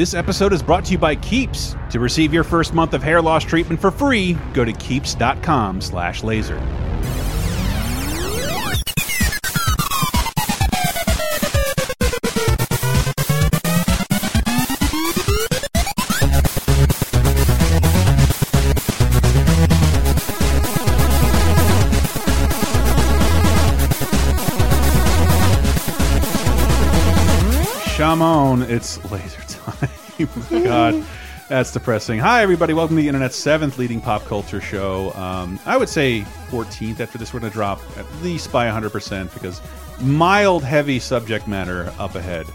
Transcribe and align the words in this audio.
This 0.00 0.14
episode 0.14 0.54
is 0.54 0.62
brought 0.62 0.86
to 0.86 0.92
you 0.92 0.96
by 0.98 1.14
Keeps. 1.14 1.76
To 1.90 2.00
receive 2.00 2.32
your 2.32 2.42
first 2.42 2.72
month 2.72 2.94
of 2.94 3.02
hair 3.02 3.20
loss 3.20 3.44
treatment 3.44 3.82
for 3.82 3.90
free, 3.90 4.32
go 4.54 4.64
to 4.64 4.72
keeps.com 4.72 5.82
slash 5.82 6.22
laser. 6.22 6.58
Shamon, 27.84 28.66
it's 28.66 29.04
laser. 29.10 29.49
God, 30.50 31.02
that's 31.48 31.72
depressing. 31.72 32.18
Hi, 32.18 32.42
everybody. 32.42 32.74
Welcome 32.74 32.96
to 32.96 33.02
the 33.02 33.08
internet's 33.08 33.36
seventh 33.36 33.78
leading 33.78 34.02
pop 34.02 34.22
culture 34.24 34.60
show. 34.60 35.14
Um, 35.14 35.58
I 35.64 35.78
would 35.78 35.88
say 35.88 36.22
14th. 36.50 37.00
After 37.00 37.16
this, 37.16 37.32
we're 37.32 37.40
going 37.40 37.50
to 37.50 37.54
drop 37.54 37.80
at 37.96 38.04
least 38.22 38.52
by 38.52 38.66
100% 38.66 39.32
because 39.32 39.62
mild, 40.00 40.62
heavy 40.62 40.98
subject 40.98 41.48
matter 41.48 41.90
up 41.98 42.16
ahead. 42.16 42.46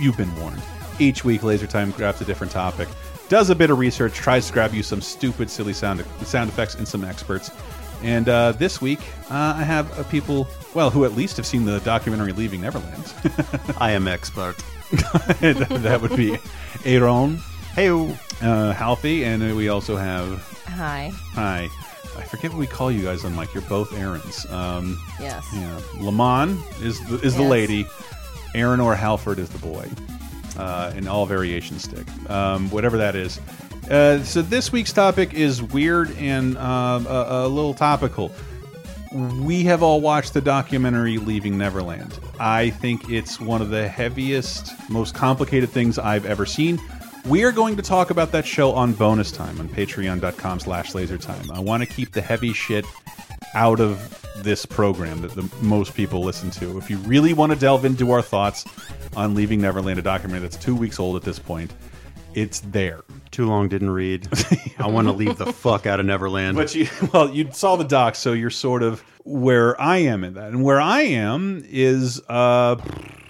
You've 0.00 0.16
been 0.16 0.34
warned. 0.40 0.62
Each 0.98 1.24
week, 1.24 1.44
Laser 1.44 1.68
Time 1.68 1.92
grabs 1.92 2.20
a 2.20 2.24
different 2.24 2.52
topic, 2.52 2.88
does 3.28 3.50
a 3.50 3.54
bit 3.54 3.70
of 3.70 3.78
research, 3.78 4.14
tries 4.14 4.48
to 4.48 4.52
grab 4.52 4.74
you 4.74 4.82
some 4.82 5.00
stupid, 5.00 5.48
silly 5.48 5.74
sound 5.74 6.04
sound 6.22 6.50
effects 6.50 6.74
and 6.74 6.88
some 6.88 7.04
experts. 7.04 7.50
And 8.02 8.28
uh, 8.28 8.52
this 8.52 8.80
week, 8.80 9.00
uh, 9.30 9.54
I 9.56 9.62
have 9.62 10.08
people, 10.10 10.48
well, 10.74 10.90
who 10.90 11.04
at 11.04 11.12
least 11.12 11.36
have 11.36 11.46
seen 11.46 11.64
the 11.64 11.78
documentary 11.80 12.32
Leaving 12.32 12.62
Neverland. 12.62 13.12
I 13.78 13.92
am 13.92 14.08
expert. 14.08 14.56
that 15.40 15.98
would 16.00 16.16
be 16.16 16.38
Aaron, 16.84 17.38
Hey, 17.74 17.88
uh, 17.90 18.72
Halfie, 18.72 19.22
and 19.24 19.56
we 19.56 19.68
also 19.68 19.96
have 19.96 20.42
Hi. 20.68 21.10
hi. 21.32 21.68
I 22.18 22.22
forget 22.22 22.50
what 22.50 22.58
we 22.58 22.66
call 22.66 22.90
you 22.90 23.02
guys 23.02 23.24
on 23.24 23.34
mic. 23.36 23.52
You're 23.52 23.62
both 23.64 23.92
Aarons. 23.92 24.46
Um, 24.50 24.98
Yes. 25.20 25.44
yeah, 25.54 25.78
Lamont 26.00 26.58
is 26.80 26.98
the, 27.08 27.16
is 27.20 27.34
the 27.36 27.42
Yes. 27.42 27.50
lady. 27.50 27.86
Aaron 28.54 28.80
or 28.80 28.94
Halford 28.94 29.38
is 29.38 29.50
the 29.50 29.58
boy. 29.58 29.88
Uh, 30.56 30.90
in 30.96 31.06
all 31.06 31.26
variation 31.26 31.78
stick, 31.78 32.06
um, 32.30 32.70
whatever 32.70 32.96
that 32.96 33.14
is. 33.14 33.38
Uh, 33.90 34.22
so 34.24 34.40
this 34.40 34.72
week's 34.72 34.90
topic 34.92 35.34
is 35.34 35.62
weird 35.62 36.10
and 36.16 36.56
um, 36.56 37.06
a, 37.06 37.26
a 37.44 37.48
little 37.48 37.74
topical. 37.74 38.32
We 39.12 39.64
have 39.64 39.82
all 39.82 40.00
watched 40.00 40.34
the 40.34 40.40
documentary 40.40 41.18
Leaving 41.18 41.56
Neverland. 41.56 42.18
I 42.38 42.70
think 42.70 43.08
it's 43.08 43.40
one 43.40 43.62
of 43.62 43.70
the 43.70 43.88
heaviest, 43.88 44.72
most 44.90 45.14
complicated 45.14 45.70
things 45.70 45.98
I've 45.98 46.26
ever 46.26 46.44
seen. 46.44 46.80
We 47.24 47.44
are 47.44 47.52
going 47.52 47.76
to 47.76 47.82
talk 47.82 48.10
about 48.10 48.32
that 48.32 48.46
show 48.46 48.72
on 48.72 48.92
bonus 48.92 49.32
time 49.32 49.58
on 49.58 49.68
patreon.com 49.68 50.60
slash 50.60 50.92
lasertime. 50.92 51.50
I 51.50 51.60
want 51.60 51.82
to 51.82 51.88
keep 51.88 52.12
the 52.12 52.20
heavy 52.20 52.52
shit 52.52 52.84
out 53.54 53.80
of 53.80 54.22
this 54.38 54.66
program 54.66 55.22
that 55.22 55.32
the 55.32 55.50
most 55.62 55.94
people 55.94 56.22
listen 56.22 56.50
to. 56.52 56.78
If 56.78 56.90
you 56.90 56.98
really 56.98 57.32
want 57.32 57.52
to 57.52 57.58
delve 57.58 57.84
into 57.84 58.10
our 58.10 58.22
thoughts 58.22 58.64
on 59.16 59.34
Leaving 59.34 59.60
Neverland, 59.60 59.98
a 59.98 60.02
documentary 60.02 60.40
that's 60.40 60.56
two 60.56 60.76
weeks 60.76 61.00
old 61.00 61.16
at 61.16 61.22
this 61.22 61.38
point, 61.38 61.72
it's 62.34 62.60
there. 62.60 63.02
Too 63.36 63.46
long 63.46 63.68
didn't 63.68 63.90
read. 63.90 64.26
I 64.78 64.86
want 64.86 65.08
to 65.08 65.12
leave 65.12 65.36
the 65.36 65.52
fuck 65.52 65.84
out 65.84 66.00
of 66.00 66.06
Neverland. 66.06 66.56
But 66.56 66.74
you, 66.74 66.88
well, 67.12 67.28
you 67.28 67.50
saw 67.52 67.76
the 67.76 67.84
doc, 67.84 68.14
so 68.14 68.32
you're 68.32 68.48
sort 68.48 68.82
of 68.82 69.04
where 69.24 69.78
I 69.78 69.98
am 69.98 70.24
in 70.24 70.34
that, 70.34 70.48
and 70.48 70.64
where 70.64 70.80
I 70.80 71.02
am 71.02 71.62
is 71.68 72.22
uh, 72.30 72.76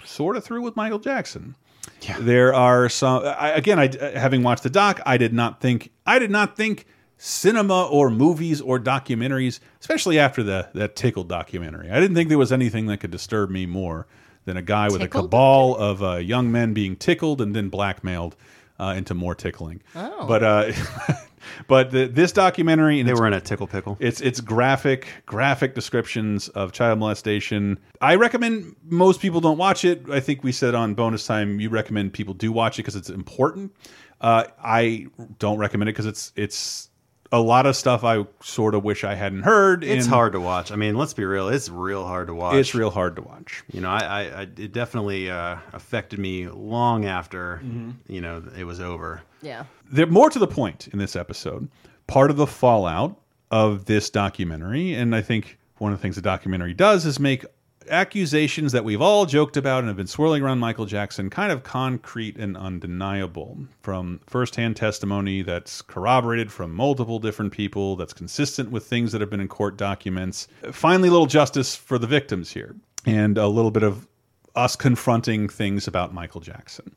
sort 0.04 0.36
of 0.36 0.44
through 0.44 0.62
with 0.62 0.76
Michael 0.76 1.00
Jackson. 1.00 1.56
Yeah. 2.02 2.18
There 2.20 2.54
are 2.54 2.88
some. 2.88 3.24
I, 3.24 3.50
again, 3.50 3.80
I 3.80 3.90
having 4.16 4.44
watched 4.44 4.62
the 4.62 4.70
doc, 4.70 5.00
I 5.04 5.16
did 5.16 5.32
not 5.32 5.60
think. 5.60 5.90
I 6.06 6.20
did 6.20 6.30
not 6.30 6.56
think 6.56 6.86
cinema 7.18 7.86
or 7.86 8.08
movies 8.08 8.60
or 8.60 8.78
documentaries, 8.78 9.58
especially 9.80 10.20
after 10.20 10.44
the 10.44 10.68
that 10.74 10.94
tickled 10.94 11.28
documentary. 11.28 11.90
I 11.90 11.98
didn't 11.98 12.14
think 12.14 12.28
there 12.28 12.38
was 12.38 12.52
anything 12.52 12.86
that 12.86 12.98
could 12.98 13.10
disturb 13.10 13.50
me 13.50 13.66
more 13.66 14.06
than 14.44 14.56
a 14.56 14.62
guy 14.62 14.88
with 14.88 15.02
a 15.02 15.08
cabal 15.08 15.74
of 15.74 16.00
uh, 16.00 16.14
young 16.16 16.52
men 16.52 16.74
being 16.74 16.94
tickled 16.94 17.40
and 17.40 17.56
then 17.56 17.70
blackmailed 17.70 18.36
uh, 18.78 18.94
into 18.96 19.14
more 19.14 19.34
tickling. 19.34 19.82
Oh. 19.94 20.26
But 20.26 20.42
uh, 20.42 20.72
but 21.68 21.90
the, 21.90 22.06
this 22.06 22.32
documentary 22.32 23.00
and 23.00 23.08
they 23.08 23.14
were 23.14 23.26
in 23.26 23.32
a 23.32 23.40
tickle 23.40 23.66
pickle. 23.66 23.96
it's 24.00 24.20
it's 24.20 24.40
graphic 24.40 25.08
graphic 25.26 25.74
descriptions 25.74 26.48
of 26.50 26.72
child 26.72 26.98
molestation. 26.98 27.78
I 28.00 28.16
recommend 28.16 28.76
most 28.84 29.20
people 29.20 29.40
don't 29.40 29.58
watch 29.58 29.84
it. 29.84 30.08
I 30.10 30.20
think 30.20 30.44
we 30.44 30.52
said 30.52 30.74
on 30.74 30.94
bonus 30.94 31.26
time 31.26 31.60
you 31.60 31.70
recommend 31.70 32.12
people 32.12 32.34
do 32.34 32.52
watch 32.52 32.78
it 32.78 32.82
because 32.82 32.96
it's 32.96 33.10
important. 33.10 33.74
Uh, 34.20 34.44
I 34.62 35.08
don't 35.38 35.58
recommend 35.58 35.88
it 35.88 35.92
because 35.92 36.06
it's 36.06 36.32
it's 36.36 36.90
a 37.32 37.40
lot 37.40 37.66
of 37.66 37.74
stuff 37.76 38.04
I 38.04 38.24
sort 38.42 38.74
of 38.74 38.84
wish 38.84 39.04
I 39.04 39.14
hadn't 39.14 39.42
heard. 39.42 39.82
It's 39.84 40.04
and 40.06 40.14
hard 40.14 40.32
to 40.32 40.40
watch. 40.40 40.70
I 40.72 40.76
mean, 40.76 40.96
let's 40.96 41.14
be 41.14 41.24
real. 41.24 41.48
It's 41.48 41.68
real 41.68 42.04
hard 42.06 42.28
to 42.28 42.34
watch. 42.34 42.54
It's 42.56 42.74
real 42.74 42.90
hard 42.90 43.16
to 43.16 43.22
watch. 43.22 43.64
You 43.72 43.80
know, 43.80 43.90
I, 43.90 43.98
I, 43.98 44.20
I 44.22 44.40
it 44.42 44.72
definitely 44.72 45.30
uh, 45.30 45.56
affected 45.72 46.18
me 46.18 46.48
long 46.48 47.04
after 47.04 47.60
Mm-hmm. 47.64 48.12
you 48.12 48.20
know 48.20 48.42
it 48.56 48.64
was 48.64 48.80
over. 48.80 49.22
Yeah. 49.42 49.64
There 49.90 50.06
more 50.06 50.30
to 50.30 50.38
the 50.38 50.46
point 50.46 50.88
in 50.88 50.98
this 50.98 51.16
episode. 51.16 51.68
Part 52.06 52.30
of 52.30 52.36
the 52.36 52.46
fallout 52.46 53.16
of 53.50 53.84
this 53.86 54.10
documentary, 54.10 54.94
and 54.94 55.14
I 55.14 55.22
think 55.22 55.58
one 55.78 55.92
of 55.92 55.98
the 55.98 56.02
things 56.02 56.16
the 56.16 56.22
documentary 56.22 56.74
does 56.74 57.04
is 57.06 57.20
make 57.20 57.44
accusations 57.88 58.72
that 58.72 58.84
we've 58.84 59.00
all 59.00 59.26
joked 59.26 59.56
about 59.56 59.80
and 59.80 59.88
have 59.88 59.96
been 59.96 60.06
swirling 60.06 60.42
around 60.42 60.58
Michael 60.58 60.86
Jackson 60.86 61.30
kind 61.30 61.52
of 61.52 61.62
concrete 61.62 62.36
and 62.36 62.56
undeniable 62.56 63.58
from 63.82 64.20
firsthand 64.26 64.76
testimony 64.76 65.42
that's 65.42 65.82
corroborated 65.82 66.52
from 66.52 66.74
multiple 66.74 67.18
different 67.18 67.52
people, 67.52 67.96
that's 67.96 68.12
consistent 68.12 68.70
with 68.70 68.86
things 68.86 69.12
that 69.12 69.20
have 69.20 69.30
been 69.30 69.40
in 69.40 69.48
court 69.48 69.76
documents. 69.76 70.48
Finally, 70.72 71.08
a 71.08 71.12
little 71.12 71.26
justice 71.26 71.74
for 71.74 71.98
the 71.98 72.06
victims 72.06 72.52
here, 72.52 72.76
and 73.04 73.38
a 73.38 73.46
little 73.46 73.70
bit 73.70 73.82
of 73.82 74.06
us 74.54 74.76
confronting 74.76 75.48
things 75.48 75.86
about 75.86 76.14
Michael 76.14 76.40
Jackson. 76.40 76.94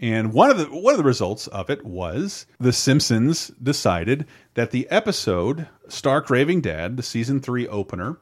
And 0.00 0.32
one 0.32 0.50
of 0.50 0.58
the 0.58 0.66
one 0.66 0.94
of 0.94 0.98
the 0.98 1.04
results 1.04 1.48
of 1.48 1.70
it 1.70 1.84
was 1.84 2.46
The 2.60 2.72
Simpsons 2.72 3.48
decided 3.60 4.26
that 4.54 4.70
the 4.70 4.88
episode 4.90 5.68
Stark 5.88 6.30
Raving 6.30 6.60
Dad, 6.60 6.96
the 6.96 7.02
season 7.02 7.40
three 7.40 7.66
opener, 7.66 8.18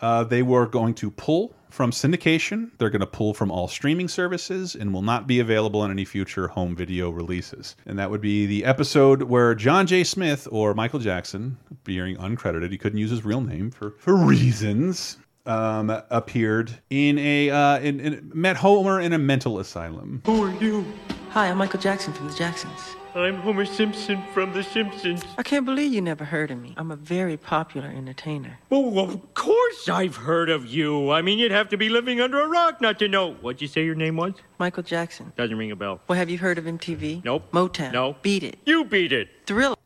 uh, 0.00 0.24
they 0.24 0.42
were 0.42 0.66
going 0.66 0.94
to 0.94 1.10
pull 1.10 1.54
from 1.70 1.90
syndication. 1.90 2.70
They're 2.78 2.90
going 2.90 3.00
to 3.00 3.06
pull 3.06 3.34
from 3.34 3.50
all 3.50 3.68
streaming 3.68 4.08
services 4.08 4.74
and 4.74 4.92
will 4.92 5.02
not 5.02 5.26
be 5.26 5.40
available 5.40 5.84
in 5.84 5.90
any 5.90 6.04
future 6.04 6.48
home 6.48 6.74
video 6.74 7.10
releases. 7.10 7.76
And 7.86 7.98
that 7.98 8.10
would 8.10 8.20
be 8.20 8.46
the 8.46 8.64
episode 8.64 9.22
where 9.22 9.54
John 9.54 9.86
Jay 9.86 10.04
Smith 10.04 10.48
or 10.50 10.74
Michael 10.74 11.00
Jackson, 11.00 11.58
being 11.84 12.16
uncredited, 12.16 12.70
he 12.70 12.78
couldn't 12.78 12.98
use 12.98 13.10
his 13.10 13.24
real 13.24 13.40
name 13.40 13.70
for 13.70 13.92
for 13.98 14.16
reasons. 14.16 15.18
Um, 15.46 15.88
appeared 16.10 16.78
in 16.90 17.18
a 17.18 17.48
uh, 17.48 17.78
in, 17.78 18.00
in 18.00 18.30
met 18.34 18.56
Homer 18.56 19.00
in 19.00 19.14
a 19.14 19.18
mental 19.18 19.60
asylum. 19.60 20.20
Who 20.26 20.44
are 20.44 20.54
you? 20.62 20.84
Hi, 21.30 21.48
I'm 21.48 21.58
Michael 21.58 21.80
Jackson 21.80 22.12
from 22.12 22.28
the 22.28 22.34
Jacksons. 22.34 22.96
I'm 23.14 23.36
Homer 23.36 23.64
Simpson 23.64 24.22
from 24.32 24.52
The 24.52 24.62
Simpsons. 24.62 25.22
I 25.36 25.42
can't 25.42 25.64
believe 25.64 25.92
you 25.92 26.00
never 26.00 26.24
heard 26.24 26.50
of 26.50 26.58
me. 26.58 26.74
I'm 26.76 26.90
a 26.90 26.96
very 26.96 27.36
popular 27.36 27.88
entertainer. 27.88 28.58
Oh, 28.70 28.98
of 28.98 29.34
course 29.34 29.88
I've 29.88 30.16
heard 30.16 30.50
of 30.50 30.66
you. 30.66 31.10
I 31.10 31.22
mean, 31.22 31.38
you'd 31.38 31.50
have 31.52 31.68
to 31.70 31.76
be 31.76 31.88
living 31.88 32.20
under 32.20 32.40
a 32.40 32.48
rock 32.48 32.80
not 32.80 32.98
to 33.00 33.08
know. 33.08 33.34
What'd 33.34 33.60
you 33.60 33.68
say 33.68 33.84
your 33.84 33.94
name 33.94 34.16
was? 34.16 34.34
Michael 34.58 34.82
Jackson. 34.82 35.32
Doesn't 35.36 35.56
ring 35.56 35.70
a 35.70 35.76
bell. 35.76 36.00
Well, 36.08 36.18
have 36.18 36.30
you 36.30 36.38
heard 36.38 36.58
of 36.58 36.64
MTV? 36.64 37.24
Nope. 37.24 37.50
Motown. 37.52 37.92
No. 37.92 38.16
Beat 38.22 38.42
It. 38.42 38.58
You 38.64 38.84
beat 38.84 39.12
it. 39.12 39.28
Thriller. 39.46 39.76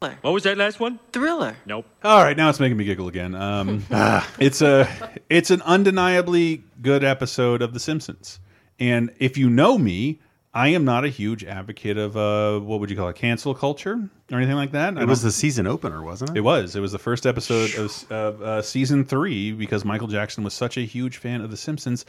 What 0.00 0.30
was 0.32 0.44
that 0.44 0.56
last 0.56 0.78
one? 0.78 1.00
Thriller. 1.12 1.56
Nope. 1.66 1.86
All 2.04 2.22
right, 2.22 2.36
now 2.36 2.48
it's 2.48 2.60
making 2.60 2.76
me 2.76 2.84
giggle 2.84 3.08
again. 3.08 3.34
Um, 3.34 3.84
it's 4.38 4.60
a 4.62 4.86
it's 5.28 5.50
an 5.50 5.62
undeniably 5.62 6.62
good 6.80 7.02
episode 7.02 7.60
of 7.62 7.72
The 7.72 7.80
Simpsons, 7.80 8.38
and 8.78 9.12
if 9.18 9.36
you 9.36 9.50
know 9.50 9.78
me, 9.78 10.20
I 10.56 10.68
am 10.68 10.86
not 10.86 11.04
a 11.04 11.08
huge 11.10 11.44
advocate 11.44 11.98
of 11.98 12.16
uh, 12.16 12.58
what 12.60 12.80
would 12.80 12.88
you 12.88 12.96
call 12.96 13.10
it, 13.10 13.16
cancel 13.16 13.54
culture 13.54 14.08
or 14.32 14.38
anything 14.38 14.56
like 14.56 14.72
that. 14.72 14.96
I 14.96 15.02
It 15.02 15.06
was 15.06 15.20
the 15.20 15.30
season 15.30 15.66
opener, 15.66 16.02
wasn't 16.02 16.30
it? 16.30 16.38
It 16.38 16.40
was. 16.40 16.74
It 16.74 16.80
was 16.80 16.92
the 16.92 16.98
first 16.98 17.26
episode 17.26 17.74
of, 17.74 18.10
of 18.10 18.42
uh, 18.42 18.62
season 18.62 19.04
three 19.04 19.52
because 19.52 19.84
Michael 19.84 20.08
Jackson 20.08 20.44
was 20.44 20.54
such 20.54 20.78
a 20.78 20.80
huge 20.80 21.18
fan 21.18 21.42
of 21.42 21.50
The 21.50 21.58
Simpsons. 21.58 22.06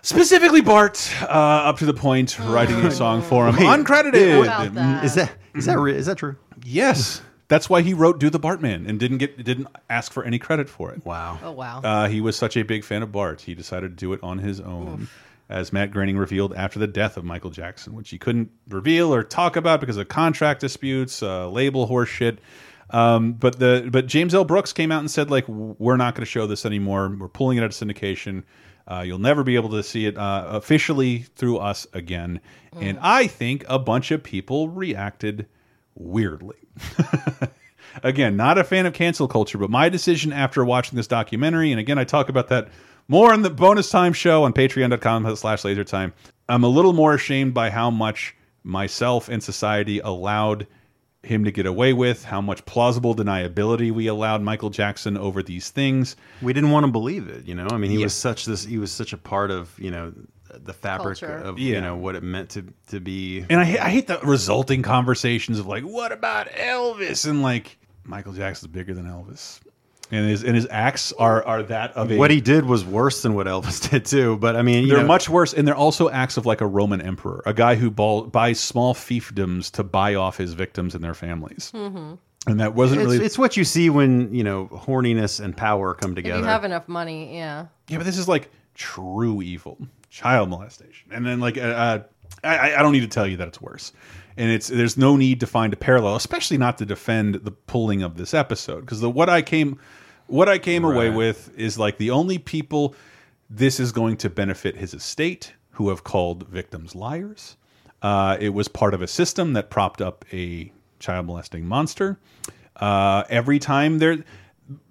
Specifically, 0.00 0.62
Bart, 0.62 1.06
uh, 1.20 1.26
up 1.26 1.76
to 1.80 1.84
the 1.84 1.92
point, 1.92 2.38
writing 2.38 2.76
a 2.76 2.90
song 2.90 3.20
for 3.20 3.46
him, 3.46 3.56
Wait, 3.56 3.66
uncredited. 3.66 4.42
about 4.44 4.72
that? 4.72 5.04
Is 5.04 5.14
that 5.14 5.32
is 5.54 5.66
that 5.66 5.78
re- 5.78 5.94
is 5.94 6.06
that 6.06 6.16
true? 6.16 6.36
Yes, 6.64 7.20
that's 7.48 7.68
why 7.68 7.82
he 7.82 7.92
wrote 7.92 8.20
"Do 8.20 8.30
the 8.30 8.40
Bartman" 8.40 8.88
and 8.88 8.98
didn't 8.98 9.18
get 9.18 9.44
didn't 9.44 9.68
ask 9.90 10.12
for 10.14 10.24
any 10.24 10.38
credit 10.38 10.70
for 10.70 10.92
it. 10.92 11.04
Wow. 11.04 11.38
Oh 11.42 11.52
wow. 11.52 11.82
Uh, 11.82 12.08
he 12.08 12.22
was 12.22 12.36
such 12.36 12.56
a 12.56 12.62
big 12.62 12.84
fan 12.84 13.02
of 13.02 13.12
Bart, 13.12 13.42
he 13.42 13.54
decided 13.54 13.90
to 13.90 13.96
do 13.96 14.14
it 14.14 14.20
on 14.22 14.38
his 14.38 14.60
own. 14.60 15.08
As 15.54 15.72
Matt 15.72 15.92
Groening 15.92 16.18
revealed 16.18 16.52
after 16.54 16.80
the 16.80 16.88
death 16.88 17.16
of 17.16 17.24
Michael 17.24 17.50
Jackson, 17.50 17.94
which 17.94 18.10
he 18.10 18.18
couldn't 18.18 18.50
reveal 18.68 19.14
or 19.14 19.22
talk 19.22 19.54
about 19.54 19.78
because 19.78 19.96
of 19.96 20.08
contract 20.08 20.60
disputes, 20.60 21.22
uh, 21.22 21.48
label 21.48 21.86
horseshit. 21.88 22.38
Um, 22.90 23.34
but 23.34 23.60
the 23.60 23.88
but 23.88 24.06
James 24.06 24.34
L. 24.34 24.44
Brooks 24.44 24.72
came 24.72 24.90
out 24.90 24.98
and 24.98 25.10
said 25.10 25.30
like 25.30 25.46
we're 25.46 25.96
not 25.96 26.16
going 26.16 26.22
to 26.22 26.30
show 26.30 26.48
this 26.48 26.66
anymore. 26.66 27.16
We're 27.16 27.28
pulling 27.28 27.56
it 27.58 27.60
out 27.60 27.66
of 27.66 27.70
syndication. 27.70 28.42
Uh, 28.90 29.04
you'll 29.06 29.20
never 29.20 29.44
be 29.44 29.54
able 29.54 29.70
to 29.70 29.82
see 29.84 30.06
it 30.06 30.18
uh, 30.18 30.44
officially 30.48 31.20
through 31.36 31.58
us 31.58 31.86
again. 31.92 32.40
And 32.80 32.98
I 33.00 33.28
think 33.28 33.64
a 33.68 33.78
bunch 33.78 34.10
of 34.10 34.24
people 34.24 34.68
reacted 34.68 35.46
weirdly. 35.94 36.56
again, 38.02 38.36
not 38.36 38.58
a 38.58 38.64
fan 38.64 38.86
of 38.86 38.92
cancel 38.92 39.28
culture, 39.28 39.58
but 39.58 39.70
my 39.70 39.88
decision 39.88 40.32
after 40.32 40.64
watching 40.64 40.96
this 40.96 41.06
documentary, 41.06 41.70
and 41.70 41.80
again, 41.80 41.98
I 41.98 42.04
talk 42.04 42.28
about 42.28 42.48
that 42.48 42.68
more 43.08 43.32
on 43.32 43.42
the 43.42 43.50
bonus 43.50 43.90
time 43.90 44.12
show 44.12 44.44
on 44.44 44.52
patreon.com 44.52 45.34
slash 45.36 45.62
lasertime. 45.62 46.12
I'm 46.48 46.64
a 46.64 46.68
little 46.68 46.92
more 46.92 47.14
ashamed 47.14 47.54
by 47.54 47.70
how 47.70 47.90
much 47.90 48.34
myself 48.62 49.28
and 49.28 49.42
society 49.42 49.98
allowed 50.00 50.66
him 51.22 51.44
to 51.44 51.50
get 51.50 51.64
away 51.64 51.92
with, 51.94 52.24
how 52.24 52.40
much 52.42 52.64
plausible 52.66 53.14
deniability 53.14 53.90
we 53.90 54.06
allowed 54.08 54.42
Michael 54.42 54.68
Jackson 54.70 55.16
over 55.16 55.42
these 55.42 55.70
things. 55.70 56.16
We 56.42 56.52
didn't 56.52 56.70
want 56.70 56.84
to 56.84 56.92
believe 56.92 57.28
it, 57.28 57.46
you 57.46 57.54
know. 57.54 57.66
I 57.70 57.78
mean, 57.78 57.90
he 57.90 57.98
Yeah. 57.98 58.04
was 58.04 58.14
such 58.14 58.44
this. 58.44 58.64
He 58.64 58.76
was 58.76 58.92
such 58.92 59.12
a 59.14 59.16
part 59.18 59.50
of 59.50 59.72
you 59.78 59.90
know 59.90 60.12
the 60.54 60.74
fabric 60.74 61.18
Culture. 61.18 61.38
of 61.38 61.58
Yeah. 61.58 61.76
you 61.76 61.80
know 61.80 61.96
what 61.96 62.14
it 62.14 62.22
meant 62.22 62.50
to 62.50 62.66
to 62.88 63.00
be. 63.00 63.44
And 63.48 63.58
I, 63.58 63.62
I 63.62 63.88
hate 63.90 64.06
the 64.06 64.18
resulting 64.22 64.82
conversations 64.82 65.58
of 65.58 65.66
like, 65.66 65.82
what 65.82 66.12
about 66.12 66.48
Elvis? 66.50 67.26
And 67.28 67.42
like, 67.42 67.78
Michael 68.04 68.34
Jackson's 68.34 68.70
bigger 68.70 68.92
than 68.92 69.06
Elvis. 69.06 69.60
And 70.10 70.28
his 70.28 70.44
and 70.44 70.54
his 70.54 70.66
acts 70.70 71.12
are 71.12 71.42
are 71.44 71.62
that 71.64 71.92
of 71.92 72.10
a 72.10 72.16
What 72.18 72.30
he 72.30 72.40
did 72.40 72.66
was 72.66 72.84
worse 72.84 73.22
than 73.22 73.34
what 73.34 73.46
Elvis 73.46 73.90
did 73.90 74.04
too. 74.04 74.36
But 74.36 74.54
I 74.54 74.62
mean, 74.62 74.84
you 74.84 74.90
They're 74.90 75.00
know, 75.00 75.06
much 75.06 75.28
worse, 75.28 75.54
and 75.54 75.66
they're 75.66 75.74
also 75.74 76.10
acts 76.10 76.36
of 76.36 76.44
like 76.46 76.60
a 76.60 76.66
Roman 76.66 77.00
emperor, 77.00 77.42
a 77.46 77.54
guy 77.54 77.74
who 77.74 77.90
ball, 77.90 78.22
buys 78.24 78.60
small 78.60 78.94
fiefdoms 78.94 79.70
to 79.72 79.82
buy 79.82 80.14
off 80.14 80.36
his 80.36 80.52
victims 80.52 80.94
and 80.94 81.02
their 81.02 81.14
families. 81.14 81.72
And 82.46 82.60
that 82.60 82.74
wasn't 82.74 83.00
it's, 83.00 83.12
really. 83.12 83.24
it's 83.24 83.38
what 83.38 83.56
you 83.56 83.64
see 83.64 83.88
when 83.88 84.32
you 84.34 84.44
know 84.44 84.66
horniness 84.70 85.42
and 85.42 85.56
power 85.56 85.94
come 85.94 86.10
If 86.10 86.16
together. 86.16 86.40
you 86.40 86.44
have 86.44 86.64
enough 86.64 86.86
money, 86.88 87.34
yeah. 87.34 87.66
yeah, 87.88 87.96
but 87.96 88.04
this 88.04 88.18
is 88.18 88.28
like 88.28 88.50
true 88.74 89.40
evil, 89.40 89.78
child 90.10 90.50
molestation, 90.50 91.10
and 91.10 91.24
then 91.26 91.40
like 91.40 91.56
uh, 91.56 91.60
uh, 91.62 92.02
I, 92.42 92.74
I 92.74 92.82
don't 92.82 92.92
need 92.92 93.00
to 93.00 93.08
tell 93.08 93.26
you 93.26 93.36
that 93.38 93.48
it's 93.48 93.60
worse. 93.60 93.92
And 94.36 94.50
it's 94.50 94.68
there's 94.68 94.96
no 94.96 95.16
need 95.16 95.40
to 95.40 95.46
find 95.46 95.72
a 95.72 95.76
parallel, 95.76 96.16
especially 96.16 96.58
not 96.58 96.78
to 96.78 96.84
defend 96.84 97.36
the 97.36 97.52
pulling 97.52 98.02
of 98.02 98.16
this 98.16 98.34
episode, 98.34 98.80
because 98.80 99.00
the 99.00 99.08
what 99.10 99.28
I 99.28 99.42
came 99.42 99.78
what 100.26 100.48
I 100.48 100.58
came 100.58 100.84
away 100.84 101.10
with 101.10 101.56
is 101.56 101.78
like 101.78 101.98
the 101.98 102.10
only 102.10 102.38
people 102.38 102.94
this 103.48 103.78
is 103.78 103.92
going 103.92 104.16
to 104.18 104.30
benefit 104.30 104.76
his 104.76 104.94
estate 104.94 105.52
who 105.72 105.90
have 105.90 106.02
called 106.02 106.48
victims 106.48 106.94
liars. 106.94 107.56
Uh, 108.02 108.36
it 108.40 108.50
was 108.50 108.68
part 108.68 108.94
of 108.94 109.02
a 109.02 109.06
system 109.06 109.52
that 109.52 109.70
propped 109.70 110.00
up 110.00 110.24
a 110.32 110.72
child 110.98 111.26
molesting 111.26 111.66
monster. 111.66 112.18
Uh, 112.76 113.24
every 113.28 113.58
time 113.58 113.98
there, 113.98 114.24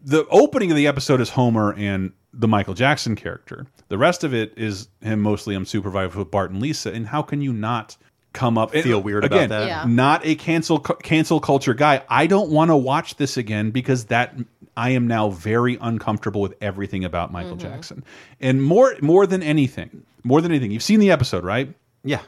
the 0.04 0.26
opening 0.30 0.72
of 0.72 0.78
the 0.78 0.88
episode 0.88 1.20
is 1.20 1.30
Homer 1.30 1.74
and 1.74 2.14
the 2.34 2.48
Michael 2.48 2.74
Jackson 2.74 3.16
character. 3.16 3.68
The 3.90 3.98
rest 3.98 4.24
of 4.24 4.34
it 4.34 4.54
is 4.58 4.88
him 5.02 5.22
mostly 5.22 5.56
unsupervised 5.56 6.16
with 6.16 6.32
Bart 6.32 6.52
and 6.52 6.62
Lisa. 6.62 6.92
And 6.92 7.08
how 7.08 7.22
can 7.22 7.42
you 7.42 7.54
not 7.54 7.96
come 8.34 8.58
up 8.58 8.72
Feel 8.72 9.02
weird 9.04 9.24
about 9.26 9.36
again, 9.36 9.50
that? 9.50 9.68
Yeah. 9.68 9.86
Not 9.88 10.26
a 10.26 10.36
cancel 10.36 10.80
cancel 10.80 11.40
culture 11.40 11.74
guy. 11.76 12.04
I 12.10 12.26
don't 12.28 12.50
want 12.50 12.70
to 12.72 12.76
watch 12.76 13.16
this 13.18 13.38
again 13.38 13.70
because 13.72 14.06
that 14.06 14.36
I 14.76 14.90
am 14.92 15.08
now 15.08 15.30
very 15.30 15.78
uncomfortable 15.80 16.42
with 16.42 16.56
everything 16.60 17.06
about 17.06 17.32
Michael 17.32 17.58
Jackson. 17.58 18.04
And 18.42 18.64
more 18.64 18.96
more 19.02 19.28
than 19.28 19.44
anything, 19.44 20.04
more 20.24 20.42
than 20.42 20.52
anything, 20.52 20.72
you've 20.72 20.82
seen 20.84 21.00
the 21.00 21.12
episode, 21.12 21.44
right? 21.44 21.72
yeah, 22.06 22.20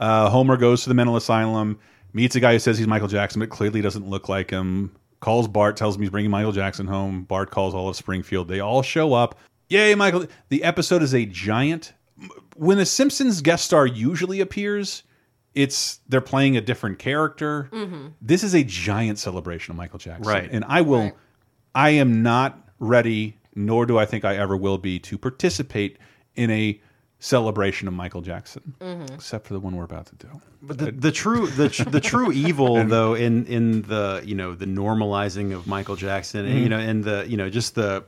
Uh, 0.00 0.28
Homer 0.28 0.56
goes 0.58 0.82
to 0.82 0.88
the 0.90 0.94
mental 0.94 1.16
asylum, 1.16 1.78
meets 2.12 2.36
a 2.36 2.40
guy 2.40 2.52
who 2.52 2.58
says 2.58 2.76
he's 2.76 2.86
Michael 2.86 3.08
Jackson, 3.08 3.40
but 3.40 3.48
clearly 3.48 3.80
doesn't 3.80 4.06
look 4.06 4.28
like 4.28 4.50
him. 4.50 4.90
Calls 5.24 5.48
Bart, 5.48 5.78
tells 5.78 5.96
him 5.96 6.02
he's 6.02 6.10
bringing 6.10 6.30
Michael 6.30 6.52
Jackson 6.52 6.86
home. 6.86 7.22
Bart 7.22 7.50
calls 7.50 7.74
all 7.74 7.88
of 7.88 7.96
Springfield. 7.96 8.46
They 8.46 8.60
all 8.60 8.82
show 8.82 9.14
up. 9.14 9.38
Yay, 9.70 9.94
Michael! 9.94 10.26
The 10.50 10.62
episode 10.62 11.02
is 11.02 11.14
a 11.14 11.24
giant. 11.24 11.94
When 12.56 12.78
a 12.78 12.84
Simpsons 12.84 13.40
guest 13.40 13.64
star 13.64 13.86
usually 13.86 14.40
appears, 14.40 15.02
it's 15.54 16.00
they're 16.10 16.20
playing 16.20 16.58
a 16.58 16.60
different 16.60 16.98
character. 16.98 17.70
Mm-hmm. 17.72 18.08
This 18.20 18.44
is 18.44 18.54
a 18.54 18.62
giant 18.64 19.18
celebration 19.18 19.72
of 19.72 19.78
Michael 19.78 19.98
Jackson, 19.98 20.30
Right. 20.30 20.50
And 20.52 20.62
I 20.68 20.82
will. 20.82 21.04
Right. 21.04 21.14
I 21.74 21.90
am 21.90 22.22
not 22.22 22.68
ready, 22.78 23.38
nor 23.54 23.86
do 23.86 23.98
I 23.98 24.04
think 24.04 24.26
I 24.26 24.36
ever 24.36 24.58
will 24.58 24.76
be, 24.76 24.98
to 25.00 25.16
participate 25.16 25.98
in 26.36 26.50
a 26.50 26.78
celebration 27.24 27.88
of 27.88 27.94
Michael 27.94 28.20
Jackson, 28.20 28.74
mm-hmm. 28.78 29.14
except 29.14 29.46
for 29.46 29.54
the 29.54 29.60
one 29.60 29.74
we're 29.74 29.84
about 29.84 30.04
to 30.06 30.16
do. 30.16 30.28
But 30.60 30.76
the, 30.76 30.92
the 30.92 31.10
true 31.10 31.46
the 31.46 31.68
the 31.90 32.00
true 32.00 32.30
evil 32.46 32.84
though 32.84 33.14
in 33.14 33.46
in 33.46 33.82
the 33.82 34.22
you 34.24 34.34
know 34.34 34.54
the 34.54 34.66
normalizing 34.66 35.54
of 35.54 35.66
Michael 35.66 35.96
Jackson 35.96 36.44
and 36.44 36.50
mm-hmm. 36.50 36.62
you 36.62 36.68
know 36.68 36.78
and 36.78 37.02
the 37.02 37.24
you 37.26 37.38
know 37.38 37.48
just 37.48 37.76
the, 37.76 37.82
the 37.82 38.04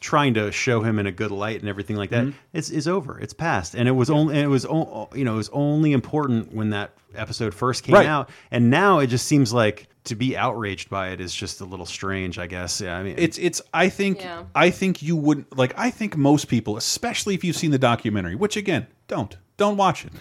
trying 0.00 0.34
to 0.34 0.50
show 0.52 0.80
him 0.82 0.98
in 0.98 1.06
a 1.06 1.12
good 1.12 1.30
light 1.30 1.60
and 1.60 1.68
everything 1.68 1.96
like 1.96 2.10
that 2.10 2.32
is 2.52 2.70
is 2.70 2.86
over 2.88 3.18
it's 3.18 3.32
past 3.34 3.74
and 3.74 3.88
it 3.88 3.92
was 3.92 4.08
only 4.10 4.38
it 4.38 4.46
was 4.46 4.64
o- 4.66 5.08
you 5.14 5.24
know 5.24 5.34
it 5.34 5.36
was 5.38 5.48
only 5.50 5.92
important 5.92 6.52
when 6.54 6.70
that 6.70 6.92
episode 7.14 7.52
first 7.54 7.82
came 7.84 7.94
Right. 7.94 8.06
out 8.06 8.30
and 8.50 8.70
now 8.70 8.98
it 9.00 9.08
just 9.08 9.26
seems 9.26 9.52
like 9.52 9.88
to 10.04 10.14
be 10.14 10.36
outraged 10.36 10.90
by 10.90 11.08
it 11.08 11.20
is 11.20 11.34
just 11.34 11.60
a 11.60 11.64
little 11.64 11.86
strange 11.86 12.38
I 12.38 12.46
guess 12.46 12.80
yeah 12.80 12.96
I 12.96 13.02
mean 13.02 13.14
It's 13.18 13.38
it's. 13.38 13.60
I 13.72 13.88
think 13.88 14.20
Yeah. 14.20 14.44
I 14.54 14.70
think 14.70 15.02
you 15.02 15.16
wouldn't 15.16 15.56
like. 15.56 15.72
I 15.78 15.90
think 15.90 16.16
most 16.16 16.48
people, 16.48 16.76
especially 16.76 17.34
if 17.34 17.42
you've 17.42 17.56
seen 17.56 17.70
the 17.70 17.78
documentary, 17.78 18.34
which 18.34 18.56
again, 18.56 18.86
don't 19.08 19.34
don't 19.56 19.76
watch 19.76 20.04
it. 20.04 20.12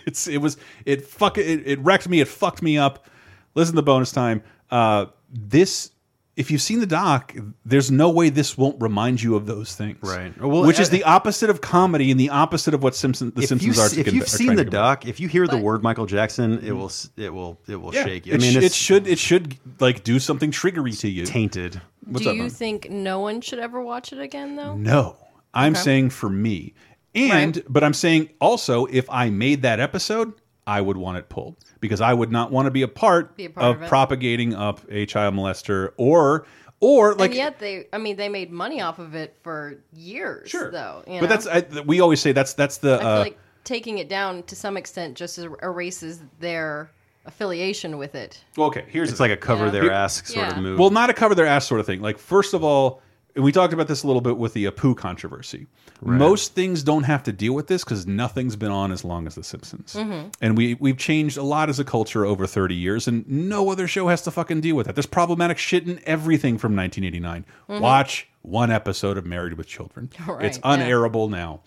it's 0.06 0.26
it 0.26 0.38
was 0.38 0.56
it 0.86 1.04
fuck 1.06 1.36
it, 1.38 1.62
it 1.66 1.78
wrecked 1.80 2.08
me. 2.08 2.20
It 2.20 2.28
fucked 2.28 2.62
me 2.62 2.78
up. 2.78 3.06
Listen 3.54 3.74
to 3.74 3.76
the 3.76 3.82
bonus 3.82 4.10
time. 4.12 4.42
Uh, 4.70 5.06
this. 5.30 5.90
If 6.36 6.50
you've 6.50 6.60
seen 6.60 6.80
the 6.80 6.86
doc, 6.86 7.34
there's 7.64 7.90
no 7.90 8.10
way 8.10 8.28
this 8.28 8.58
won't 8.58 8.76
remind 8.80 9.22
you 9.22 9.36
of 9.36 9.46
those 9.46 9.74
things, 9.74 9.96
Right. 10.02 10.38
Well, 10.38 10.66
Which 10.66 10.78
is 10.78 10.88
uh, 10.88 10.92
the 10.92 11.04
opposite 11.04 11.48
of 11.48 11.62
comedy 11.62 12.10
and 12.10 12.20
the 12.20 12.28
opposite 12.28 12.74
of 12.74 12.82
what 12.82 12.94
Simpson 12.94 13.32
the 13.34 13.46
Simpsons 13.46 13.74
you, 13.76 13.82
are. 13.82 13.86
s- 13.86 13.96
if 13.96 14.12
you've 14.12 14.24
conve- 14.24 14.26
are 14.26 14.36
seen 14.36 14.54
the 14.56 14.64
doc, 14.66 15.06
if 15.06 15.18
you 15.18 15.28
hear 15.28 15.46
the 15.46 15.52
But- 15.56 15.62
word 15.62 15.82
Michael 15.82 16.04
Jackson, 16.04 16.58
it 16.62 16.72
will 16.72 16.92
it 17.16 17.32
will 17.32 17.58
it 17.66 17.76
will 17.76 17.94
Yeah, 17.94 18.04
shake 18.04 18.26
you. 18.26 18.34
it, 18.34 18.36
I 18.36 18.38
mean, 18.38 18.54
it's 18.56 18.66
it 18.66 18.74
should 18.74 19.06
it 19.06 19.18
should 19.18 19.56
like 19.80 20.04
do 20.04 20.18
something 20.18 20.50
triggery 20.50 20.92
to 20.92 21.08
you. 21.08 21.24
tainted. 21.24 21.80
What's 22.04 22.24
Do 22.24 22.30
up, 22.30 22.36
you 22.36 22.42
Mom? 22.42 22.50
think 22.50 22.90
no 22.90 23.20
one 23.20 23.40
should 23.40 23.58
ever 23.58 23.80
watch 23.82 24.12
it 24.12 24.20
again, 24.20 24.56
though? 24.56 24.76
No, 24.76 25.16
I'm 25.54 25.72
Okay. 25.72 25.80
saying 25.82 26.10
for 26.10 26.28
me, 26.28 26.74
and 27.14 27.62
but 27.66 27.82
I'm 27.82 27.94
saying 27.94 28.28
also 28.42 28.84
if 28.86 29.08
I 29.08 29.30
made 29.30 29.62
that 29.62 29.80
episode, 29.80 30.34
I 30.66 30.80
would 30.80 30.96
want 30.96 31.18
it 31.18 31.28
pulled 31.28 31.56
because 31.80 32.00
I 32.00 32.12
would 32.12 32.32
not 32.32 32.50
want 32.50 32.66
to 32.66 32.70
be 32.70 32.82
a 32.82 32.88
part, 32.88 33.36
Be 33.36 33.44
a 33.46 33.50
part 33.50 33.76
of, 33.76 33.82
of 33.82 33.88
propagating 33.88 34.54
up 34.54 34.80
a 34.90 35.06
child 35.06 35.34
molester 35.34 35.92
or 35.96 36.46
or 36.80 37.14
like 37.14 37.30
and 37.30 37.36
yet 37.36 37.58
they, 37.58 37.86
I 37.92 37.98
mean, 37.98 38.16
they 38.16 38.28
made 38.28 38.50
money 38.50 38.80
off 38.82 38.98
of 38.98 39.14
it 39.14 39.36
for 39.42 39.76
years, 39.94 40.50
sure 40.50 40.70
though. 40.70 41.02
You 41.06 41.20
but 41.20 41.30
know? 41.30 41.36
that's 41.36 41.46
I, 41.46 41.80
we 41.82 42.00
always 42.00 42.20
say 42.20 42.32
that's 42.32 42.54
that's 42.54 42.78
the 42.78 42.96
I 42.96 42.98
feel 42.98 43.08
uh, 43.08 43.18
like 43.20 43.38
taking 43.64 43.98
it 43.98 44.08
down 44.08 44.42
to 44.44 44.56
some 44.56 44.76
extent 44.76 45.16
just 45.16 45.38
er- 45.38 45.56
erases 45.62 46.20
their 46.40 46.90
affiliation 47.24 47.98
with 47.98 48.14
it. 48.14 48.42
well, 48.56 48.68
okay. 48.68 48.84
Here's 48.88 49.08
It's 49.08 49.18
the 49.18 49.24
like 49.24 49.32
a 49.32 49.36
cover 49.36 49.64
Yeah. 49.66 49.70
their 49.72 49.90
ass 49.90 50.26
sort 50.28 50.46
Yeah. 50.46 50.56
of 50.56 50.62
move. 50.62 50.78
Well, 50.78 50.90
not 50.90 51.10
a 51.10 51.14
cover 51.14 51.34
their 51.34 51.46
ass 51.46 51.66
sort 51.66 51.80
of 51.80 51.86
thing. 51.86 52.00
Like, 52.00 52.18
first 52.18 52.54
of 52.54 52.62
all, 52.62 53.02
and 53.36 53.44
we 53.44 53.52
talked 53.52 53.72
about 53.72 53.86
this 53.86 54.02
a 54.02 54.06
little 54.08 54.20
bit 54.22 54.36
with 54.36 54.52
the 54.54 54.64
Apu 54.64 54.96
controversy. 54.96 55.66
Most 56.02 56.54
things 56.54 56.82
don't 56.82 57.04
have 57.04 57.22
to 57.22 57.32
deal 57.32 57.52
with 57.54 57.68
this 57.68 57.84
because 57.84 58.06
nothing's 58.06 58.56
been 58.56 58.70
on 58.72 58.90
as 58.92 59.04
long 59.04 59.26
as 59.26 59.34
The 59.36 59.44
Simpsons, 59.44 59.94
Mm-hmm. 59.94 60.28
and 60.42 60.56
we 60.56 60.74
we've 60.74 60.98
changed 60.98 61.36
a 61.38 61.42
lot 61.42 61.68
as 61.68 61.78
a 61.78 61.84
culture 61.84 62.24
over 62.26 62.46
thirty 62.46 62.74
years, 62.74 63.06
and 63.06 63.26
no 63.28 63.70
other 63.70 63.86
show 63.86 64.08
has 64.08 64.22
to 64.22 64.30
fucking 64.30 64.60
deal 64.60 64.74
with 64.76 64.86
that. 64.86 64.94
There's 64.96 65.06
problematic 65.06 65.56
shit 65.58 65.86
in 65.88 66.00
everything 66.04 66.58
from 66.58 66.74
1989. 66.76 67.44
Watch 67.80 68.28
one 68.42 68.70
episode 68.70 69.16
of 69.18 69.24
Married 69.26 69.54
with 69.54 69.66
Children. 69.68 70.10
Right, 70.26 70.44
it's 70.44 70.58
yeah. 70.58 70.76
unairable 70.76 71.30
now. 71.30 71.60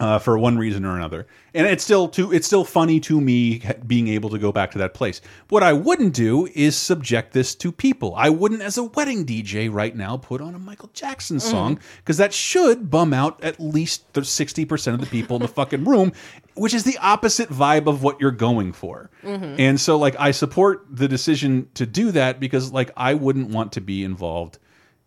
Uh, 0.00 0.16
for 0.16 0.38
one 0.38 0.56
reason 0.56 0.84
or 0.84 0.96
another, 0.96 1.26
and 1.54 1.66
it's 1.66 1.82
still 1.82 2.06
too 2.08 2.32
it's 2.32 2.46
still 2.46 2.64
funny 2.64 3.00
to 3.00 3.20
me 3.20 3.60
being 3.84 4.06
able 4.06 4.30
to 4.30 4.38
go 4.38 4.52
back 4.52 4.70
to 4.70 4.78
that 4.78 4.94
place. 4.94 5.20
What 5.48 5.64
I 5.64 5.72
wouldn't 5.72 6.14
do 6.14 6.46
is 6.54 6.76
subject 6.76 7.32
this 7.32 7.54
to 7.56 7.72
people. 7.72 8.14
I 8.16 8.28
wouldn't, 8.28 8.62
as 8.62 8.78
a 8.78 8.84
wedding 8.84 9.26
DJ 9.26 9.68
right 9.72 9.96
now, 9.96 10.16
put 10.16 10.40
on 10.40 10.54
a 10.54 10.58
Michael 10.60 10.90
Jackson 10.94 11.40
song 11.40 11.80
because 11.96 12.16
that 12.18 12.32
should 12.32 12.90
bum 12.90 13.12
out 13.12 13.42
at 13.42 13.58
least 13.58 14.04
sixty 14.24 14.64
percent 14.64 14.94
of 14.94 15.00
the 15.00 15.10
people 15.10 15.34
in 15.34 15.42
the 15.42 15.48
fucking 15.48 15.84
room, 15.84 16.12
which 16.54 16.74
is 16.74 16.84
the 16.84 16.98
opposite 16.98 17.48
vibe 17.48 17.88
of 17.88 18.02
what 18.04 18.20
you're 18.20 18.30
going 18.30 18.72
for. 18.72 19.10
And 19.58 19.80
so, 19.80 19.98
like, 19.98 20.14
I 20.18 20.30
support 20.30 20.86
the 20.88 21.08
decision 21.08 21.68
to 21.74 21.86
do 21.86 22.12
that 22.12 22.38
because, 22.38 22.72
like, 22.72 22.92
I 22.96 23.14
wouldn't 23.14 23.50
want 23.50 23.72
to 23.72 23.80
be 23.80 24.04
involved 24.04 24.58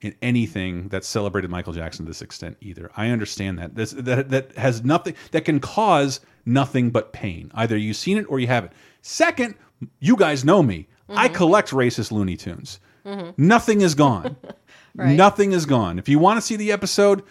in 0.02 0.16
anything 0.22 0.90
that 0.90 1.06
celebrated 1.06 1.50
Michael 1.50 1.74
Jackson 1.74 2.06
to 2.06 2.10
this 2.10 2.22
extent 2.22 2.58
either. 2.60 2.92
I 2.98 3.10
understand 3.10 3.60
that. 3.60 3.76
This 3.76 3.92
that 3.92 4.30
that 4.30 4.58
has 4.58 4.84
nothing 4.84 5.16
that 5.32 5.46
can 5.46 5.60
cause 5.60 6.20
nothing 6.46 6.90
but 6.90 7.14
pain. 7.14 7.52
Either 7.54 7.78
you've 7.78 7.98
seen 7.98 8.18
it 8.18 8.26
or 8.28 8.40
you 8.40 8.48
haven't. 8.48 8.74
Second, 9.02 9.56
you 10.00 10.16
guys 10.16 10.44
know 10.44 10.62
me. 10.64 10.88
I 11.10 11.28
mm-hmm. 11.28 11.36
collect 11.36 11.72
racist 11.72 12.12
Looney 12.12 12.38
Tunes. 12.38 12.80
Mm-hmm. 13.06 13.48
Nothing 13.48 13.82
is 13.82 13.96
gone. 13.96 14.36
Right. 14.94 15.16
Nothing 15.16 15.54
is 15.54 15.66
gone. 15.66 16.00
If 16.00 16.10
you 16.10 16.20
want 16.20 16.36
to 16.36 16.42
see 16.42 16.58
the 16.58 16.74
episode, 16.74 17.24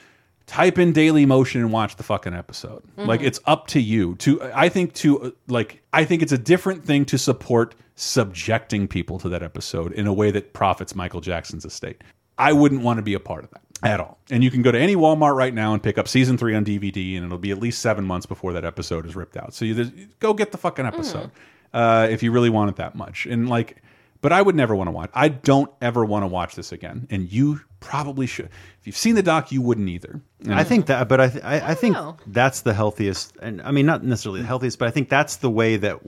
type 0.46 0.78
in 0.78 0.92
Daily 0.92 1.26
Motion 1.26 1.60
and 1.60 1.70
watch 1.70 1.96
the 1.96 2.02
fucking 2.02 2.34
episode. 2.34 2.82
Mm-hmm. 2.96 3.06
Like 3.06 3.20
it's 3.20 3.38
up 3.44 3.66
to 3.68 3.80
you. 3.80 4.14
To 4.16 4.42
I 4.54 4.68
think 4.68 4.94
to 4.94 5.36
like 5.46 5.82
I 5.92 6.04
think 6.04 6.22
it's 6.22 6.32
a 6.32 6.38
different 6.38 6.84
thing 6.84 7.04
to 7.06 7.18
support 7.18 7.74
subjecting 7.96 8.88
people 8.88 9.18
to 9.18 9.28
that 9.28 9.42
episode 9.42 9.92
in 9.92 10.06
a 10.06 10.12
way 10.12 10.30
that 10.30 10.54
profits 10.54 10.94
Michael 10.94 11.20
Jackson's 11.20 11.64
estate. 11.64 12.02
I 12.40 12.52
wouldn't 12.52 12.82
want 12.82 12.98
to 12.98 13.02
be 13.02 13.14
a 13.14 13.20
part 13.20 13.44
of 13.44 13.50
that. 13.50 13.62
at 13.82 14.00
all. 14.00 14.18
And 14.30 14.44
you 14.44 14.50
can 14.50 14.62
go 14.62 14.70
to 14.72 14.78
any 14.78 14.94
Walmart 14.96 15.34
right 15.34 15.54
now 15.54 15.72
and 15.72 15.82
pick 15.82 15.96
up 15.98 16.06
season 16.06 16.36
three 16.36 16.54
on 16.54 16.64
DVD, 16.64 17.16
and 17.16 17.24
it'll 17.24 17.38
be 17.38 17.50
at 17.50 17.58
least 17.58 17.80
seven 17.80 18.04
months 18.04 18.26
before 18.26 18.52
that 18.52 18.64
episode 18.64 19.06
is 19.06 19.16
ripped 19.16 19.36
out. 19.36 19.54
So 19.54 19.64
you 19.64 20.08
go 20.18 20.34
get 20.34 20.52
the 20.52 20.58
fucking 20.58 20.84
episode 20.86 21.30
uh, 21.72 22.06
if 22.10 22.22
you 22.22 22.30
really 22.32 22.50
want 22.50 22.70
it 22.70 22.76
that 22.76 22.94
much. 22.94 23.26
And 23.26 23.48
like, 23.48 23.82
but 24.20 24.32
I 24.32 24.42
would 24.42 24.54
never 24.54 24.74
want 24.74 24.88
to 24.88 24.92
watch. 24.92 25.10
I 25.14 25.28
don't 25.28 25.70
ever 25.80 26.04
want 26.04 26.22
to 26.24 26.26
watch 26.26 26.54
this 26.54 26.72
again. 26.72 27.06
And 27.10 27.30
you 27.32 27.60
probably 27.80 28.26
should. 28.26 28.46
If 28.80 28.86
you've 28.86 28.96
seen 28.96 29.14
the 29.14 29.22
doc, 29.22 29.52
you 29.52 29.62
wouldn't 29.62 29.88
either. 29.88 30.20
And 30.44 30.54
I 30.54 30.64
think 30.64 30.86
that, 30.86 31.08
but 31.08 31.20
I, 31.20 31.28
th 31.28 31.44
I, 31.44 31.70
I 31.70 31.74
think 31.74 31.94
know. 31.94 32.16
that's 32.26 32.60
the 32.62 32.74
healthiest, 32.74 33.36
and 33.40 33.62
I 33.62 33.70
mean 33.70 33.86
not 33.86 34.02
necessarily 34.04 34.40
the 34.40 34.46
healthiest, 34.46 34.78
but 34.78 34.88
I 34.88 34.90
think 34.90 35.08
that's 35.08 35.36
the 35.36 35.50
way 35.50 35.76
that 35.78 35.98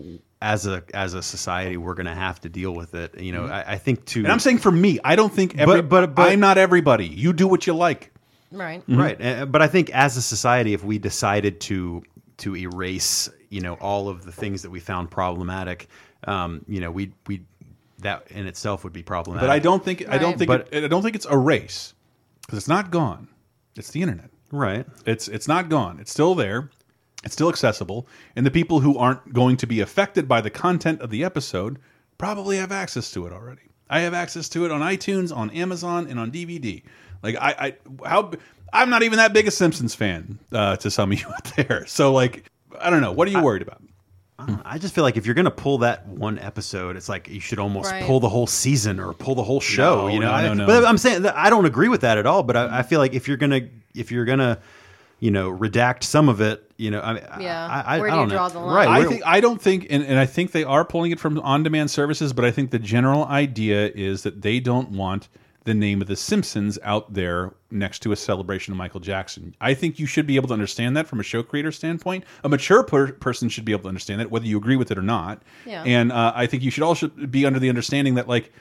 as 0.40 0.66
a 0.66 0.82
as 0.92 1.14
a 1.14 1.22
society 1.22 1.76
we're 1.76 1.94
going 1.94 2.06
to 2.06 2.14
have 2.14 2.40
to 2.42 2.48
deal 2.48 2.72
with 2.74 2.94
it. 2.94 3.18
You 3.20 3.32
know, 3.32 3.46
I, 3.46 3.72
I 3.74 3.78
think 3.78 4.04
to 4.06 4.20
and 4.20 4.28
I'm 4.32 4.40
saying 4.40 4.58
for 4.58 4.72
me, 4.72 4.98
I 5.04 5.16
don't 5.16 5.32
think 5.32 5.56
every, 5.58 5.82
But- 5.82 5.88
but- 5.88 6.14
but- 6.14 6.32
I'm 6.32 6.40
not 6.40 6.58
everybody. 6.58 7.06
You 7.06 7.32
do 7.32 7.46
what 7.48 7.66
you 7.66 7.74
like. 7.74 8.10
Right. 8.50 8.82
right, 8.86 9.18
uh, 9.24 9.46
but 9.46 9.62
I 9.62 9.66
think 9.68 9.88
as 9.94 10.18
a 10.18 10.22
society, 10.22 10.74
if 10.74 10.84
we 10.84 10.98
decided 10.98 11.60
to 11.62 12.02
to 12.38 12.54
erase, 12.56 13.30
you 13.48 13.60
know, 13.62 13.74
all 13.74 14.08
of 14.10 14.24
the 14.26 14.32
things 14.32 14.60
that 14.62 14.70
we 14.70 14.78
found 14.80 15.10
problematic, 15.10 15.88
um, 16.26 16.62
you 16.68 16.80
know, 16.80 16.90
we 16.90 17.12
we 17.26 17.44
that 18.02 18.30
in 18.30 18.46
itself 18.46 18.84
would 18.84 18.92
be 18.92 19.02
problematic. 19.02 19.42
But 19.48 19.50
I 19.50 19.58
don't 19.58 19.84
think 19.84 20.08
I 20.08 20.18
don't 20.18 20.38
think 20.38 20.48
But- 20.48 20.68
it, 20.72 20.84
I 20.84 20.88
don't 20.88 21.02
think 21.02 21.16
it's 21.16 21.26
a 21.28 21.36
race 21.36 21.94
because 22.42 22.58
it's 22.58 22.68
not 22.68 22.90
gone. 22.90 23.28
It's 23.76 23.90
the 23.90 24.02
internet. 24.02 24.30
right. 24.50 24.86
It's 25.06 25.28
it's 25.28 25.48
not 25.48 25.68
gone. 25.68 25.98
It's 26.00 26.10
still 26.12 26.34
there. 26.34 26.70
It's 27.24 27.34
still 27.34 27.48
accessible, 27.48 28.06
and 28.34 28.44
the 28.44 28.50
people 28.50 28.80
who 28.80 28.98
aren't 28.98 29.32
going 29.32 29.56
to 29.58 29.66
be 29.66 29.80
affected 29.80 30.26
by 30.26 30.40
the 30.40 30.50
content 30.50 31.00
of 31.00 31.10
the 31.10 31.22
episode 31.24 31.78
probably 32.18 32.56
have 32.56 32.72
access 32.72 33.10
to 33.12 33.26
it 33.26 33.32
already. 33.32 33.62
I 33.88 34.00
have 34.00 34.12
access 34.14 34.48
to 34.50 34.64
it 34.64 34.70
on 34.72 34.80
iTunes, 34.80 35.34
on 35.34 35.48
Amazon, 35.50 36.06
and 36.08 36.18
on 36.18 36.32
DVD. 36.32 36.82
Like 37.22 37.36
I, 37.40 37.76
I 38.02 38.08
how 38.08 38.32
I'm 38.72 38.90
not 38.90 39.02
even 39.04 39.18
that 39.18 39.32
big 39.32 39.46
a 39.46 39.50
Simpsons 39.52 39.94
fan 39.94 40.38
uh, 40.50 40.76
to 40.76 40.90
some 40.90 41.12
of 41.12 41.20
you 41.20 41.26
out 41.32 41.52
there. 41.56 41.86
So 41.86 42.12
like 42.12 42.44
I 42.80 42.90
don't 42.90 43.00
know. 43.02 43.12
What 43.12 43.28
are 43.28 43.30
you 43.30 43.40
worried 43.42 43.62
about? 43.62 43.80
Hmm. 44.46 44.54
I 44.64 44.78
just 44.78 44.94
feel 44.94 45.04
like 45.04 45.16
if 45.16 45.26
you're 45.26 45.34
going 45.34 45.44
to 45.46 45.50
pull 45.50 45.78
that 45.78 46.06
one 46.06 46.38
episode, 46.38 46.96
it's 46.96 47.08
like 47.08 47.28
you 47.28 47.40
should 47.40 47.58
almost 47.58 47.90
Right. 47.90 48.04
pull 48.04 48.20
the 48.20 48.28
whole 48.28 48.46
season 48.46 49.00
or 49.00 49.12
pull 49.12 49.34
the 49.34 49.42
whole 49.42 49.60
show. 49.60 50.02
No, 50.02 50.08
you 50.08 50.20
know, 50.20 50.26
no, 50.26 50.32
I- 50.32 50.42
no, 50.48 50.54
no. 50.54 50.66
but 50.66 50.84
I'm 50.84 50.98
saying 50.98 51.22
that 51.22 51.36
I 51.36 51.50
don't 51.50 51.66
agree 51.66 51.88
with 51.88 52.02
that 52.02 52.18
at 52.18 52.26
all. 52.26 52.42
But 52.42 52.56
I, 52.56 52.64
I 52.64 52.68
mm-hmm. 52.68 52.88
feel 52.88 52.98
like 52.98 53.14
if 53.14 53.28
you're 53.28 53.36
gonna 53.36 53.62
if 53.94 54.10
you're 54.10 54.24
gonna 54.24 54.58
you 55.20 55.30
know 55.30 55.50
redact 55.52 56.02
some 56.04 56.28
of 56.28 56.40
it, 56.40 56.68
you 56.76 56.90
know, 56.90 57.00
I, 57.00 57.40
Yeah. 57.40 57.66
I, 57.66 57.96
I, 57.96 58.00
Where 58.00 58.10
do 58.10 58.14
you 58.14 58.20
don't 58.20 58.28
know. 58.28 58.34
draw 58.34 58.48
the 58.48 58.58
line? 58.58 58.74
Right, 58.74 58.88
I 58.88 59.08
think 59.08 59.22
I 59.24 59.40
don't 59.40 59.60
think, 59.62 59.86
and, 59.88 60.02
and 60.02 60.18
I 60.18 60.26
think 60.26 60.50
they 60.50 60.64
are 60.64 60.84
pulling 60.84 61.12
it 61.12 61.20
from 61.20 61.38
on-demand 61.38 61.90
services, 61.90 62.32
but 62.32 62.44
I 62.44 62.50
think 62.50 62.72
the 62.72 62.78
general 62.80 63.26
idea 63.26 63.90
is 63.94 64.24
that 64.24 64.42
they 64.42 64.58
don't 64.58 64.90
want 64.90 65.28
the 65.64 65.74
name 65.74 66.00
of 66.02 66.08
The 66.08 66.16
Simpsons 66.16 66.78
out 66.82 67.12
there 67.14 67.52
next 67.70 68.00
to 68.00 68.12
a 68.12 68.16
celebration 68.16 68.72
of 68.72 68.78
Michael 68.78 69.00
Jackson. 69.00 69.54
I 69.60 69.74
think 69.74 69.98
you 69.98 70.06
should 70.06 70.26
be 70.26 70.36
able 70.36 70.48
to 70.48 70.54
understand 70.54 70.96
that 70.96 71.06
from 71.06 71.20
a 71.20 71.22
show 71.22 71.42
creator 71.42 71.70
standpoint. 71.70 72.24
A 72.42 72.48
mature 72.48 72.82
per 72.82 73.12
person 73.12 73.48
should 73.48 73.64
be 73.64 73.72
able 73.72 73.82
to 73.82 73.88
understand 73.88 74.20
that, 74.20 74.30
whether 74.30 74.46
you 74.46 74.56
agree 74.58 74.76
with 74.76 74.90
it 74.90 74.98
or 74.98 75.02
not. 75.02 75.42
Yeah. 75.64 75.84
And 75.86 76.10
uh, 76.10 76.32
I 76.34 76.46
think 76.46 76.62
you 76.64 76.70
should 76.72 76.82
also 76.82 77.08
be 77.08 77.46
under 77.46 77.58
the 77.60 77.68
understanding 77.68 78.14
that, 78.16 78.26
like, 78.28 78.52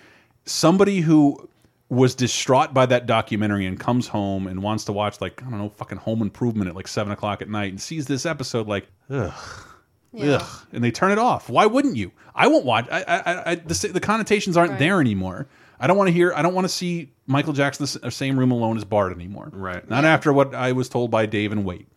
somebody 0.46 1.00
who 1.02 1.50
was 1.90 2.16
distraught 2.16 2.74
by 2.74 2.86
that 2.86 3.06
documentary 3.06 3.66
and 3.66 3.80
comes 3.80 4.08
home 4.08 4.48
and 4.48 4.64
wants 4.64 4.86
to 4.86 4.94
watch 4.94 5.20
like 5.20 5.42
I 5.46 5.50
don't 5.50 5.60
know 5.60 5.70
fucking 5.70 5.98
Home 5.98 6.22
Improvement 6.22 6.70
at 6.70 6.76
like 6.76 6.88
seven 6.88 7.12
o'clock 7.12 7.42
at 7.42 7.50
night 7.50 7.70
and 7.72 7.82
sees 7.82 8.08
this 8.08 8.26
episode 8.26 8.66
like 8.66 8.88
ugh 9.10 9.34
Yeah. 10.14 10.36
Ugh, 10.36 10.68
and 10.72 10.82
they 10.84 10.90
turn 10.92 11.12
it 11.12 11.18
off. 11.20 11.50
Why 11.50 11.66
wouldn't 11.66 11.98
you? 11.98 12.14
I 12.34 12.48
won't 12.48 12.64
watch. 12.64 12.88
I, 12.90 13.02
I, 13.04 13.52
I 13.52 13.56
the, 13.56 13.90
the 13.94 14.00
connotations 14.00 14.56
aren't 14.56 14.72
Right. 14.72 14.80
there 14.80 15.02
anymore. 15.02 15.48
I 15.82 15.88
don't 15.88 15.98
want 15.98 16.08
to 16.10 16.14
hear. 16.14 16.32
I 16.34 16.42
don't 16.44 16.54
want 16.54 16.66
to 16.66 16.70
see 16.70 17.12
Michael 17.26 17.54
Jackson 17.54 17.88
in 17.96 18.02
the 18.08 18.12
same 18.12 18.38
room 18.38 18.52
alone 18.52 18.78
as 18.78 18.86
Bart 18.86 19.12
anymore. 19.12 19.50
Right. 19.52 19.88
Not 19.90 20.06
after 20.06 20.32
what 20.32 20.54
I 20.54 20.74
was 20.74 20.88
told 20.88 21.10
by 21.10 21.26
Dave 21.26 21.52
and 21.52 21.66
Wait. 21.66 21.88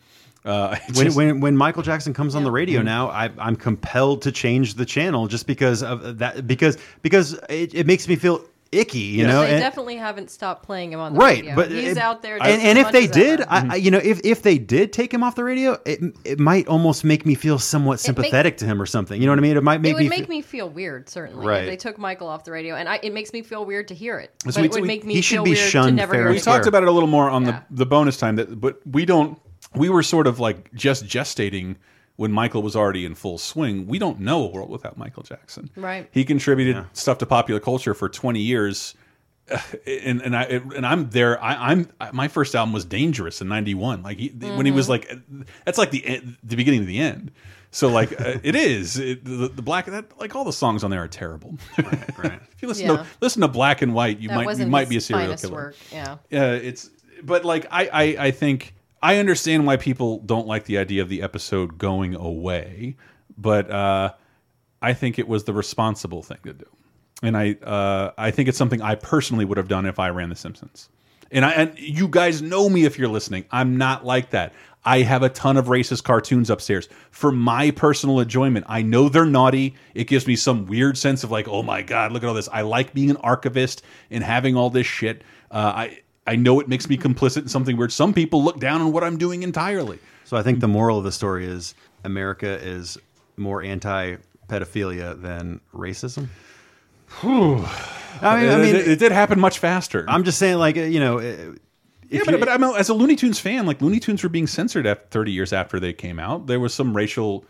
Uh, 0.45 0.77
it 0.89 0.97
when, 0.97 1.15
when 1.15 1.41
when 1.41 1.57
Michael 1.57 1.83
Jackson 1.83 2.15
comes 2.15 2.35
on 2.35 2.45
the 2.45 2.51
radio 2.51 2.81
Mm-hmm. 2.81 2.87
now, 2.87 3.09
I, 3.11 3.31
I'm 3.39 3.57
compelled 3.57 4.23
to 4.23 4.33
change 4.33 4.75
the 4.75 4.87
channel 4.87 5.27
just 5.27 5.47
because 5.47 5.83
of 5.83 6.19
that. 6.19 6.47
Because 6.47 6.79
because 7.03 7.35
it, 7.49 7.75
it 7.75 7.87
makes 7.87 8.09
me 8.09 8.17
feel 8.17 8.45
icky, 8.75 8.99
you 8.99 9.27
know. 9.27 9.41
they 9.43 9.53
and- 9.53 9.61
definitely 9.61 9.97
haven't 9.97 10.31
stopped 10.31 10.63
playing 10.65 10.93
him 10.93 11.01
on 11.01 11.15
the 11.15 11.19
radio. 11.21 11.27
right, 11.29 11.37
radio. 11.37 11.55
but 11.57 11.71
he's 11.71 11.93
it- 11.93 11.99
out 11.99 12.23
there. 12.23 12.35
And, 12.37 12.45
just 12.45 12.65
and 12.65 12.79
as 12.79 12.87
if 12.87 12.93
they 12.93 13.01
much 13.03 13.11
as 13.11 13.17
did, 13.17 13.41
ever. 13.41 13.51
I, 13.53 13.61
mm-hmm. 13.61 13.71
I- 13.73 13.77
you 13.77 13.91
know, 13.91 13.99
if 14.03 14.21
if 14.25 14.43
they 14.43 14.59
did 14.59 14.93
take 14.93 15.13
him 15.13 15.23
off 15.23 15.35
the 15.35 15.45
radio, 15.45 15.79
it 15.87 16.01
it 16.25 16.39
might 16.41 16.67
almost 16.69 17.05
make 17.05 17.25
me 17.27 17.35
feel 17.35 17.59
somewhat 17.59 17.95
make- 17.95 18.01
sympathetic 18.01 18.57
to 18.59 18.65
him 18.67 18.81
or 18.83 18.87
something. 18.87 19.21
You 19.21 19.27
know 19.27 19.33
what 19.33 19.39
I 19.39 19.43
mean? 19.43 19.57
It 19.57 19.63
might 19.63 19.81
make 19.81 19.91
it 19.93 19.95
would 19.95 20.03
me. 20.05 20.09
make 20.09 20.25
fe- 20.25 20.29
me 20.31 20.43
feel 20.43 20.69
weird, 20.69 21.09
certainly, 21.09 21.47
Right. 21.47 21.63
if 21.65 21.71
they 21.71 21.77
took 21.77 21.99
Michael 21.99 22.29
off 22.29 22.45
the 22.45 22.53
radio, 22.53 22.75
and 22.75 22.89
I, 22.89 23.01
it 23.03 23.13
makes 23.13 23.33
me 23.33 23.43
feel 23.43 23.65
weird 23.65 23.89
to 23.89 23.95
hear 23.95 24.19
it. 24.19 24.31
So 24.45 24.53
But 24.53 24.57
we- 24.57 24.65
it 24.67 24.73
would 24.73 24.83
we- 24.83 24.89
make 24.89 25.05
me 25.05 25.15
he 25.15 25.21
should 25.21 25.37
feel 25.37 25.45
be 25.45 25.51
weird 25.51 25.65
to 25.65 25.71
shunned 25.71 25.97
never 25.97 26.13
fair 26.15 26.23
hear 26.23 26.31
we 26.31 26.37
it. 26.39 26.43
talked 26.43 26.67
about 26.67 26.83
it 26.83 26.89
a 26.89 26.93
little 26.93 27.09
more 27.09 27.29
on 27.31 27.45
Yeah. 27.45 27.61
the 27.71 27.77
the 27.85 27.87
bonus 27.87 28.17
time 28.17 28.37
that, 28.37 28.61
but 28.61 28.81
we 28.87 29.05
don't. 29.05 29.39
We 29.75 29.89
were 29.89 30.03
sort 30.05 30.27
of 30.29 30.39
like 30.39 30.73
just 30.75 31.05
gestating 31.07 31.77
when 32.17 32.31
Michael 32.33 32.63
was 32.63 32.77
already 32.77 33.05
in 33.05 33.15
full 33.15 33.39
swing. 33.39 33.87
We 33.87 33.99
don't 33.99 34.21
know 34.21 34.45
a 34.45 34.47
world 34.51 34.71
without 34.71 34.97
Michael 34.97 35.23
Jackson. 35.25 35.71
Right. 35.77 36.09
He 36.13 36.25
contributed 36.25 36.85
stuff 36.93 37.19
to 37.19 37.27
popular 37.27 37.61
culture 37.61 37.95
for 37.95 38.09
20 38.09 38.41
years. 38.41 38.95
And 39.87 40.23
and 40.23 40.35
I 40.35 40.45
and 40.45 40.87
I'm 40.87 41.11
there. 41.11 41.43
I, 41.43 41.73
I'm 41.73 41.87
my 42.15 42.29
first 42.29 42.55
album 42.55 42.73
was 42.73 42.87
Dangerous 42.87 43.43
in 43.43 43.49
'91. 43.49 44.03
Like 44.03 44.19
he, 44.19 44.29
when 44.29 44.65
he 44.65 44.73
was 44.73 44.89
like, 44.89 45.11
that's 45.67 45.77
like 45.77 45.91
the 45.91 46.05
end, 46.07 46.39
the 46.43 46.57
beginning 46.57 46.81
of 46.81 46.87
the 46.87 46.99
end. 46.99 47.31
So 47.71 47.89
like 47.89 48.13
uh, 48.21 48.39
it 48.43 48.55
is 48.57 48.97
it, 48.97 49.23
the, 49.23 49.49
the 49.49 49.61
black 49.61 49.85
that 49.87 50.19
like 50.19 50.35
all 50.35 50.45
the 50.45 50.53
songs 50.53 50.83
on 50.83 50.91
there 50.91 51.03
are 51.03 51.09
terrible. 51.09 51.59
right. 51.77 52.41
if 52.53 52.63
you 52.63 52.69
listen 52.69 52.87
Yeah. 52.87 52.97
to 52.99 53.07
listen 53.21 53.43
to 53.43 53.49
Black 53.49 53.83
and 53.83 53.93
White, 53.93 54.19
you 54.19 54.29
That 54.29 54.45
might 54.45 54.59
you 54.59 54.67
might 54.67 54.89
be 54.89 54.97
a 54.97 55.01
serial 55.03 55.37
killer. 55.37 55.55
work. 55.55 55.77
Yeah. 55.93 56.13
Uh, 56.33 56.59
it's 56.63 56.89
but 57.23 57.45
like 57.45 57.67
I, 57.71 57.89
I 57.93 58.03
I 58.27 58.31
think 58.31 58.75
I 59.05 59.19
understand 59.19 59.67
why 59.67 59.77
people 59.77 60.21
don't 60.21 60.47
like 60.47 60.65
the 60.65 60.79
idea 60.79 61.03
of 61.03 61.11
the 61.11 61.21
episode 61.21 61.77
going 61.77 62.15
away, 62.15 62.97
but 63.37 63.71
uh, 63.71 64.15
I 64.81 64.95
think 64.95 65.19
it 65.19 65.29
was 65.29 65.45
the 65.45 65.53
responsible 65.53 66.23
thing 66.23 66.39
to 66.45 66.55
do, 66.55 66.65
and 67.23 67.37
I 67.37 67.53
uh, 67.53 68.13
I 68.17 68.31
think 68.31 68.49
it's 68.49 68.57
something 68.57 68.81
I 68.81 68.95
personally 68.95 69.45
would 69.45 69.59
have 69.59 69.69
done 69.69 69.85
if 69.85 69.99
I 69.99 70.09
ran 70.09 70.31
The 70.31 70.37
Simpsons. 70.37 70.89
And 71.31 71.45
I 71.45 71.51
and 71.51 71.79
you 71.79 72.09
guys 72.09 72.41
know 72.41 72.71
me 72.71 72.87
if 72.87 72.99
you're 72.99 73.09
listening. 73.11 73.45
I'm 73.51 73.77
not 73.77 74.07
like 74.07 74.31
that. 74.31 74.55
I 74.87 75.03
have 75.03 75.23
a 75.23 75.29
ton 75.29 75.59
of 75.59 75.67
racist 75.67 76.05
cartoons 76.05 76.49
upstairs 76.49 76.89
for 77.11 77.31
my 77.31 77.73
personal 77.73 78.21
enjoyment. 78.21 78.65
I 78.71 78.81
know 78.81 79.11
they're 79.11 79.27
naughty. 79.27 79.75
It 79.93 80.05
gives 80.05 80.27
me 80.27 80.35
some 80.35 80.65
weird 80.65 80.97
sense 80.97 81.25
of 81.25 81.31
like, 81.31 81.47
oh 81.47 81.63
my 81.63 81.83
god, 81.83 82.13
look 82.13 82.23
at 82.23 82.27
all 82.29 82.35
this. 82.35 82.49
I 82.51 82.63
like 82.63 82.95
being 82.95 83.11
an 83.11 83.19
archivist 83.19 83.83
and 84.11 84.25
having 84.25 84.57
all 84.57 84.71
this 84.71 84.87
shit. 84.87 85.25
Uh, 85.51 85.73
I 85.77 85.99
I 86.27 86.37
know 86.37 86.61
it 86.61 86.69
makes 86.69 86.89
me 86.89 86.97
complicit 86.97 87.43
in 87.43 87.49
something 87.49 87.77
weird. 87.77 87.93
Some 87.93 88.15
people 88.15 88.43
look 88.43 88.59
down 88.59 88.81
on 88.81 88.93
what 88.93 89.05
I'm 89.05 89.19
doing 89.19 89.43
entirely. 89.43 89.99
So 90.25 90.37
I 90.37 90.43
think 90.43 90.61
the 90.61 90.69
moral 90.69 90.99
of 90.99 91.05
the 91.05 91.13
story 91.13 91.47
is 91.47 91.75
America 92.03 92.59
is 92.63 92.97
more 93.37 93.63
anti-pedophilia 93.63 95.21
than 95.21 95.61
racism. 95.75 96.29
I 97.23 97.27
mean, 97.27 98.51
I 98.51 98.57
mean, 98.57 98.75
it, 98.75 98.89
it 98.89 98.99
did 98.99 99.13
happen 99.13 99.39
much 99.39 99.59
faster. 99.59 100.05
I'm 100.09 100.25
just 100.25 100.39
saying, 100.39 100.59
like 100.59 100.77
you 100.77 101.01
know, 101.01 101.19
Yeah, 102.09 102.23
but, 102.25 102.41
but 102.41 102.49
I'm 102.49 102.63
a, 102.63 102.73
as 102.73 102.89
a 102.89 102.95
Looney 102.95 103.17
Tunes 103.17 103.39
fan, 103.39 103.67
like 103.67 103.81
Looney 103.83 104.01
Tunes 104.01 104.23
were 104.23 104.29
being 104.29 104.47
censored 104.47 104.87
after 104.87 105.07
30 105.11 105.33
years 105.33 105.53
after 105.53 105.81
they 105.81 105.93
came 105.93 106.19
out. 106.19 106.47
There 106.47 106.61
was 106.61 106.73
some 106.75 106.97
racial, 106.97 107.45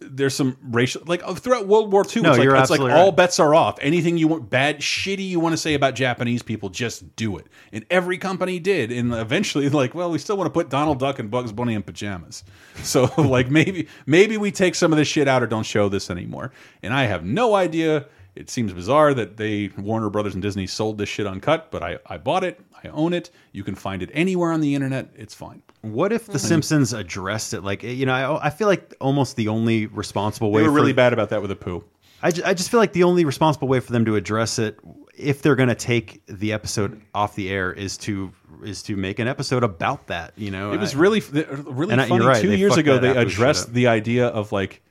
there's 0.00 0.34
some 0.34 0.56
racial, 0.62 1.02
like 1.06 1.22
uh, 1.24 1.34
throughout 1.34 1.66
World 1.66 1.92
War 1.92 2.04
II. 2.04 2.22
No, 2.22 2.30
it's 2.30 2.38
like, 2.38 2.44
you're 2.44 2.56
it's 2.56 2.70
like 2.70 2.80
absolutely 2.80 2.92
all 2.92 3.06
right. 3.06 3.16
bets 3.16 3.40
are 3.40 3.54
off. 3.54 3.78
Anything 3.80 4.18
you 4.18 4.28
want, 4.28 4.50
bad, 4.50 4.80
shitty 4.80 5.26
you 5.26 5.40
want 5.40 5.52
to 5.52 5.56
say 5.56 5.74
about 5.74 5.94
Japanese 5.94 6.42
people, 6.42 6.68
just 6.68 7.16
do 7.16 7.36
it. 7.38 7.46
And 7.72 7.84
every 7.90 8.18
company 8.18 8.58
did. 8.58 8.92
And 8.92 9.12
eventually, 9.12 9.68
like, 9.70 9.94
well, 9.94 10.10
we 10.10 10.18
still 10.18 10.36
want 10.36 10.46
to 10.46 10.52
put 10.52 10.68
Donald 10.68 10.98
Duck 10.98 11.18
and 11.18 11.30
Bugs 11.30 11.52
Bunny 11.52 11.74
in 11.74 11.82
pajamas. 11.82 12.44
So, 12.82 13.10
like, 13.18 13.50
maybe 13.50 13.88
maybe 14.04 14.36
we 14.36 14.52
take 14.52 14.74
some 14.74 14.92
of 14.92 14.98
this 14.98 15.08
shit 15.08 15.26
out 15.26 15.42
or 15.42 15.46
don't 15.46 15.64
show 15.64 15.88
this 15.88 16.10
anymore. 16.10 16.52
And 16.82 16.92
I 16.92 17.04
have 17.04 17.24
no 17.24 17.54
idea. 17.54 18.06
It 18.36 18.50
seems 18.50 18.72
bizarre 18.72 19.14
that 19.14 19.36
they 19.36 19.70
Warner 19.78 20.10
Brothers 20.10 20.34
and 20.34 20.42
Disney 20.42 20.66
sold 20.66 20.98
this 20.98 21.08
shit 21.08 21.26
uncut, 21.26 21.70
but 21.70 21.82
I, 21.82 21.98
I 22.06 22.18
bought 22.18 22.44
it. 22.44 22.60
I 22.84 22.88
own 22.88 23.12
it. 23.14 23.30
You 23.52 23.64
can 23.64 23.74
find 23.74 24.02
it 24.02 24.10
anywhere 24.12 24.52
on 24.52 24.60
the 24.60 24.74
internet. 24.74 25.10
It's 25.16 25.34
fine. 25.34 25.62
what 25.82 26.12
if 26.12 26.24
Mm-hmm. 26.24 26.32
The 26.32 26.38
Simpsons 26.38 26.92
addressed 26.92 27.54
it? 27.54 27.62
Like 27.62 27.82
you 27.82 28.04
know, 28.06 28.12
I, 28.12 28.46
I 28.46 28.50
feel 28.50 28.68
like 28.68 28.94
almost 29.00 29.36
the 29.36 29.48
only 29.48 29.86
responsible 29.86 30.50
way 30.52 30.60
They 30.62 30.68
were 30.68 30.72
for 30.74 30.80
really 30.80 30.92
bad 30.92 31.12
about 31.12 31.30
that 31.30 31.40
with 31.40 31.50
the 31.50 31.56
Apu. 31.56 31.82
I, 32.22 32.28
I 32.28 32.54
just 32.54 32.70
feel 32.70 32.80
like 32.80 32.92
the 32.92 33.02
only 33.04 33.24
responsible 33.24 33.68
way 33.68 33.80
for 33.80 33.92
them 33.92 34.04
to 34.06 34.16
address 34.16 34.58
it, 34.58 34.78
if 35.16 35.42
they're 35.42 35.54
going 35.54 35.68
to 35.68 35.74
take 35.74 36.22
the 36.26 36.52
episode 36.54 37.00
off 37.14 37.34
the 37.34 37.50
air, 37.50 37.72
is 37.72 37.96
to 37.98 38.32
is 38.64 38.82
to 38.84 38.96
make 38.96 39.18
an 39.18 39.28
episode 39.28 39.62
about 39.62 40.06
that. 40.06 40.32
You 40.36 40.50
know, 40.50 40.72
It 40.72 40.80
was 40.80 40.94
I- 40.94 40.98
really 40.98 41.22
really 41.30 41.92
And 41.92 42.00
I- 42.00 42.08
funny. 42.08 42.24
right, 42.26 42.40
Two 42.42 42.54
years 42.56 42.76
ago, 42.76 42.98
they 42.98 43.16
addressed 43.16 43.72
the 43.72 43.86
idea 43.88 44.26
of 44.28 44.50
like, 44.52 44.82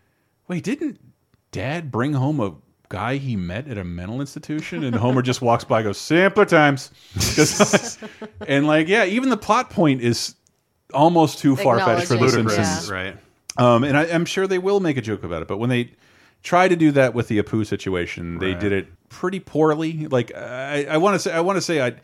wait, 0.48 0.64
didn't 0.64 1.00
Dad 1.52 1.90
bring 1.92 2.14
home 2.14 2.40
a 2.40 2.54
guy 2.90 3.18
he 3.18 3.36
met 3.36 3.68
at 3.68 3.78
a 3.78 3.84
mental 3.84 4.20
institution? 4.22 4.84
And 4.84 4.96
Homer 4.96 5.22
just 5.22 5.42
walks 5.42 5.64
by, 5.64 5.80
and 5.80 5.86
goes 5.86 5.98
simpler 5.98 6.46
times 6.46 6.92
and 8.48 8.68
like, 8.68 8.88
yeah, 8.88 9.06
even 9.06 9.30
the 9.30 9.38
plot 9.38 9.70
point 9.70 10.02
is 10.02 10.36
almost 10.94 11.40
too 11.40 11.56
far 11.56 11.80
fetched 11.80 12.08
for 12.08 12.18
the 12.18 12.30
Simpsons. 12.30 12.90
yeah. 12.90 12.94
right. 12.96 13.18
Um, 13.58 13.84
and 13.84 13.98
I, 13.98 14.04
I'm 14.06 14.26
sure 14.26 14.48
they 14.48 14.60
will 14.60 14.80
make 14.80 14.98
a 14.98 15.02
joke 15.02 15.24
about 15.24 15.42
it, 15.42 15.48
but 15.48 15.58
when 15.58 15.70
they 15.70 15.92
try 16.44 16.68
to 16.68 16.76
do 16.76 16.92
that 16.92 17.14
with 17.14 17.28
the 17.28 17.42
Apu 17.42 17.66
situation, 17.66 18.38
they 18.40 18.52
Right. 18.52 18.60
did 18.60 18.72
it 18.72 18.88
pretty 19.10 19.40
poorly. 19.40 20.08
Like 20.08 20.36
I, 20.36 20.86
I 20.86 20.98
want 20.98 21.16
to 21.16 21.20
say, 21.20 21.32
I 21.34 21.40
want 21.40 21.56
to 21.58 21.62
say, 21.62 21.82
I, 21.82 21.96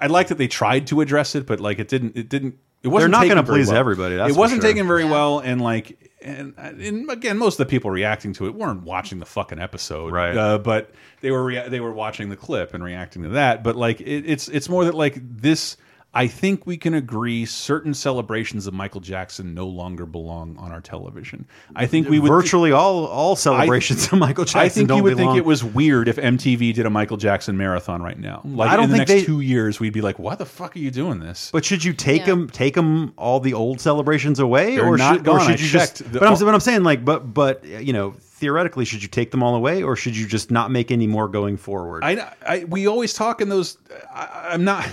I 0.00 0.06
like 0.06 0.28
that 0.28 0.38
they 0.38 0.48
tried 0.48 0.86
to 0.88 1.00
address 1.00 1.34
it, 1.34 1.46
but 1.46 1.60
like 1.60 1.78
it 1.78 1.88
didn't. 1.88 2.16
It 2.16 2.28
didn't. 2.28 2.58
It 2.82 2.88
wasn't. 2.88 3.12
They're 3.12 3.20
not 3.20 3.28
gonna 3.28 3.46
please 3.46 3.68
well. 3.68 3.76
everybody, 3.78 4.16
that's 4.16 4.34
it 4.34 4.38
wasn't 4.38 4.60
sure. 4.62 4.70
taken 4.70 4.86
very 4.86 5.04
Yeah. 5.04 5.10
well, 5.10 5.38
and 5.40 5.60
like, 5.60 5.98
and, 6.24 6.54
and 6.58 7.10
again, 7.10 7.38
most 7.38 7.60
of 7.60 7.66
the 7.66 7.70
people 7.70 7.90
reacting 7.90 8.32
to 8.34 8.46
it 8.46 8.54
weren't 8.54 8.82
watching 8.82 9.18
the 9.18 9.26
fucking 9.26 9.60
episode, 9.60 10.12
Right. 10.12 10.36
Uh, 10.36 10.58
but 10.58 10.90
they 11.20 11.30
were 11.30 11.68
they 11.68 11.80
were 11.80 11.92
watching 11.92 12.28
the 12.30 12.36
clip 12.36 12.74
and 12.74 12.82
reacting 12.82 13.22
to 13.22 13.28
that. 13.30 13.62
But 13.62 13.76
like, 13.76 14.00
it, 14.00 14.24
it's 14.26 14.48
it's 14.48 14.68
more 14.68 14.84
that 14.84 14.94
like 14.94 15.18
this. 15.20 15.76
I 16.14 16.28
think 16.28 16.66
we 16.66 16.76
can 16.76 16.94
agree 16.94 17.44
certain 17.44 17.92
celebrations 17.92 18.66
of 18.68 18.72
Michael 18.74 19.00
Jackson 19.00 19.52
no 19.52 19.66
longer 19.66 20.06
belong 20.06 20.56
on 20.58 20.70
our 20.70 20.80
television. 20.80 21.46
I 21.74 21.86
think 21.86 22.08
we 22.08 22.18
would 22.20 22.28
Virtually 22.28 22.70
all 22.72 23.06
all 23.06 23.34
celebrations 23.36 24.06
of 24.12 24.18
Michael 24.20 24.44
Jackson 24.44 24.60
I 24.60 24.68
think 24.68 24.88
don't 24.88 24.98
you 24.98 25.02
would 25.04 25.16
belong. 25.16 25.34
think 25.34 25.42
it 25.44 25.46
was 25.46 25.64
weird 25.64 26.06
if 26.08 26.16
MTV 26.16 26.72
did 26.72 26.86
a 26.86 26.90
Michael 26.90 27.16
Jackson 27.16 27.56
marathon 27.56 28.00
right 28.02 28.18
now. 28.18 28.42
Mm, 28.46 28.56
like 28.56 28.70
I 28.70 28.76
don't 28.76 28.84
in 28.84 28.90
the 28.90 28.96
think 28.98 29.08
next 29.08 29.20
they- 29.22 29.26
two 29.26 29.40
years, 29.40 29.80
we'd 29.80 29.92
be 29.92 30.00
like, 30.00 30.18
"Why 30.18 30.34
the 30.36 30.46
fuck 30.46 30.76
are 30.76 30.78
you 30.78 30.90
doing 30.90 31.18
this?" 31.18 31.50
But 31.52 31.64
should 31.64 31.82
you 31.84 31.92
take 31.92 32.20
Yeah. 32.20 32.26
them, 32.26 32.48
take 32.50 32.74
them 32.74 33.12
all 33.16 33.40
the 33.40 33.54
old 33.54 33.80
celebrations 33.80 34.38
away, 34.38 34.76
They're 34.76 34.86
or 34.86 34.96
not 34.96 35.14
should, 35.16 35.24
gone. 35.24 35.36
or 35.36 35.40
should 35.40 35.48
I 35.48 35.52
you 35.52 35.68
checked. 35.68 35.98
just? 35.98 36.12
The- 36.12 36.20
but 36.20 36.28
I'm, 36.28 36.38
but 36.38 36.54
I'm 36.54 36.60
saying, 36.60 36.84
like, 36.84 37.04
but 37.04 37.34
but 37.34 37.64
you 37.64 37.92
know, 37.92 38.14
theoretically, 38.20 38.84
should 38.84 39.02
you 39.02 39.08
take 39.08 39.30
them 39.32 39.42
all 39.42 39.54
away, 39.56 39.82
or 39.82 39.96
should 39.96 40.16
you 40.16 40.26
just 40.28 40.50
not 40.50 40.70
make 40.70 40.90
any 40.90 41.06
more 41.06 41.26
going 41.28 41.56
forward? 41.56 42.04
I, 42.04 42.32
I 42.46 42.64
we 42.68 42.86
always 42.86 43.12
talk 43.14 43.40
in 43.40 43.48
those. 43.48 43.78
I, 44.14 44.50
I'm 44.52 44.62
not. 44.64 44.86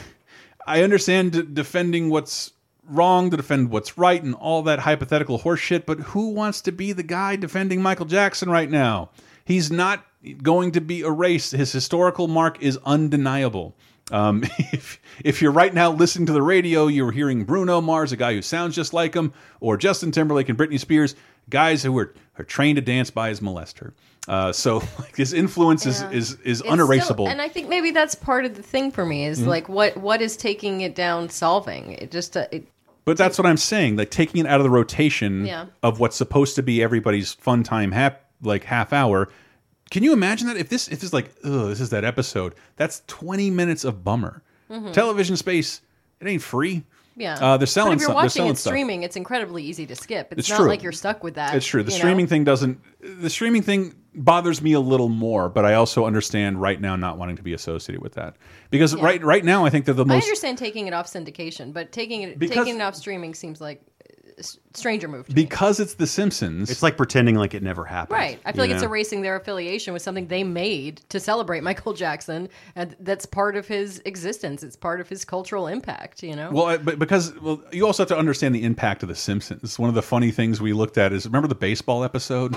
I 0.66 0.84
understand 0.84 1.54
defending 1.54 2.10
what's 2.10 2.52
wrong 2.88 3.30
to 3.32 3.38
defend 3.38 3.70
what's 3.70 3.98
right 3.98 4.22
and 4.22 4.36
all 4.36 4.64
that 4.64 4.80
hypothetical 4.80 5.40
horseshit, 5.40 5.86
but 5.86 6.00
who 6.00 6.30
wants 6.30 6.62
to 6.62 6.72
be 6.72 6.92
the 6.92 7.04
guy 7.04 7.36
defending 7.36 7.82
Michael 7.82 8.06
Jackson 8.06 8.50
right 8.50 8.70
now? 8.70 9.10
He's 9.46 9.72
not 9.72 10.06
going 10.44 10.72
to 10.74 10.82
be 10.82 11.02
erased. 11.02 11.52
His 11.52 11.72
historical 11.72 12.28
mark 12.28 12.62
is 12.62 12.78
undeniable. 12.86 13.76
Um, 14.12 14.44
if 14.58 15.00
if 15.24 15.42
you're 15.42 15.52
right 15.52 15.74
now 15.74 15.92
listening 15.92 16.26
to 16.28 16.34
the 16.34 16.42
radio, 16.42 16.88
you're 16.88 17.12
hearing 17.12 17.46
Bruno 17.46 17.82
Mars, 17.82 18.12
a 18.12 18.18
guy 18.18 18.34
who 18.34 18.42
sounds 18.42 18.76
just 18.76 18.94
like 18.94 19.14
him, 19.16 19.34
or 19.60 19.78
Justin 19.78 20.12
Timberlake 20.12 20.50
and 20.50 20.58
Britney 20.58 20.80
Spears, 20.80 21.16
guys 21.50 21.84
who 21.84 21.98
are, 21.98 22.14
are 22.38 22.46
trained 22.46 22.76
to 22.76 22.82
dance 22.82 23.10
by 23.10 23.30
his 23.30 23.40
molester. 23.40 23.94
Uh, 24.28 24.52
so 24.52 24.78
like, 25.00 25.16
his 25.16 25.34
influence 25.34 25.86
is 25.86 26.02
Yeah. 26.02 26.12
is, 26.12 26.32
is 26.44 26.62
It's 26.62 26.70
unerasable. 26.70 27.26
still- 27.26 27.28
and 27.28 27.42
I 27.42 27.48
think 27.48 27.70
maybe 27.70 27.92
that's 27.92 28.16
part 28.16 28.46
of 28.46 28.56
the 28.56 28.62
thing 28.64 28.92
for 28.92 29.06
me 29.06 29.26
is 29.26 29.40
Mm-hmm. 29.40 29.50
like 29.50 29.68
what 29.70 29.98
what 29.98 30.22
is 30.22 30.38
taking 30.38 30.82
it 30.82 30.94
down 30.96 31.30
solving 31.30 31.94
it 31.94 32.12
just 32.12 32.38
uh, 32.38 32.46
it, 32.52 32.68
But 33.04 33.18
that's 33.18 33.38
what 33.40 33.48
I'm 33.48 33.58
saying. 33.58 33.96
Like 33.96 34.12
taking 34.12 34.46
it 34.46 34.48
out 34.48 34.60
of 34.60 34.64
the 34.64 34.70
rotation 34.70 35.46
Yeah. 35.46 35.66
of 35.82 36.00
what's 36.00 36.16
supposed 36.16 36.56
to 36.56 36.64
be 36.64 36.84
everybody's 36.84 37.34
fun 37.34 37.64
time 37.64 37.92
hap 37.92 38.26
like 38.44 38.64
half 38.64 38.94
hour. 38.94 39.30
Can 39.90 40.04
you 40.04 40.14
imagine 40.14 40.48
that 40.48 40.56
if 40.58 40.70
this 40.70 40.88
if 40.88 40.96
this 41.00 41.06
is 41.06 41.14
like, 41.14 41.32
oh, 41.44 41.68
this 41.68 41.82
is 41.82 41.90
that 41.90 42.04
episode? 42.06 42.54
That's 42.78 43.02
20 43.08 43.50
minutes 43.50 43.84
of 43.84 44.04
bummer. 44.04 44.42
Television 44.94 45.36
space, 45.36 45.82
it 46.22 46.28
ain't 46.28 46.42
free. 46.42 46.84
Yeah 47.18 47.34
Uh, 47.42 47.58
they're 47.58 47.68
selling 47.68 47.92
but 47.98 48.02
if 48.04 48.08
you're 48.08 48.16
watching 48.16 48.46
it 48.48 48.58
stuff. 48.58 48.72
streaming 48.72 49.04
it's 49.04 49.18
incredibly 49.18 49.64
easy 49.64 49.86
to 49.86 49.96
skip 49.98 50.32
it's, 50.32 50.40
It's 50.42 50.50
not 50.50 50.58
true. 50.60 50.68
like 50.70 50.82
you're 50.82 50.94
stuck 50.94 51.24
with 51.26 51.34
that 51.34 51.54
It's 51.56 51.66
true. 51.66 51.84
The 51.84 51.92
you 51.92 51.98
know? 51.98 52.02
streaming 52.04 52.28
thing 52.28 52.46
doesn't. 52.46 52.80
The 53.02 53.30
streaming 53.30 53.64
thing 53.64 53.94
bothers 54.14 54.62
me 54.62 54.74
a 54.74 54.80
little 54.80 55.10
more, 55.10 55.48
but 55.50 55.66
I 55.66 55.76
also 55.76 56.06
understand 56.06 56.62
right 56.62 56.80
now 56.80 56.96
not 56.96 57.18
wanting 57.18 57.38
to 57.38 57.44
be 57.44 57.54
associated 57.54 58.02
with 58.02 58.14
that 58.14 58.36
because 58.70 58.96
right 58.96 59.24
right 59.24 59.44
now 59.46 59.66
I 59.66 59.70
think 59.70 59.86
they're 59.86 59.94
the 59.94 60.06
most. 60.06 60.14
I 60.14 60.18
most. 60.18 60.26
understand 60.26 60.58
taking 60.58 60.88
it 60.88 60.94
off 60.94 61.08
syndication 61.08 61.72
but 61.74 61.92
taking 61.92 62.22
it 62.24 62.38
Because- 62.40 62.58
taking 62.58 62.76
it 62.80 62.82
off 62.82 62.96
streaming 62.96 63.34
seems 63.34 63.62
like 63.62 63.82
a 64.38 64.40
s- 64.40 64.58
stranger 64.74 65.08
move 65.08 65.28
to 65.28 65.32
me. 65.34 65.44
because 65.44 65.80
it's 65.80 65.94
The 65.94 66.08
Simpsons. 66.08 66.70
it's 66.70 66.82
like 66.84 66.98
pretending 66.98 67.36
like 67.36 67.54
it 67.54 67.64
never 67.64 67.86
happened. 67.86 68.18
Right. 68.18 68.40
I 68.46 68.52
feel 68.52 68.66
you 68.66 68.72
like 68.72 68.76
it's 68.76 68.84
erasing 68.84 69.22
their 69.22 69.36
affiliation 69.36 69.94
with 69.94 70.02
something 70.02 70.28
they 70.28 70.44
made 70.44 70.98
to 71.10 71.20
celebrate 71.20 71.62
Michael 71.64 71.94
Jackson, 71.94 72.50
and 72.76 72.96
that's 73.02 73.26
part 73.26 73.56
of 73.56 73.68
his 73.68 74.02
existence. 74.06 74.64
It's 74.64 74.76
part 74.76 75.00
of 75.02 75.08
his 75.10 75.24
cultural 75.26 75.68
impact. 75.68 76.24
You 76.24 76.36
know. 76.36 76.50
Well, 76.52 76.66
I- 76.66 76.78
but 76.78 76.98
because 77.00 77.34
well, 77.42 77.62
you 77.72 77.86
also 77.86 78.04
have 78.04 78.10
to 78.10 78.18
understand 78.18 78.56
the 78.56 78.64
impact 78.64 79.04
of 79.04 79.10
The 79.10 79.16
Simpsons. 79.16 79.78
One 79.80 79.90
of 79.90 79.96
the 79.96 80.02
funny 80.02 80.32
things 80.32 80.60
we 80.62 80.74
looked 80.74 80.98
at 80.98 81.14
is 81.14 81.26
remember 81.26 81.48
the 81.48 81.56
baseball 81.56 82.04
episode 82.04 82.56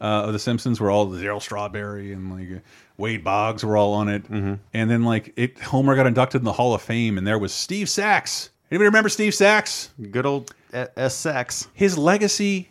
uh, 0.00 0.24
of 0.26 0.32
The 0.32 0.38
Simpsons 0.38 0.80
where 0.80 0.90
all 0.90 1.06
the 1.06 1.22
Darryl 1.22 1.40
Strawberry 1.42 2.12
and 2.12 2.30
like 2.30 2.62
Wade 2.96 3.22
Boggs 3.24 3.64
were 3.64 3.76
all 3.76 3.92
on 3.94 4.08
it, 4.08 4.24
Mm-hmm. 4.30 4.54
and 4.74 4.90
then 4.90 5.04
like 5.04 5.32
it 5.36 5.58
Homer 5.60 5.94
got 5.96 6.06
inducted 6.06 6.40
in 6.40 6.44
the 6.44 6.52
Hall 6.52 6.74
of 6.74 6.82
Fame, 6.82 7.18
and 7.18 7.26
there 7.26 7.38
was 7.38 7.52
Steve 7.52 7.88
Sax. 7.88 8.50
Anybody 8.70 8.86
remember 8.86 9.08
Steve 9.08 9.34
Sax? 9.34 9.90
good 10.10 10.26
old 10.26 10.52
uh, 10.72 11.08
Sax. 11.08 11.68
His 11.74 11.96
legacy. 11.96 12.68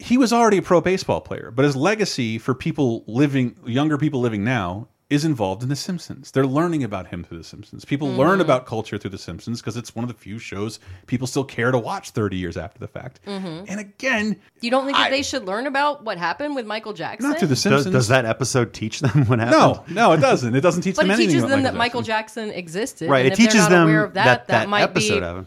He 0.00 0.16
was 0.16 0.32
already 0.32 0.58
a 0.58 0.62
pro 0.62 0.80
baseball 0.80 1.20
player, 1.20 1.50
but 1.50 1.64
his 1.64 1.74
legacy 1.74 2.38
for 2.38 2.54
people 2.54 3.02
living, 3.08 3.56
younger 3.66 3.98
people 3.98 4.20
living 4.20 4.44
now, 4.44 4.86
is 5.10 5.24
involved 5.24 5.62
in 5.62 5.70
The 5.70 5.76
Simpsons. 5.76 6.30
They're 6.32 6.46
learning 6.46 6.84
about 6.84 7.06
him 7.06 7.24
through 7.24 7.38
The 7.38 7.44
Simpsons. 7.44 7.84
People 7.86 8.08
Mm-hmm. 8.08 8.18
learn 8.18 8.40
about 8.42 8.66
culture 8.66 8.98
through 8.98 9.10
The 9.12 9.18
Simpsons 9.18 9.60
because 9.60 9.76
it's 9.78 9.94
one 9.96 10.04
of 10.04 10.08
the 10.08 10.14
few 10.14 10.38
shows 10.38 10.80
people 11.06 11.26
still 11.26 11.44
care 11.44 11.70
to 11.70 11.78
watch 11.78 12.10
30 12.10 12.36
years 12.36 12.58
after 12.58 12.78
the 12.78 12.88
fact. 12.88 13.20
Mm-hmm. 13.26 13.64
And 13.68 13.80
again, 13.80 14.36
you 14.60 14.70
don't 14.70 14.84
think 14.84 14.98
that 14.98 15.10
they 15.10 15.22
should 15.22 15.44
learn 15.46 15.66
about 15.66 16.04
what 16.04 16.18
happened 16.18 16.54
with 16.54 16.66
Michael 16.66 16.92
Jackson? 16.92 17.30
not 17.30 17.38
through 17.38 17.48
The 17.48 17.56
Simpsons. 17.56 17.92
does 17.94 18.08
that 18.08 18.26
episode 18.26 18.74
teach 18.74 19.00
them 19.00 19.24
what 19.28 19.38
happened? 19.38 19.58
No, 19.58 19.84
no, 20.08 20.12
it 20.12 20.20
doesn't. 20.20 20.54
It 20.54 20.60
doesn't 20.60 20.82
teach 20.82 20.96
But 20.96 21.02
them 21.02 21.10
it 21.12 21.14
anything 21.14 21.28
teaches 21.30 21.44
about 21.44 21.48
them 21.50 21.62
Michael 21.62 21.72
that 21.72 21.78
Michael 21.78 22.02
Jackson. 22.02 22.48
Jackson 22.48 22.58
existed. 22.58 23.08
Right. 23.10 23.20
and 23.20 23.28
It 23.28 23.32
if 23.32 23.38
teaches 23.38 23.54
not 23.60 23.70
them 23.70 23.88
aware 23.88 24.04
of 24.04 24.12
that, 24.14 24.24
that 24.24 24.46
that, 24.48 24.60
that 24.60 24.68
might 24.68 24.82
episode 24.82 25.20
be, 25.20 25.26
happened. 25.26 25.46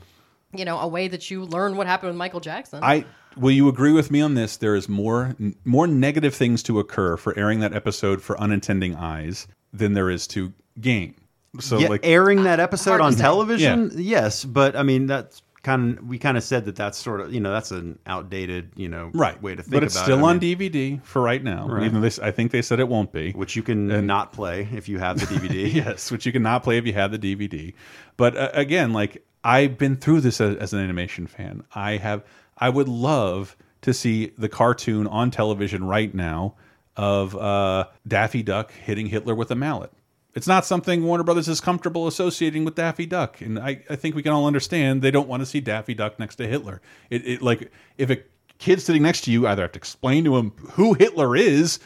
you 0.55 0.65
know, 0.65 0.79
a 0.79 0.87
way 0.87 1.07
that 1.07 1.29
you 1.29 1.45
learn 1.45 1.77
what 1.77 1.85
happened 1.85 2.09
with 2.09 2.17
Michael 2.17 2.39
Jackson. 2.39 2.79
I 2.83 3.05
will 3.35 3.51
you 3.51 3.67
agree 3.67 3.91
with 3.91 4.11
me 4.11 4.21
on 4.21 4.35
this? 4.35 4.57
There 4.57 4.75
is 4.75 4.89
more 4.89 5.35
more 5.65 5.87
negative 5.87 6.35
things 6.35 6.63
to 6.63 6.79
occur 6.79 7.17
for 7.17 7.37
airing 7.37 7.59
that 7.61 7.73
episode 7.73 8.21
for 8.21 8.39
unintending 8.39 8.95
eyes 8.95 9.47
than 9.73 9.93
there 9.93 10.09
is 10.09 10.27
to 10.27 10.53
gain. 10.79 11.15
So 11.59 11.79
yeah, 11.79 11.89
like 11.89 12.01
airing 12.05 12.43
that 12.43 12.59
episode 12.59 13.01
on 13.01 13.13
say. 13.13 13.21
television, 13.21 13.91
yes, 13.95 14.45
but 14.45 14.75
I 14.75 14.83
mean 14.83 15.07
that's 15.07 15.41
kind 15.63 15.97
of 15.97 16.07
we 16.07 16.17
kind 16.17 16.37
of 16.37 16.43
said 16.43 16.65
that 16.65 16.75
that's 16.75 16.97
sort 16.97 17.21
of 17.21 17.33
you 17.33 17.39
know 17.39 17.51
that's 17.51 17.71
an 17.71 17.99
outdated 18.07 18.71
you 18.75 18.89
know 18.89 19.11
right 19.13 19.39
way 19.43 19.55
to 19.55 19.61
think 19.61 19.73
but 19.73 19.83
it's 19.83 19.93
about 19.95 20.05
still 20.05 20.19
it. 20.19 20.23
I 20.23 20.29
on 20.29 20.39
mean, 20.39 20.57
DVD 20.57 21.03
for 21.03 21.21
right 21.21 21.43
now. 21.43 21.67
Right. 21.67 21.83
Even 21.83 22.01
this, 22.01 22.19
I 22.19 22.31
think 22.31 22.51
they 22.51 22.61
said 22.61 22.79
it 22.79 22.87
won't 22.87 23.11
be. 23.11 23.31
which 23.33 23.55
you 23.55 23.63
can 23.63 24.05
not 24.05 24.33
play 24.33 24.67
if 24.73 24.87
you 24.87 24.99
have 24.99 25.19
the 25.19 25.25
DVD. 25.25 25.73
yes, 25.73 26.09
which 26.09 26.25
you 26.25 26.31
cannot 26.31 26.63
play 26.63 26.77
if 26.77 26.85
you 26.85 26.93
have 26.93 27.11
the 27.11 27.19
DVD. 27.19 27.73
But 28.17 28.37
uh, 28.37 28.49
again, 28.53 28.93
like 28.93 29.23
I've 29.43 29.77
been 29.77 29.97
through 29.97 30.21
this 30.21 30.39
as, 30.39 30.55
as 30.57 30.73
an 30.73 30.79
animation 30.79 31.27
fan. 31.27 31.63
I 31.73 31.97
have. 31.97 32.23
I 32.61 32.69
would 32.69 32.87
love 32.87 33.57
to 33.81 33.93
see 33.93 34.31
the 34.37 34.47
cartoon 34.47 35.07
on 35.07 35.31
television 35.31 35.83
right 35.83 36.13
now 36.13 36.53
of 36.95 37.35
uh, 37.35 37.87
Daffy 38.07 38.43
Duck 38.43 38.71
hitting 38.71 39.07
Hitler 39.07 39.33
with 39.33 39.49
a 39.49 39.55
mallet. 39.55 39.91
It's 40.33 40.47
not 40.47 40.65
something 40.65 41.03
Warner 41.03 41.23
Brothers 41.23 41.49
is 41.49 41.59
comfortable 41.59 42.07
associating 42.07 42.63
with 42.63 42.75
Daffy 42.75 43.05
Duck, 43.05 43.41
and 43.41 43.59
I, 43.59 43.83
I 43.89 43.97
think 43.97 44.15
we 44.15 44.23
can 44.23 44.31
all 44.31 44.45
understand 44.45 45.01
they 45.01 45.11
don't 45.11 45.27
want 45.27 45.41
to 45.41 45.45
see 45.45 45.59
Daffy 45.59 45.93
Duck 45.93 46.19
next 46.19 46.35
to 46.35 46.47
Hitler. 46.47 46.81
It, 47.09 47.27
it 47.27 47.41
like 47.41 47.69
if 47.97 48.09
a 48.09 48.19
kid 48.57 48.81
sitting 48.81 49.01
next 49.01 49.21
to 49.21 49.31
you 49.31 49.47
either 49.47 49.63
have 49.63 49.73
to 49.73 49.79
explain 49.79 50.23
to 50.23 50.37
him 50.37 50.51
who 50.73 50.93
Hitler 50.93 51.35
is, 51.35 51.79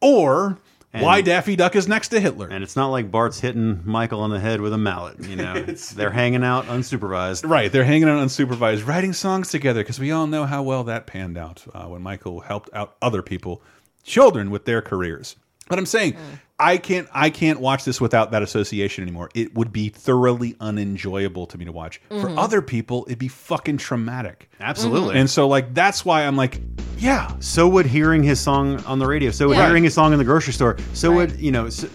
or 0.00 0.58
why 0.92 1.20
Daffy 1.22 1.56
Duck 1.56 1.74
is 1.74 1.88
next 1.88 2.08
to 2.08 2.20
Hitler. 2.20 2.48
And 2.48 2.62
it's 2.62 2.76
not 2.76 2.88
like 2.88 3.10
Bart's 3.10 3.40
hitting 3.40 3.82
Michael 3.84 4.20
on 4.20 4.30
the 4.30 4.40
head 4.40 4.60
with 4.60 4.72
a 4.72 4.78
mallet. 4.78 5.20
You 5.26 5.36
know, 5.36 5.62
they're 5.94 6.10
hanging 6.10 6.44
out 6.44 6.66
unsupervised. 6.66 7.48
Right, 7.48 7.72
they're 7.72 7.84
hanging 7.84 8.08
out 8.08 8.18
unsupervised, 8.24 8.86
writing 8.86 9.12
songs 9.12 9.50
together 9.50 9.80
because 9.80 9.98
we 9.98 10.10
all 10.10 10.26
know 10.26 10.44
how 10.44 10.62
well 10.62 10.84
that 10.84 11.06
panned 11.06 11.38
out 11.38 11.64
uh, 11.74 11.86
when 11.86 12.02
Michael 12.02 12.40
helped 12.40 12.70
out 12.74 12.96
other 13.00 13.22
people, 13.22 13.62
children 14.02 14.50
with 14.50 14.64
their 14.64 14.82
careers. 14.82 15.36
But 15.72 15.78
I'm 15.78 15.86
saying, 15.86 16.16
I 16.60 16.76
can't, 16.76 17.08
I 17.14 17.30
can't 17.30 17.58
watch 17.58 17.86
this 17.86 17.98
without 17.98 18.32
that 18.32 18.42
association 18.42 19.00
anymore. 19.02 19.30
It 19.34 19.54
would 19.54 19.72
be 19.72 19.88
thoroughly 19.88 20.54
unenjoyable 20.60 21.46
to 21.46 21.56
me 21.56 21.64
to 21.64 21.72
watch. 21.72 21.98
For 22.10 22.28
other 22.38 22.60
people, 22.60 23.04
it'd 23.06 23.18
be 23.18 23.28
fucking 23.28 23.78
traumatic. 23.78 24.50
Absolutely. 24.60 25.16
And 25.18 25.30
so, 25.30 25.48
like, 25.48 25.72
that's 25.72 26.04
why 26.04 26.26
I'm 26.26 26.36
like, 26.36 26.60
yeah, 26.98 27.32
so 27.40 27.66
would 27.68 27.86
hearing 27.86 28.22
his 28.22 28.38
song 28.38 28.84
on 28.84 28.98
the 28.98 29.06
radio. 29.06 29.30
So 29.30 29.48
would 29.48 29.56
Yeah. 29.56 29.66
hearing 29.66 29.82
his 29.84 29.94
song 29.94 30.12
in 30.12 30.18
the 30.18 30.26
grocery 30.26 30.52
store. 30.52 30.76
So 30.92 31.08
Right. 31.08 31.16
would 31.30 31.40
you 31.40 31.52
know? 31.52 31.70
So, 31.70 31.88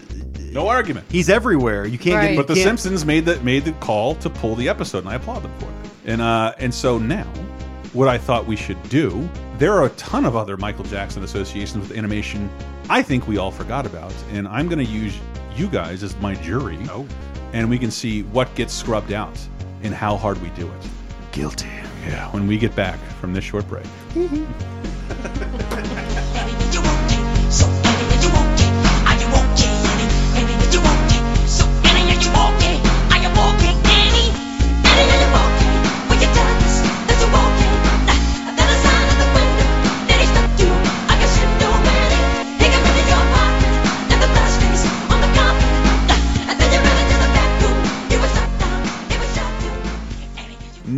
no 0.50 0.66
argument. 0.66 1.06
he's 1.08 1.28
everywhere. 1.30 1.86
You 1.86 1.98
can't 1.98 2.16
Right. 2.16 2.28
get. 2.30 2.36
But 2.36 2.48
The 2.48 2.54
can't- 2.54 2.64
Simpsons 2.80 3.04
made 3.06 3.26
the 3.26 3.38
made 3.42 3.64
the 3.64 3.72
call 3.74 4.16
to 4.16 4.28
pull 4.28 4.56
the 4.56 4.68
episode, 4.68 4.98
and 5.04 5.08
I 5.08 5.14
applaud 5.14 5.44
them 5.44 5.52
for 5.60 5.66
that. 5.66 6.12
And 6.12 6.20
uh, 6.20 6.52
and 6.58 6.74
so 6.74 6.98
now, 6.98 7.26
what 7.98 8.06
I 8.06 8.16
thought 8.16 8.46
we 8.46 8.54
should 8.54 8.80
do, 8.90 9.28
there 9.58 9.72
are 9.72 9.86
a 9.86 9.90
ton 9.90 10.24
of 10.24 10.36
other 10.36 10.56
Michael 10.56 10.84
Jackson 10.84 11.24
associations 11.24 11.88
with 11.88 11.98
animation. 11.98 12.48
I 12.88 13.02
think 13.02 13.26
we 13.26 13.38
all 13.38 13.50
forgot 13.50 13.86
about, 13.86 14.14
and 14.30 14.46
I'm 14.46 14.68
going 14.68 14.78
to 14.78 14.88
use 14.88 15.18
you 15.56 15.66
guys 15.66 16.04
as 16.04 16.16
my 16.18 16.36
jury. 16.36 16.78
Oh. 16.90 17.08
and 17.52 17.68
we 17.68 17.76
can 17.76 17.90
see 17.90 18.22
what 18.22 18.54
gets 18.54 18.72
scrubbed 18.72 19.12
out 19.12 19.36
and 19.82 19.92
how 19.92 20.16
hard 20.16 20.40
we 20.40 20.50
do 20.50 20.68
it. 20.68 20.88
guilty. 21.32 21.66
Yeah, 22.06 22.30
when 22.30 22.46
we 22.46 22.56
get 22.56 22.76
back 22.76 23.00
from 23.20 23.32
this 23.32 23.42
short 23.42 23.66
break. 23.66 23.84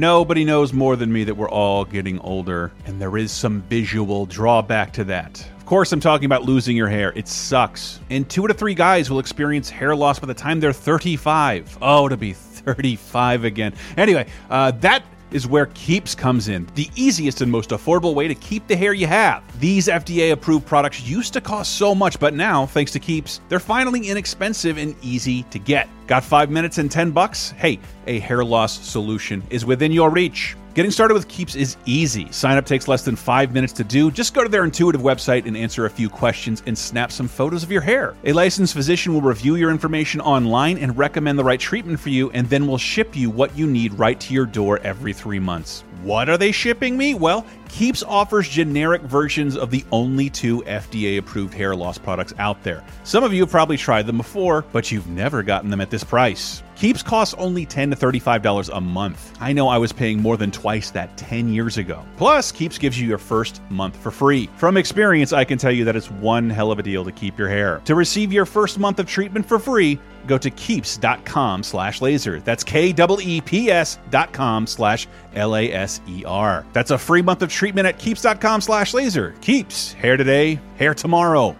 Nobody 0.00 0.46
knows 0.46 0.72
more 0.72 0.96
than 0.96 1.12
me 1.12 1.24
that 1.24 1.34
we're 1.34 1.50
all 1.50 1.84
getting 1.84 2.18
older, 2.20 2.72
and 2.86 2.98
there 2.98 3.18
is 3.18 3.30
some 3.30 3.60
visual 3.60 4.24
drawback 4.24 4.94
to 4.94 5.04
that. 5.04 5.46
Of 5.58 5.66
course, 5.66 5.92
I'm 5.92 6.00
talking 6.00 6.24
about 6.24 6.44
losing 6.44 6.74
your 6.74 6.88
hair. 6.88 7.12
It 7.14 7.28
sucks. 7.28 8.00
And 8.08 8.26
two 8.26 8.42
out 8.44 8.50
of 8.50 8.56
three 8.56 8.74
guys 8.74 9.10
will 9.10 9.18
experience 9.18 9.68
hair 9.68 9.94
loss 9.94 10.18
by 10.18 10.26
the 10.26 10.32
time 10.32 10.58
they're 10.58 10.72
35. 10.72 11.76
Oh, 11.82 12.08
to 12.08 12.16
be 12.16 12.32
35 12.32 13.44
again. 13.44 13.74
Anyway, 13.98 14.26
uh, 14.48 14.70
that 14.70 15.04
is 15.32 15.46
where 15.46 15.66
Keeps 15.66 16.14
comes 16.14 16.48
in, 16.48 16.66
the 16.74 16.88
easiest 16.96 17.40
and 17.40 17.50
most 17.50 17.70
affordable 17.70 18.14
way 18.14 18.28
to 18.28 18.34
keep 18.34 18.66
the 18.66 18.76
hair 18.76 18.92
you 18.92 19.06
have. 19.06 19.42
These 19.60 19.88
FDA 19.88 20.32
approved 20.32 20.66
products 20.66 21.02
used 21.02 21.32
to 21.34 21.40
cost 21.40 21.76
so 21.76 21.94
much, 21.94 22.18
but 22.18 22.34
now, 22.34 22.66
thanks 22.66 22.92
to 22.92 22.98
Keeps, 22.98 23.40
they're 23.48 23.60
finally 23.60 24.08
inexpensive 24.08 24.78
and 24.78 24.94
easy 25.02 25.42
to 25.44 25.58
get. 25.58 25.88
Got 26.06 26.24
five 26.24 26.50
minutes 26.50 26.78
and 26.78 26.90
10 26.90 27.10
bucks? 27.10 27.50
Hey, 27.50 27.78
a 28.06 28.18
hair 28.18 28.44
loss 28.44 28.78
solution 28.86 29.42
is 29.50 29.64
within 29.64 29.92
your 29.92 30.10
reach. 30.10 30.56
Getting 30.72 30.92
started 30.92 31.14
with 31.14 31.26
Keeps 31.26 31.56
is 31.56 31.76
easy. 31.84 32.30
Sign 32.30 32.56
up 32.56 32.64
takes 32.64 32.86
less 32.86 33.04
than 33.04 33.16
five 33.16 33.52
minutes 33.52 33.72
to 33.72 33.82
do. 33.82 34.08
Just 34.08 34.34
go 34.34 34.44
to 34.44 34.48
their 34.48 34.62
intuitive 34.62 35.00
website 35.00 35.46
and 35.46 35.56
answer 35.56 35.84
a 35.84 35.90
few 35.90 36.08
questions 36.08 36.62
and 36.64 36.78
snap 36.78 37.10
some 37.10 37.26
photos 37.26 37.64
of 37.64 37.72
your 37.72 37.80
hair. 37.80 38.14
A 38.22 38.32
licensed 38.32 38.74
physician 38.74 39.12
will 39.12 39.20
review 39.20 39.56
your 39.56 39.72
information 39.72 40.20
online 40.20 40.78
and 40.78 40.96
recommend 40.96 41.40
the 41.40 41.44
right 41.44 41.58
treatment 41.58 41.98
for 41.98 42.10
you, 42.10 42.30
and 42.30 42.48
then 42.48 42.68
will 42.68 42.78
ship 42.78 43.16
you 43.16 43.30
what 43.30 43.56
you 43.58 43.66
need 43.66 43.94
right 43.94 44.20
to 44.20 44.32
your 44.32 44.46
door 44.46 44.78
every 44.84 45.12
three 45.12 45.40
months. 45.40 45.82
What 46.04 46.28
are 46.28 46.38
they 46.38 46.52
shipping 46.52 46.96
me? 46.96 47.14
Well, 47.14 47.44
Keeps 47.70 48.02
offers 48.02 48.48
generic 48.48 49.00
versions 49.02 49.56
of 49.56 49.70
the 49.70 49.84
only 49.90 50.28
two 50.28 50.60
FDA 50.62 51.18
approved 51.18 51.54
hair 51.54 51.74
loss 51.74 51.96
products 51.96 52.34
out 52.38 52.62
there. 52.62 52.84
Some 53.04 53.24
of 53.24 53.32
you 53.32 53.42
have 53.42 53.50
probably 53.50 53.78
tried 53.78 54.06
them 54.06 54.18
before, 54.18 54.66
but 54.72 54.90
you've 54.90 55.06
never 55.06 55.42
gotten 55.42 55.70
them 55.70 55.80
at 55.80 55.88
this 55.88 56.04
price. 56.04 56.62
Keeps 56.76 57.02
costs 57.02 57.34
only 57.36 57.66
10 57.66 57.90
to 57.90 57.96
$35 57.96 58.70
a 58.74 58.80
month. 58.80 59.34
I 59.38 59.52
know 59.52 59.68
I 59.68 59.78
was 59.78 59.92
paying 59.92 60.20
more 60.20 60.36
than 60.36 60.50
twice 60.50 60.90
that 60.90 61.14
10 61.18 61.52
years 61.52 61.76
ago. 61.76 62.04
Plus, 62.16 62.50
Keeps 62.50 62.78
gives 62.78 62.98
you 62.98 63.06
your 63.06 63.18
first 63.18 63.60
month 63.70 63.96
for 63.96 64.10
free. 64.10 64.48
From 64.56 64.76
experience, 64.76 65.32
I 65.32 65.44
can 65.44 65.58
tell 65.58 65.72
you 65.72 65.84
that 65.84 65.94
it's 65.94 66.10
one 66.10 66.48
hell 66.50 66.72
of 66.72 66.78
a 66.78 66.82
deal 66.82 67.04
to 67.04 67.12
keep 67.12 67.38
your 67.38 67.48
hair. 67.48 67.82
To 67.84 67.94
receive 67.94 68.32
your 68.32 68.46
first 68.46 68.78
month 68.78 68.98
of 68.98 69.06
treatment 69.06 69.46
for 69.46 69.58
free, 69.58 69.98
go 70.26 70.38
to 70.38 70.50
keeps.com 70.50 71.62
slash 71.62 72.00
laser. 72.00 72.40
That's 72.40 72.64
K-E-E-P-S 72.64 73.98
dot 74.10 74.32
com 74.32 74.66
slash 74.66 75.06
L-A-S-E-R. 75.34 76.66
That's 76.72 76.90
a 76.90 76.98
free 76.98 77.22
month 77.22 77.42
of 77.42 77.48
treatment 77.48 77.86
at 77.86 77.98
keeps.com 77.98 78.60
slash 78.60 78.94
laser. 78.94 79.34
Keeps. 79.40 79.92
Hair 79.94 80.16
today, 80.16 80.60
hair 80.76 80.94
tomorrow. 80.94 81.56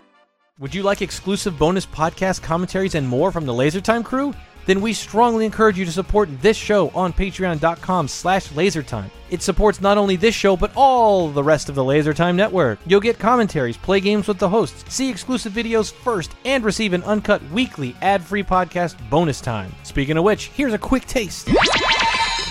Would 0.59 0.75
you 0.75 0.83
like 0.83 1.01
exclusive 1.01 1.59
bonus 1.59 1.87
podcast 1.87 2.43
commentaries 2.43 2.95
and 2.95 3.09
more 3.09 3.33
from 3.33 3.47
the 3.47 3.53
LaserTime 3.53 4.05
crew? 4.05 4.35
Then 4.67 4.81
we 4.81 4.93
strongly 4.93 5.47
encourage 5.47 5.79
you 5.79 5.85
to 5.85 5.93
support 5.93 6.29
this 6.41 6.57
show 6.57 6.91
on 6.91 7.13
patreon.com 7.13 8.09
slash 8.09 8.49
lasertime. 8.49 9.11
It 9.31 9.43
supports 9.43 9.81
not 9.81 9.97
only 9.97 10.17
this 10.17 10.35
show, 10.35 10.57
but 10.57 10.73
all 10.75 11.29
the 11.31 11.43
rest 11.43 11.69
of 11.69 11.77
the 11.77 11.85
LaserTime 11.85 12.35
network. 12.35 12.81
You'll 12.85 13.01
get 13.01 13.19
commentaries, 13.19 13.77
play 13.77 14.01
games 14.01 14.27
with 14.27 14.39
the 14.39 14.49
hosts, 14.49 14.93
see 14.93 15.09
exclusive 15.09 15.53
videos 15.53 15.93
first, 15.93 16.33
and 16.45 16.65
receive 16.65 16.93
an 16.93 17.05
uncut 17.05 17.41
weekly 17.51 17.95
ad-free 18.03 18.43
podcast 18.43 18.97
bonus 19.09 19.41
time. 19.41 19.73
Speaking 19.85 20.17
of 20.17 20.25
which, 20.25 20.47
here's 20.49 20.73
a 20.73 20.79
quick 20.79 21.07
taste. 21.07 21.49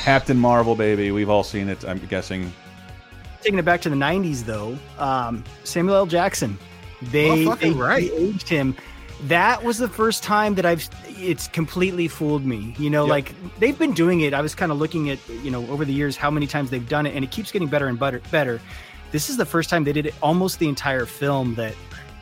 Captain 0.03 0.37
Marvel, 0.37 0.75
baby. 0.75 1.11
We've 1.11 1.29
all 1.29 1.43
seen 1.43 1.67
it, 1.67 1.83
I'm 1.83 1.99
guessing. 2.07 2.51
Taking 3.41 3.59
it 3.59 3.65
back 3.65 3.81
to 3.81 3.89
the 3.89 3.95
'90s, 3.95 4.43
though, 4.43 4.77
um, 4.97 5.43
Samuel 5.63 5.97
L. 5.97 6.05
Jackson. 6.05 6.57
They, 7.03 7.45
fucking 7.45 7.73
they, 7.73 7.79
right. 7.79 8.09
they 8.09 8.17
aged 8.17 8.49
him. 8.49 8.75
That 9.23 9.63
was 9.63 9.77
the 9.77 9.89
first 9.89 10.23
time 10.23 10.55
that 10.55 10.65
I've. 10.65 10.87
It's 11.17 11.47
completely 11.49 12.07
fooled 12.07 12.45
me. 12.45 12.73
You 12.79 12.89
know, 12.89 13.03
Yep. 13.05 13.09
like 13.09 13.59
they've 13.59 13.77
been 13.77 13.91
doing 13.93 14.21
it. 14.21 14.33
I 14.33 14.41
was 14.41 14.55
kind 14.55 14.71
of 14.71 14.77
looking 14.77 15.09
at 15.09 15.19
you 15.43 15.51
know 15.51 15.67
over 15.67 15.83
the 15.83 15.91
years 15.93 16.15
how 16.15 16.31
many 16.31 16.47
times 16.47 16.69
they've 16.69 16.87
done 16.87 17.05
it, 17.05 17.13
and 17.15 17.23
it 17.25 17.31
keeps 17.31 17.51
getting 17.51 17.67
better 17.67 17.87
and 17.87 17.99
better. 17.99 18.21
Better. 18.31 18.61
This 19.11 19.29
is 19.29 19.37
the 19.37 19.45
first 19.45 19.69
time 19.69 19.83
they 19.83 19.91
did 19.93 20.05
it 20.05 20.13
almost 20.21 20.59
the 20.59 20.69
entire 20.69 21.05
film 21.05 21.55
that. 21.55 21.73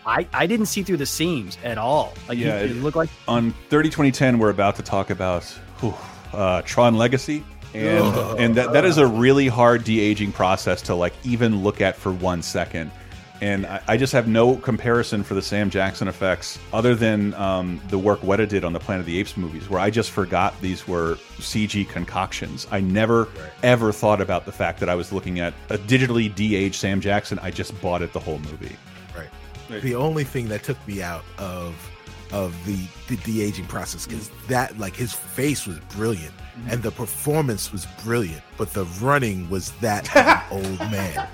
I, 0.10 0.26
I 0.32 0.48
didn't 0.48 0.68
see 0.68 0.84
through 0.84 0.98
the 0.98 1.06
seams 1.06 1.58
at 1.66 1.78
all. 1.78 2.14
Like 2.30 2.38
Yeah, 2.38 2.60
it, 2.60 2.72
it- 2.72 2.78
it 2.78 2.82
looked 2.82 2.96
like 2.96 3.10
on 3.28 3.52
30 3.70 3.90
2010 3.90 4.40
we're 4.40 4.50
about 4.50 4.78
to 4.78 4.82
talk 4.82 5.10
about 5.10 5.44
whew, 5.82 5.94
uh, 6.32 6.62
tron 6.62 6.96
legacy 6.96 7.44
and 7.74 8.16
and 8.40 8.56
that, 8.56 8.72
that 8.72 8.86
is 8.86 8.98
a 8.98 9.06
really 9.06 9.50
hard 9.50 9.84
de-aging 9.84 10.32
process 10.32 10.82
to 10.84 10.96
like 10.96 11.12
even 11.26 11.62
look 11.62 11.82
at 11.82 11.98
for 11.98 12.14
one 12.14 12.42
second 12.42 12.90
and 13.42 13.66
I, 13.66 13.82
I 13.88 13.98
just 13.98 14.14
have 14.14 14.28
no 14.28 14.56
comparison 14.56 15.24
for 15.24 15.34
the 15.34 15.42
sam 15.42 15.70
jackson 15.70 16.08
effects 16.08 16.60
other 16.74 16.96
than 16.96 17.34
um, 17.36 17.82
the 17.90 17.98
work 17.98 18.20
weta 18.22 18.48
did 18.48 18.64
on 18.64 18.74
the 18.74 18.80
planet 18.80 19.02
of 19.02 19.06
the 19.06 19.20
apes 19.20 19.38
movies 19.38 19.70
where 19.70 19.80
i 19.80 19.90
just 19.90 20.12
forgot 20.12 20.60
these 20.62 20.88
were 20.88 21.16
cg 21.38 21.88
concoctions. 21.90 22.68
I 22.72 22.80
never 22.80 23.28
ever 23.64 23.92
thought 23.92 24.22
about 24.22 24.46
the 24.46 24.52
fact 24.52 24.80
that 24.80 24.90
i 24.90 24.96
was 24.96 25.12
looking 25.12 25.40
at 25.40 25.54
a 25.70 25.78
digitally 25.78 26.34
de-aged 26.34 26.76
sam 26.76 27.02
jackson. 27.02 27.40
I 27.40 27.52
just 27.52 27.80
bought 27.82 28.02
it 28.02 28.14
the 28.14 28.20
whole 28.20 28.40
movie. 28.40 28.76
Right. 29.16 29.82
The 29.82 29.96
only 29.96 30.24
thing 30.24 30.48
that 30.50 30.64
took 30.64 30.78
me 30.88 31.02
out 31.02 31.24
of 31.38 31.76
of 32.32 32.54
the 32.66 32.78
the 33.08 33.16
de 33.24 33.42
aging 33.42 33.66
process 33.66 34.06
because 34.06 34.30
mm. 34.30 34.48
that 34.48 34.78
like 34.78 34.96
his 34.96 35.14
face 35.14 35.66
was 35.66 35.80
brilliant 35.96 36.34
mm. 36.36 36.72
and 36.72 36.84
the 36.84 36.92
performance 36.92 37.72
was 37.72 37.86
brilliant, 38.04 38.42
but 38.58 38.74
the 38.74 38.86
running 39.02 39.50
was 39.50 39.72
that 39.80 40.08
old 40.52 40.80
man. 40.92 41.28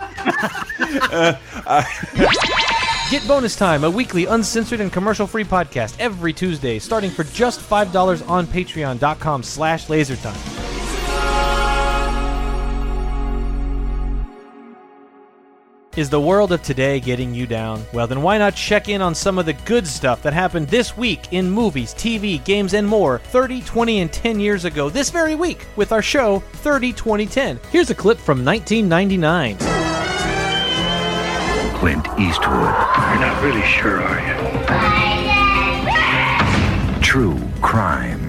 Get 3.10 3.28
Bonus 3.28 3.56
Time, 3.56 3.84
a 3.84 3.90
weekly 3.90 4.26
uncensored 4.26 4.80
and 4.80 4.92
commercial-free 4.92 5.44
podcast 5.44 5.96
every 6.00 6.34
Tuesday, 6.34 6.80
starting 6.80 7.12
for 7.12 7.24
just 7.26 7.60
$5 7.60 8.28
on 8.28 8.48
patreon.com 8.48 9.44
slash 9.44 9.86
lasertime. 9.86 10.63
Is 15.96 16.10
the 16.10 16.20
world 16.20 16.52
of 16.52 16.64
today 16.64 17.00
getting 17.00 17.36
you 17.36 17.46
down? 17.46 17.86
Well, 17.94 18.08
then 18.08 18.24
why 18.24 18.40
not 18.40 18.56
check 18.56 18.90
in 18.90 19.00
on 19.00 19.14
some 19.14 19.38
of 19.38 19.46
the 19.46 19.54
good 19.54 19.86
stuff 19.86 20.24
that 20.24 20.34
happened 20.34 20.68
this 20.68 20.98
week 20.98 21.32
in 21.34 21.52
movies, 21.52 21.94
TV, 21.94 22.44
games, 22.44 22.74
and 22.74 22.88
more 22.88 23.20
30, 23.20 23.62
20, 23.62 24.00
and 24.00 24.12
10 24.12 24.40
years 24.40 24.66
ago 24.66 24.90
this 24.90 25.12
very 25.12 25.36
week 25.36 25.68
with 25.76 25.92
our 25.92 26.02
show 26.02 26.40
30, 26.40 26.94
20, 26.94 27.28
10. 27.28 27.60
Here's 27.72 27.92
a 27.92 27.96
clip 27.96 28.18
from 28.18 28.44
1999. 28.44 29.58
Clint 31.78 32.08
Eastwood. 32.20 32.50
You're 32.50 33.20
not 33.22 33.44
really 33.44 33.62
sure, 33.62 34.02
are 34.02 34.20
you? 36.98 37.02
True 37.04 37.40
crime. 37.62 38.23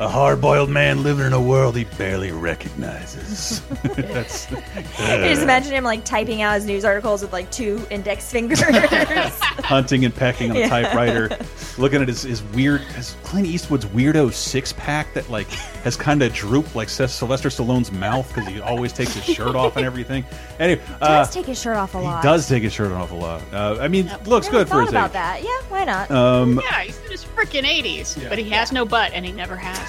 A 0.00 0.08
hard-boiled 0.08 0.70
man 0.70 1.02
living 1.02 1.26
in 1.26 1.32
a 1.32 1.40
world 1.40 1.76
he 1.76 1.84
barely 1.84 2.30
recognizes 2.30 3.60
that's 3.82 4.46
I 4.52 5.28
just 5.28 5.42
imagine 5.42 5.72
him 5.72 5.84
like 5.84 6.04
typing 6.04 6.40
out 6.42 6.54
his 6.54 6.66
news 6.66 6.84
articles 6.84 7.22
with 7.22 7.32
like 7.32 7.50
two 7.50 7.84
index 7.90 8.30
fingers. 8.30 8.60
hunting 8.62 10.04
and 10.04 10.14
pecking 10.14 10.50
on 10.50 10.56
a 10.56 10.60
Yeah. 10.60 10.68
typewriter, 10.68 11.30
looking 11.78 12.00
at 12.02 12.08
his, 12.08 12.22
his 12.22 12.42
weird, 12.42 12.80
his 12.82 13.14
Clint 13.22 13.46
Eastwood's 13.46 13.84
weirdo 13.86 14.32
six 14.32 14.72
pack 14.72 15.12
that 15.14 15.28
like 15.30 15.48
has 15.84 15.96
kind 15.96 16.22
of 16.22 16.32
drooped 16.32 16.74
like 16.74 16.88
Sylvester 16.88 17.48
Stallone's 17.48 17.90
mouth 17.92 18.26
because 18.32 18.48
he 18.48 18.60
always 18.60 18.92
takes 18.92 19.14
his 19.14 19.24
shirt 19.24 19.54
off 19.56 19.76
and 19.76 19.84
everything. 19.84 20.24
Anyway, 20.58 20.80
uh, 21.00 21.08
does 21.08 21.32
take 21.34 21.46
his 21.46 21.60
shirt 21.60 21.76
off 21.76 21.94
a 21.94 21.98
lot. 21.98 22.02
he 22.04 22.08
lot. 22.14 22.22
does 22.22 22.48
take 22.48 22.62
his 22.62 22.72
shirt 22.72 22.92
off 22.92 23.10
a 23.10 23.14
lot. 23.14 23.42
Uh, 23.52 23.78
I 23.80 23.88
mean, 23.88 24.10
looks 24.26 24.48
good 24.48 24.68
for 24.68 24.74
thought 24.74 24.80
his 24.82 24.90
about 24.90 25.06
age. 25.10 25.12
that. 25.14 25.42
Yeah, 25.42 25.60
why 25.68 25.84
not? 25.84 26.10
Um, 26.10 26.60
Yeah, 26.64 26.80
he's 26.82 26.98
in 27.04 27.10
his 27.10 27.24
freaking 27.24 27.62
80s, 27.64 28.28
but 28.28 28.38
he 28.38 28.48
has 28.50 28.72
no 28.72 28.84
butt, 28.84 29.12
and 29.14 29.24
he 29.24 29.32
never 29.32 29.56
has. 29.56 29.87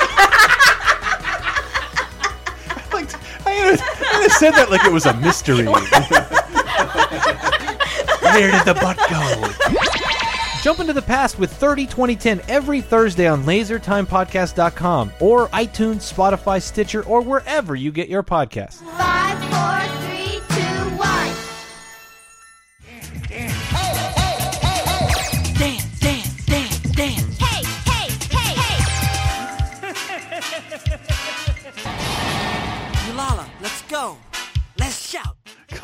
Like, 2.91 3.13
I 3.45 3.77
I 4.01 4.27
said 4.39 4.51
that 4.51 4.69
like 4.69 4.85
it 4.85 4.91
was 4.91 5.05
a 5.05 5.13
mystery. 5.15 5.65
Where 8.29 8.51
did 8.51 8.65
the 8.65 8.73
butt 8.75 8.97
go? 9.09 9.79
Jump 10.61 10.79
into 10.79 10.93
the 10.93 11.01
past 11.01 11.39
with 11.39 11.51
30 11.53 11.85
2010 11.85 12.41
every 12.49 12.81
Thursday 12.81 13.27
on 13.27 13.43
lasertimepodcast.com 13.43 15.13
or 15.19 15.47
iTunes, 15.47 16.13
Spotify, 16.13 16.61
Stitcher, 16.61 17.03
or 17.05 17.21
wherever 17.21 17.75
you 17.75 17.91
get 17.91 18.09
your 18.09 18.23
podcasts. 18.23 18.81
Five, 18.97 19.39
four, 19.49 19.98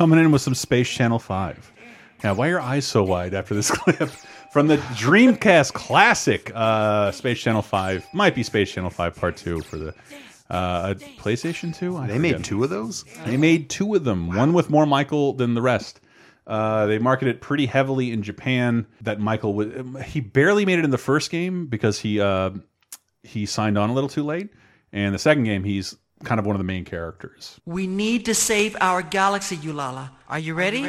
Coming 0.05 0.19
in 0.19 0.31
with 0.31 0.43
some 0.43 0.53
Space 0.53 0.87
Channel 0.87 1.17
5. 1.17 1.73
Now, 2.23 2.35
why 2.35 2.45
are 2.45 2.49
your 2.51 2.61
eyes 2.61 2.85
so 2.85 3.01
wide 3.01 3.33
after 3.33 3.55
this 3.55 3.71
clip? 3.75 4.07
From 4.53 4.67
the 4.67 4.77
Dreamcast 4.77 5.73
classic, 5.73 6.51
uh, 6.53 7.09
Space 7.09 7.39
Channel 7.39 7.63
5. 7.63 8.13
Might 8.13 8.35
be 8.35 8.43
Space 8.43 8.71
Channel 8.71 8.91
5 8.91 9.15
Part 9.15 9.35
2 9.35 9.61
for 9.61 9.77
the 9.77 9.95
uh, 10.51 10.93
PlayStation 11.17 11.75
2? 11.75 11.97
I 11.97 12.05
They 12.05 12.19
made 12.19 12.43
two 12.43 12.63
of 12.63 12.69
those. 12.69 13.03
They 13.25 13.35
made 13.35 13.67
two 13.67 13.95
of 13.95 14.03
them, 14.03 14.27
one 14.27 14.53
with 14.53 14.69
more 14.69 14.85
Michael 14.85 15.33
than 15.33 15.55
the 15.55 15.63
rest. 15.63 16.01
Uh, 16.45 16.85
they 16.85 16.99
marketed 16.99 17.37
it 17.37 17.41
pretty 17.41 17.65
heavily 17.65 18.11
in 18.11 18.21
Japan. 18.21 18.85
That 19.01 19.19
Michael 19.19 19.55
was 19.55 19.69
he 20.05 20.19
barely 20.19 20.67
made 20.67 20.77
it 20.77 20.85
in 20.85 20.91
the 20.91 20.99
first 20.99 21.31
game 21.31 21.65
because 21.65 21.97
he 21.97 22.21
uh, 22.21 22.51
he 23.23 23.47
signed 23.47 23.75
on 23.75 23.89
a 23.89 23.93
little 23.95 24.09
too 24.09 24.23
late, 24.23 24.49
and 24.93 25.15
the 25.15 25.19
second 25.19 25.45
game 25.45 25.63
he's 25.63 25.95
kind 26.23 26.39
of 26.39 26.45
one 26.45 26.55
of 26.55 26.59
the 26.59 26.65
main 26.65 26.85
characters. 26.85 27.59
We 27.65 27.87
need 27.87 28.25
to 28.25 28.33
save 28.33 28.75
our 28.81 29.01
galaxy, 29.01 29.57
Ulala. 29.57 30.09
Are 30.29 30.39
you 30.39 30.53
ready? 30.53 30.87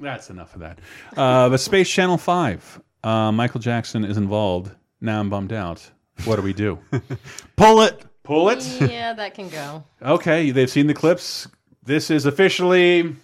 That's 0.00 0.30
enough 0.30 0.54
of 0.54 0.60
that. 0.60 0.78
Uh, 1.16 1.50
but 1.50 1.58
Space 1.58 1.88
Channel 1.90 2.16
5, 2.16 2.80
uh, 3.04 3.32
Michael 3.32 3.60
Jackson 3.60 4.04
is 4.04 4.16
involved. 4.16 4.70
Now 5.00 5.20
I'm 5.20 5.28
bummed 5.28 5.52
out. 5.52 5.88
What 6.24 6.36
do 6.36 6.42
we 6.42 6.52
do? 6.52 6.78
Pull 7.56 7.82
it. 7.82 8.04
Pull 8.22 8.48
it. 8.50 8.64
Yeah, 8.80 9.12
that 9.14 9.34
can 9.34 9.48
go. 9.48 9.84
Okay, 10.02 10.50
they've 10.50 10.70
seen 10.70 10.86
the 10.86 10.94
clips. 10.94 11.48
This 11.82 12.10
is 12.10 12.26
officially 12.26 13.16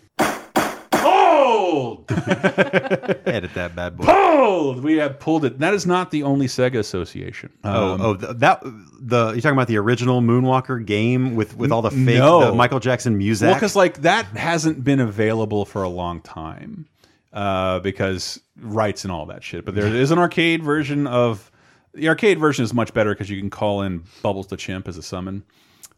pulled. 1.76 2.10
Edit 3.26 3.54
that 3.54 3.72
bad 3.74 3.96
boy. 3.96 4.04
pulled. 4.04 4.82
We 4.82 4.96
have 4.96 5.18
pulled 5.18 5.44
it. 5.44 5.58
That 5.58 5.74
is 5.74 5.86
not 5.86 6.10
the 6.10 6.22
only 6.22 6.46
Sega 6.46 6.78
association. 6.78 7.50
Oh, 7.64 7.92
Um, 7.94 8.00
oh, 8.00 8.16
th- 8.16 8.36
that 8.38 8.62
the 8.62 9.32
you're 9.32 9.40
talking 9.40 9.56
about 9.56 9.68
the 9.68 9.76
original 9.78 10.20
Moonwalker 10.22 10.84
game 10.84 11.34
with 11.34 11.56
with 11.56 11.70
all 11.72 11.82
the 11.82 11.90
fake 11.90 12.18
no. 12.18 12.46
the 12.46 12.52
Michael 12.54 12.80
Jackson 12.80 13.18
music. 13.18 13.46
Well, 13.46 13.54
because 13.54 13.76
like 13.76 14.02
that 14.02 14.26
hasn't 14.26 14.84
been 14.84 15.00
available 15.00 15.64
for 15.64 15.82
a 15.82 15.88
long 15.88 16.20
time, 16.20 16.86
uh, 17.32 17.80
because 17.80 18.40
rights 18.60 19.04
and 19.04 19.12
all 19.12 19.26
that 19.26 19.44
shit. 19.44 19.64
But 19.64 19.74
there 19.74 19.86
is 19.86 20.10
an 20.10 20.18
arcade 20.18 20.62
version 20.62 21.06
of 21.06 21.50
the 21.94 22.08
arcade 22.08 22.38
version 22.38 22.64
is 22.64 22.72
much 22.74 22.94
better 22.94 23.14
because 23.14 23.30
you 23.30 23.38
can 23.40 23.50
call 23.50 23.82
in 23.82 24.04
Bubbles 24.22 24.46
the 24.48 24.56
Chimp 24.56 24.88
as 24.88 24.96
a 24.96 25.02
summon. 25.02 25.44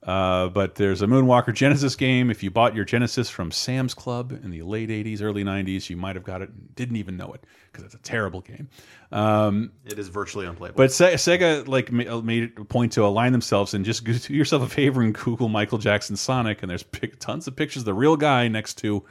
Uh, 0.08 0.48
but 0.48 0.76
there's 0.76 1.02
a 1.02 1.06
Moonwalker 1.06 1.52
Genesis 1.52 1.94
game. 1.94 2.30
If 2.30 2.42
you 2.42 2.50
bought 2.50 2.74
your 2.74 2.86
Genesis 2.86 3.28
from 3.28 3.52
Sam's 3.52 3.92
Club 3.92 4.32
in 4.32 4.50
the 4.50 4.62
late 4.62 4.88
'80s, 4.88 5.20
early 5.20 5.44
'90s, 5.44 5.90
you 5.90 5.98
might 5.98 6.16
have 6.16 6.24
got 6.24 6.40
it 6.40 6.48
and 6.48 6.74
didn't 6.74 6.96
even 6.96 7.18
know 7.18 7.30
it 7.34 7.44
because 7.70 7.84
it's 7.84 7.94
a 7.94 7.98
terrible 7.98 8.40
game. 8.40 8.70
Um, 9.12 9.70
it 9.84 9.98
is 9.98 10.08
virtually 10.08 10.46
unplayable. 10.46 10.78
but 10.78 10.92
Se 10.92 11.12
Sega 11.12 11.68
like 11.68 11.92
made 11.92 12.42
it 12.42 12.52
a 12.56 12.64
point 12.64 12.92
to 12.92 13.04
align 13.04 13.32
themselves 13.32 13.74
and 13.74 13.84
just 13.84 14.02
do 14.02 14.32
yourself 14.32 14.62
a 14.62 14.66
favor 14.66 15.02
and 15.02 15.12
Google 15.12 15.50
Michael 15.50 15.76
Jackson 15.76 16.16
Sonic, 16.16 16.62
and 16.62 16.70
there's 16.70 16.86
tons 17.18 17.46
of 17.46 17.54
pictures 17.54 17.82
of 17.82 17.84
the 17.86 17.92
real 17.92 18.16
guy 18.16 18.48
next 18.48 18.78
to 18.78 19.04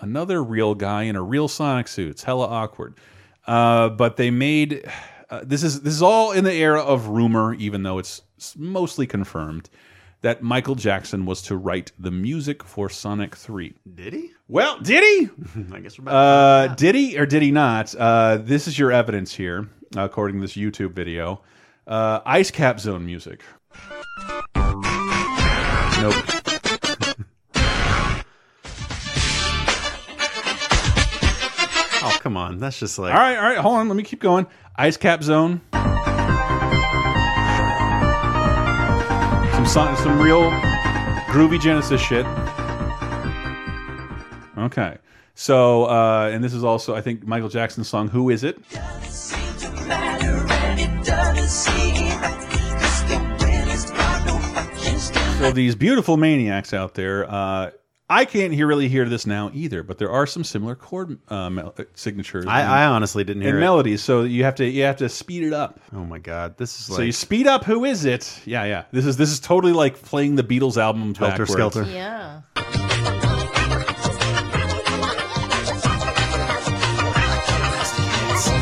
another 0.00 0.44
real 0.44 0.74
guy 0.74 1.04
in 1.04 1.16
a 1.16 1.22
real 1.22 1.48
Sonic 1.48 1.88
suit. 1.88 2.10
It's 2.10 2.22
hella 2.22 2.48
awkward. 2.48 2.96
Uh, 3.46 3.88
but 3.88 4.18
they 4.18 4.30
made 4.30 4.84
uh, 5.30 5.40
this 5.42 5.62
is 5.62 5.80
this 5.80 5.94
is 5.94 6.02
all 6.02 6.32
in 6.32 6.44
the 6.44 6.52
era 6.52 6.82
of 6.82 7.08
rumor, 7.08 7.54
even 7.54 7.82
though 7.82 7.96
it's 7.96 8.20
mostly 8.58 9.06
confirmed 9.06 9.70
that 10.24 10.42
Michael 10.42 10.74
Jackson 10.74 11.26
was 11.26 11.42
to 11.42 11.54
write 11.56 11.92
the 11.98 12.10
music 12.10 12.64
for 12.64 12.88
Sonic 12.88 13.36
Three. 13.36 13.74
Did 13.94 14.14
he? 14.14 14.30
Well, 14.48 14.80
did 14.80 15.02
he? 15.04 15.28
I 15.74 15.80
guess 15.80 15.98
we're 15.98 16.04
about 16.04 16.14
Uh, 16.70 16.74
did 16.74 16.94
he 16.94 17.18
or 17.18 17.26
did 17.26 17.42
he 17.42 17.50
not? 17.50 17.94
Uh, 17.94 18.38
this 18.40 18.66
is 18.66 18.78
your 18.78 18.90
evidence 18.90 19.34
here, 19.34 19.68
according 19.94 20.36
to 20.36 20.40
this 20.40 20.56
YouTube 20.56 20.92
video. 20.92 21.42
Uh, 21.86 22.20
Ice 22.24 22.50
Cap 22.50 22.80
Zone 22.80 23.04
music. 23.04 23.42
Nope. 24.56 26.14
Oh 32.06 32.18
come 32.20 32.36
on, 32.38 32.58
that's 32.58 32.78
just 32.80 32.98
like 32.98 33.12
All 33.12 33.20
right, 33.20 33.36
all 33.36 33.42
right. 33.42 33.58
Hold 33.58 33.76
on. 33.76 33.88
Let 33.88 33.96
me 33.96 34.02
keep 34.02 34.20
going. 34.20 34.46
Ice 34.76 34.96
Cap 34.96 35.22
Zone. 35.22 35.60
Some 39.66 39.96
some 39.96 40.20
real 40.20 40.50
groovy 41.32 41.60
Genesis 41.60 42.00
shit. 42.00 42.24
Okay. 44.56 44.98
So, 45.34 45.86
uh, 45.86 46.30
and 46.32 46.44
this 46.44 46.54
is 46.54 46.62
also, 46.62 46.94
I 46.94 47.00
think, 47.00 47.26
Michael 47.26 47.48
Jackson's 47.48 47.88
song 47.88 48.08
"Who 48.08 48.30
Is 48.30 48.44
It." 48.44 48.56
So 55.38 55.50
these 55.50 55.74
beautiful 55.74 56.16
maniacs 56.16 56.72
out 56.72 56.94
there, 56.94 57.28
uh, 57.28 57.70
I 58.10 58.26
can't 58.26 58.52
hear 58.52 58.66
really 58.66 58.88
hear 58.88 59.08
this 59.08 59.24
now 59.24 59.50
either, 59.54 59.82
but 59.82 59.96
there 59.96 60.10
are 60.10 60.26
some 60.26 60.44
similar 60.44 60.74
chord 60.74 61.18
uh, 61.28 61.48
mel- 61.48 61.74
signatures. 61.94 62.44
I, 62.46 62.60
and- 62.60 62.70
I 62.70 62.84
honestly 62.86 63.24
didn't 63.24 63.40
hear 63.42 63.52
and 63.52 63.58
it. 63.58 63.60
melodies, 63.60 64.02
so 64.02 64.22
you 64.24 64.44
have 64.44 64.54
to 64.56 64.66
you 64.66 64.82
have 64.82 64.96
to 64.96 65.08
speed 65.08 65.42
it 65.42 65.54
up. 65.54 65.80
Oh 65.90 66.04
my 66.04 66.18
god, 66.18 66.58
this 66.58 66.78
is 66.78 66.86
So 66.86 66.96
like 66.96 67.06
you 67.06 67.12
speed 67.12 67.46
up. 67.46 67.64
Who 67.64 67.86
is 67.86 68.04
it? 68.04 68.40
Yeah, 68.44 68.64
yeah. 68.64 68.84
This 68.92 69.06
is 69.06 69.16
this 69.16 69.30
is 69.30 69.40
totally 69.40 69.72
like 69.72 70.02
playing 70.02 70.34
the 70.36 70.44
Beatles 70.44 70.76
album 70.76 71.14
Helter 71.14 71.30
backwards. 71.46 71.52
Skelter. 71.52 71.84
Yeah. 71.84 72.42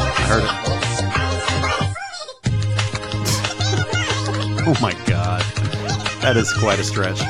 I 0.04 0.24
heard 0.28 0.44
it. 0.44 0.50
oh 4.68 4.76
my 4.80 4.92
god, 5.06 5.42
that 6.22 6.36
is 6.36 6.52
quite 6.52 6.78
a 6.78 6.84
stretch. 6.84 7.20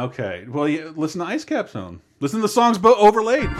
Okay. 0.00 0.46
Well, 0.48 0.66
yeah, 0.66 0.90
listen 0.96 1.20
to 1.20 1.26
Ice 1.26 1.44
Cap 1.44 1.68
Zone. 1.68 2.00
Listen 2.20 2.38
to 2.38 2.42
the 2.42 2.48
songs 2.48 2.78
bo 2.78 2.94
overlaid. 2.94 3.50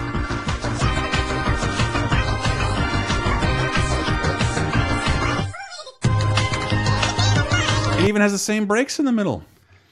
It 8.01 8.09
even 8.09 8.23
has 8.23 8.33
the 8.33 8.39
same 8.39 8.65
breaks 8.65 8.99
in 8.99 9.05
the 9.05 9.13
middle. 9.13 9.45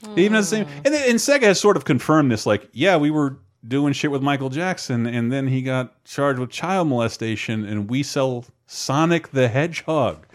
It 0.03 0.21
even 0.21 0.33
has 0.37 0.49
the 0.49 0.57
same. 0.57 0.65
Hmm. 0.65 0.87
And, 0.87 0.95
and 0.95 1.19
Sega 1.19 1.43
has 1.43 1.61
sort 1.61 1.77
of 1.77 1.85
confirmed 1.85 2.33
this. 2.33 2.47
Like, 2.47 2.67
yeah, 2.73 2.97
we 2.97 3.11
were 3.11 3.37
doing 3.67 3.93
shit 3.93 4.11
with 4.11 4.23
Michael 4.23 4.49
Jackson, 4.49 5.07
and 5.07 5.31
then 5.31 5.49
he 5.49 5.61
got 5.61 6.03
charged 6.05 6.39
with 6.39 6.49
child 6.49 6.89
molestation, 6.89 7.67
and 7.67 7.91
we 7.91 8.03
sell 8.03 8.47
Sonic 8.67 9.33
the 9.33 9.49
Hedgehog. 9.49 10.27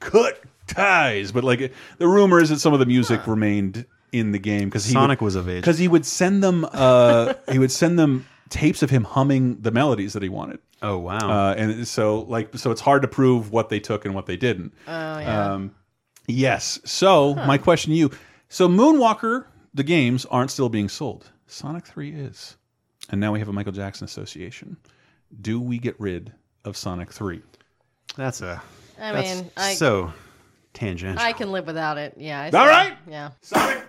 Cut 0.00 0.42
ties. 0.66 1.30
But 1.30 1.44
like, 1.44 1.72
the 1.98 2.08
rumor 2.08 2.40
is 2.40 2.48
that 2.48 2.58
some 2.58 2.72
of 2.72 2.80
the 2.80 2.86
music 2.86 3.28
remained 3.28 3.86
in 4.18 4.32
the 4.32 4.38
game 4.38 4.68
because 4.68 4.84
Sonic 4.84 5.20
was 5.20 5.34
of 5.36 5.48
age. 5.48 5.62
because 5.62 5.78
he 5.78 5.88
would 5.88 6.06
send 6.06 6.42
them. 6.42 6.66
Uh, 6.72 7.34
he 7.50 7.58
would 7.58 7.70
send 7.72 7.98
them 7.98 8.26
tapes 8.48 8.82
of 8.82 8.90
him 8.90 9.04
humming 9.04 9.60
the 9.60 9.70
melodies 9.70 10.12
that 10.12 10.22
he 10.22 10.28
wanted. 10.28 10.58
Oh 10.82 10.98
wow! 10.98 11.18
Uh, 11.50 11.54
and 11.56 11.86
so 11.88 12.20
like 12.22 12.56
so 12.56 12.70
it's 12.70 12.80
hard 12.80 13.02
to 13.02 13.08
prove 13.08 13.50
what 13.50 13.68
they 13.70 13.80
took 13.80 14.04
and 14.04 14.14
what 14.14 14.26
they 14.26 14.36
didn't. 14.36 14.72
Oh 14.86 15.18
yeah. 15.18 15.52
Um, 15.52 15.74
yes. 16.26 16.78
So 16.84 17.34
my 17.34 17.58
question 17.58 17.92
to 17.92 17.96
you: 17.96 18.10
So 18.48 18.68
Moonwalker, 18.68 19.46
the 19.74 19.82
games 19.84 20.26
aren't 20.26 20.50
still 20.50 20.68
being 20.68 20.88
sold. 20.88 21.30
Sonic 21.46 21.86
Three 21.86 22.10
is, 22.12 22.56
and 23.10 23.20
now 23.20 23.32
we 23.32 23.38
have 23.38 23.48
a 23.48 23.52
Michael 23.52 23.72
Jackson 23.72 24.04
association. 24.04 24.76
Do 25.40 25.60
we 25.60 25.78
get 25.78 25.98
rid 25.98 26.32
of 26.64 26.76
Sonic 26.76 27.12
Three? 27.12 27.42
That's 28.16 28.40
a 28.42 28.62
I 29.00 29.12
that's 29.12 29.34
mean, 29.40 29.50
I- 29.56 29.74
so 29.74 30.12
tangential. 30.74 31.22
I 31.24 31.32
can 31.32 31.52
live 31.52 31.66
without 31.66 31.96
it. 31.98 32.14
Yeah. 32.18 32.50
I 32.52 32.56
All 32.56 32.84
see. 32.90 32.92
Yeah. 33.10 33.30
Sonic 33.40 33.85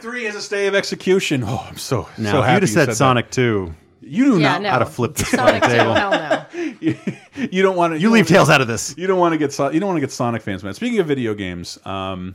Sonic 0.00 0.12
Three 0.14 0.24
has 0.24 0.34
a 0.34 0.40
stay 0.42 0.66
of 0.66 0.74
execution. 0.74 1.44
Oh, 1.44 1.66
I'm 1.68 1.76
so 1.76 2.08
now, 2.18 2.32
so 2.32 2.42
happy 2.42 2.42
you'd 2.42 2.46
have 2.54 2.62
you 2.62 2.66
said, 2.68 2.88
that. 2.88 2.94
Sonic 2.96 3.30
Two, 3.30 3.74
You 4.00 4.24
do 4.24 4.40
Yeah, 4.40 4.52
not. 4.52 4.62
no. 4.62 4.68
I'd 4.70 4.78
have 4.80 4.92
flipped 4.94 5.18
the 5.18 5.24
Sonic 5.26 5.62
2, 5.62 5.68
table. 5.68 5.94
hell 5.94 6.10
no. 6.10 6.94
you 7.50 7.62
don't 7.62 7.76
want 7.76 7.94
to. 7.94 8.00
You 8.00 8.10
leave 8.10 8.26
Tails 8.26 8.48
out 8.50 8.60
of 8.60 8.66
this. 8.68 8.94
You 8.96 9.06
don't 9.06 9.18
want 9.18 9.32
to 9.34 9.38
get. 9.38 9.56
You 9.74 9.80
don't 9.80 9.88
want 9.88 9.96
to 9.98 10.00
get 10.00 10.10
Sonic 10.12 10.42
fans 10.42 10.64
mad. 10.64 10.74
Speaking 10.76 10.98
of 11.00 11.06
video 11.06 11.34
games, 11.34 11.78
um, 11.84 12.34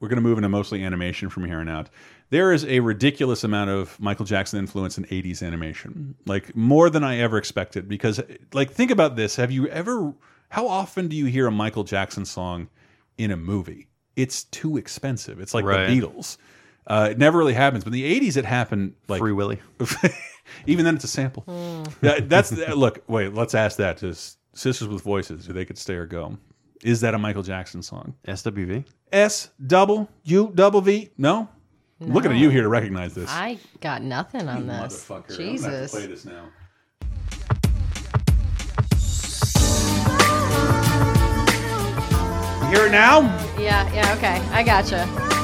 we're 0.00 0.08
going 0.08 0.16
to 0.16 0.22
move 0.22 0.38
into 0.38 0.48
mostly 0.48 0.82
animation 0.84 1.28
from 1.30 1.44
here 1.44 1.58
on 1.58 1.68
out. 1.68 1.88
There 2.30 2.52
is 2.52 2.64
a 2.66 2.80
ridiculous 2.80 3.42
amount 3.42 3.70
of 3.70 3.98
Michael 3.98 4.26
Jackson 4.26 4.58
influence 4.58 4.98
in 4.98 5.04
'80s 5.06 5.42
animation, 5.42 6.14
like 6.26 6.54
more 6.54 6.90
than 6.90 7.02
I 7.04 7.18
ever 7.20 7.38
expected. 7.38 7.88
Because, 7.88 8.20
like, 8.52 8.70
think 8.70 8.90
about 8.90 9.16
this: 9.16 9.36
Have 9.36 9.50
you 9.50 9.66
ever? 9.68 10.12
How 10.50 10.66
often 10.68 11.08
do 11.08 11.16
you 11.16 11.24
hear 11.26 11.46
a 11.46 11.50
Michael 11.50 11.84
Jackson 11.84 12.24
song 12.26 12.68
in 13.16 13.30
a 13.30 13.36
movie? 13.36 13.86
It's 14.14 14.44
too 14.44 14.76
expensive. 14.76 15.40
It's 15.40 15.54
like 15.54 15.64
Right. 15.64 15.86
the 15.86 16.00
Beatles. 16.00 16.36
Uh, 16.88 17.08
it 17.10 17.18
never 17.18 17.38
really 17.38 17.52
happens. 17.52 17.84
But 17.84 17.92
in 17.92 18.00
the 18.00 18.20
'80s, 18.20 18.36
it 18.36 18.44
happened 18.44 18.94
like 19.06 19.20
Free 19.20 19.32
Willy. 19.32 19.60
Even 20.66 20.84
then, 20.84 20.94
it's 20.96 21.04
a 21.04 21.08
sample. 21.08 21.44
Yeah, 22.00 22.20
that's 22.22 22.50
look. 22.50 23.04
Wait, 23.06 23.34
let's 23.34 23.54
ask 23.54 23.76
that 23.76 23.98
to 23.98 24.16
Sisters 24.54 24.88
with 24.88 25.02
Voices. 25.02 25.46
If 25.48 25.54
they 25.54 25.64
could 25.64 25.78
stay 25.78 25.94
or 25.94 26.06
go. 26.06 26.38
Is 26.82 27.00
that 27.02 27.14
a 27.14 27.18
Michael 27.18 27.42
Jackson 27.42 27.82
song? 27.82 28.14
SWV. 28.26 28.84
S 29.12 29.50
double 29.66 30.08
U 30.24 30.50
double 30.54 30.80
V? 30.80 31.10
No. 31.18 31.48
I'm 32.00 32.12
looking 32.12 32.30
at 32.30 32.38
you 32.38 32.48
here 32.50 32.62
to 32.62 32.68
recognize 32.68 33.14
this. 33.14 33.28
I 33.28 33.58
got 33.80 34.02
nothing 34.02 34.48
on 34.48 34.66
this. 34.68 35.04
Motherfucker. 35.04 35.36
Jesus. 35.36 35.66
I'm 35.66 35.72
have 35.72 35.90
to 35.90 35.96
play 35.96 36.06
this 36.06 36.24
now. 36.24 36.44
You 42.68 42.76
hear 42.76 42.86
it 42.86 42.92
now? 42.92 43.20
Yeah, 43.58 43.92
yeah, 43.92 44.14
okay. 44.14 44.36
I 44.52 44.62
gotcha. 44.62 45.37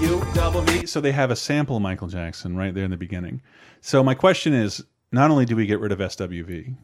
Double 0.00 0.18
U 0.26 0.34
double 0.34 0.62
V. 0.62 0.86
So 0.86 1.00
they 1.00 1.12
have 1.12 1.30
a 1.30 1.36
sample 1.36 1.76
of 1.76 1.82
Michael 1.82 2.08
Jackson 2.08 2.56
right 2.56 2.74
there 2.74 2.84
in 2.84 2.90
the 2.90 2.96
beginning. 2.96 3.42
So 3.80 4.02
my 4.02 4.14
question 4.14 4.52
is: 4.52 4.82
not 5.12 5.30
only 5.30 5.44
do 5.44 5.56
we 5.56 5.66
get 5.66 5.80
rid 5.80 5.92
of 5.92 5.98
SWV, 5.98 6.74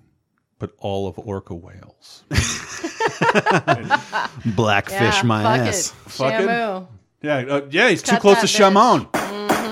but 0.59 0.73
all 0.79 1.09
of 1.09 1.19
Orca 1.19 1.55
whales. 1.55 2.25
Blackfish 4.47 5.01
yeah, 5.01 5.23
my 5.25 5.43
fuck 5.43 5.67
ass. 5.69 5.89
It. 5.91 5.95
Fucking- 6.11 6.47
Shamu. 6.49 6.87
Yeah, 7.23 7.37
uh, 7.39 7.67
yeah, 7.71 7.89
he's 7.89 8.03
too 8.03 8.17
close 8.19 8.37
to 8.37 8.43
that 8.43 8.49
bitch. 8.49 8.73
Shamon. 8.73 9.09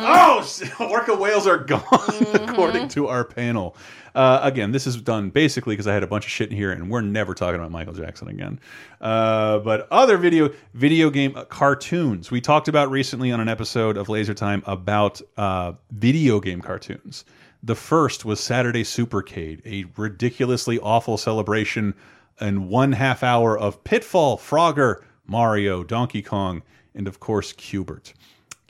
Oh, 0.07 0.47
orca 0.81 1.14
whales 1.14 1.47
are 1.47 1.59
gone, 1.59 1.83
according 2.35 2.88
to 2.88 3.09
our 3.09 3.25
panel. 3.25 3.77
Uh, 4.14 4.40
again, 4.43 4.71
this 4.71 4.87
is 4.87 5.01
done 5.01 5.31
basically 5.31 5.75
because 5.75 5.87
I 5.87 5.95
had 5.95 6.03
a 6.03 6.07
bunch 6.07 6.25
of 6.25 6.31
shit 6.31 6.51
in 6.51 6.57
here, 6.57 6.71
and 6.71 6.88
we're 6.88 7.01
never 7.01 7.35
talking 7.35 7.57
about 7.57 7.73
Michael 7.73 7.95
Jackson 7.95 8.29
again. 8.29 8.61
Uh, 9.01 9.59
but 9.59 9.88
other 9.90 10.17
video 10.17 10.51
video 10.75 11.11
game 11.11 11.37
uh, 11.37 11.45
cartoons 11.45 12.31
we 12.31 12.40
talked 12.40 12.69
about 12.69 12.90
recently 12.90 13.33
on 13.33 13.40
an 13.40 13.49
episode 13.49 13.97
of 13.97 14.09
Laser 14.09 14.35
Time 14.35 14.62
about 14.67 15.21
uh, 15.37 15.73
video 15.90 16.38
game 16.38 16.61
cartoons. 16.61 17.25
The 17.62 17.75
first 17.75 18.25
was 18.25 18.40
Saturday 18.40 18.85
Supercade, 18.85 19.62
a 19.64 19.90
ridiculously 19.97 20.79
awful 20.79 21.17
celebration 21.17 21.95
and 22.38 22.69
one 22.69 22.93
half 22.93 23.23
hour 23.23 23.59
of 23.59 23.83
Pitfall, 23.85 24.37
Frogger, 24.37 25.03
Mario, 25.27 25.83
Donkey 25.83 26.23
Kong, 26.23 26.62
and 26.95 27.09
of 27.09 27.21
course 27.21 27.53
Q*bert. 27.53 28.12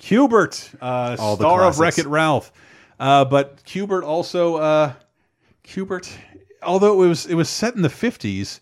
Q*bert, 0.05 0.71
uh, 0.83 1.17
All 1.19 1.37
star 1.37 1.65
of. 1.65 1.79
Wreck 1.79 1.99
It 1.99 2.07
Ralph. 2.07 2.53
Uh, 3.01 3.25
but 3.25 3.65
Q*bert 3.65 4.05
also, 4.05 4.57
uh, 4.57 4.93
Q*bert, 5.63 6.11
although 6.63 7.03
it 7.03 7.09
was 7.09 7.25
it 7.27 7.35
was 7.35 7.49
set 7.49 7.75
in 7.75 7.81
the 7.81 7.89
fifties, 7.89 8.61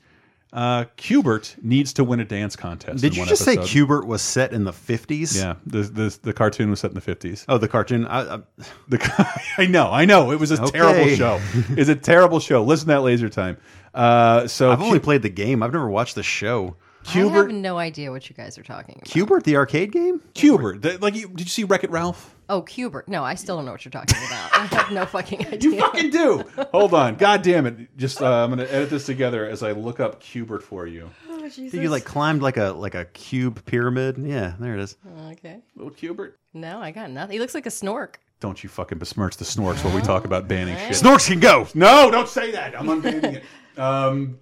uh, 0.52 0.84
Q*bert 0.96 1.56
needs 1.60 1.92
to 1.94 2.04
win 2.04 2.20
a 2.20 2.24
dance 2.24 2.54
contest. 2.54 3.00
Did 3.02 3.16
you 3.16 3.26
just 3.26 3.42
episode. 3.42 3.64
say 3.66 3.72
Q*bert 3.72 4.06
was 4.06 4.22
set 4.22 4.52
in 4.52 4.62
the 4.62 4.70
50s? 4.72 5.36
Yeah, 5.36 5.54
the, 5.66 5.78
the 5.82 6.18
the 6.22 6.32
cartoon 6.32 6.70
was 6.70 6.78
set 6.78 6.92
in 6.92 6.94
the 6.94 7.00
fifties. 7.00 7.44
Oh, 7.48 7.58
the 7.58 7.68
cartoon. 7.68 8.06
I, 8.06 8.36
I, 8.36 8.40
The 8.88 9.42
I 9.58 9.66
know, 9.66 9.90
I 9.90 10.04
know, 10.04 10.30
it 10.30 10.38
was 10.38 10.52
a 10.52 10.62
Okay. 10.62 10.78
terrible 10.78 11.08
show. 11.16 11.40
It's 11.70 11.88
a 11.90 11.96
terrible 11.96 12.38
show. 12.38 12.62
Listen 12.62 12.86
to 12.86 12.92
that 12.94 13.00
laser 13.02 13.28
time. 13.28 13.56
Uh, 13.92 14.46
so 14.46 14.70
I've 14.70 14.80
only 14.80 15.00
played 15.00 15.22
the 15.22 15.28
game. 15.28 15.62
I've 15.62 15.72
never 15.72 15.88
watched 15.90 16.14
the 16.14 16.22
show. 16.22 16.76
I 17.06 17.10
have 17.10 17.48
no 17.50 17.78
idea 17.78 18.10
what 18.10 18.28
you 18.28 18.36
guys 18.36 18.56
are 18.58 18.62
talking 18.62 18.94
about. 18.96 19.04
Q*bert, 19.06 19.44
the 19.44 19.56
arcade 19.56 19.92
game? 19.92 20.20
Q*bert, 20.34 20.82
the, 20.82 20.98
like 20.98 21.14
you, 21.14 21.28
did 21.28 21.40
you 21.40 21.46
see 21.46 21.64
Wreck 21.64 21.84
It 21.84 21.90
Ralph? 21.90 22.34
Oh, 22.48 22.62
Q*bert. 22.62 23.08
No, 23.08 23.24
I 23.24 23.34
still 23.34 23.56
don't 23.56 23.64
know 23.64 23.72
what 23.72 23.84
you're 23.84 23.90
talking 23.90 24.16
about. 24.26 24.50
I 24.56 24.66
have 24.66 24.92
no 24.92 25.04
fucking 25.06 25.46
idea. 25.46 25.70
You 25.70 25.80
fucking 25.80 26.10
do. 26.10 26.44
Hold 26.72 26.94
on, 26.94 27.16
god 27.16 27.42
damn 27.42 27.66
it! 27.66 27.96
Just 27.96 28.22
uh, 28.22 28.44
I'm 28.44 28.50
gonna 28.50 28.64
edit 28.64 28.90
this 28.90 29.06
together 29.06 29.48
as 29.48 29.62
I 29.62 29.72
look 29.72 30.00
up 30.00 30.20
Q*bert 30.20 30.62
for 30.62 30.86
you. 30.86 31.10
Oh, 31.28 31.48
Jesus. 31.48 31.74
You 31.74 31.88
like 31.88 32.04
climbed 32.04 32.42
like 32.42 32.56
a 32.56 32.70
like 32.72 32.94
a 32.94 33.06
cube 33.06 33.64
pyramid. 33.64 34.18
Yeah, 34.18 34.54
there 34.60 34.74
it 34.74 34.80
is. 34.80 34.96
Okay. 35.32 35.60
Little 35.76 35.92
Q*bert. 35.92 36.38
No, 36.54 36.80
I 36.80 36.90
got 36.90 37.10
nothing. 37.10 37.32
He 37.34 37.40
looks 37.40 37.54
like 37.54 37.66
a 37.66 37.70
snork. 37.70 38.16
Don't 38.40 38.62
you 38.62 38.68
fucking 38.68 38.98
besmirch 38.98 39.36
the 39.36 39.44
snorks 39.44 39.84
while 39.84 39.94
we 39.94 40.02
talk 40.02 40.24
about 40.24 40.48
banning 40.48 40.76
shit. 40.76 41.02
Snorks 41.02 41.28
can 41.28 41.38
go. 41.40 41.66
No, 41.74 42.10
don't 42.10 42.28
say 42.28 42.50
that. 42.50 42.78
I'm 42.78 42.86
unbanning 42.86 43.34
it. 43.36 43.44
Um, 43.78 44.38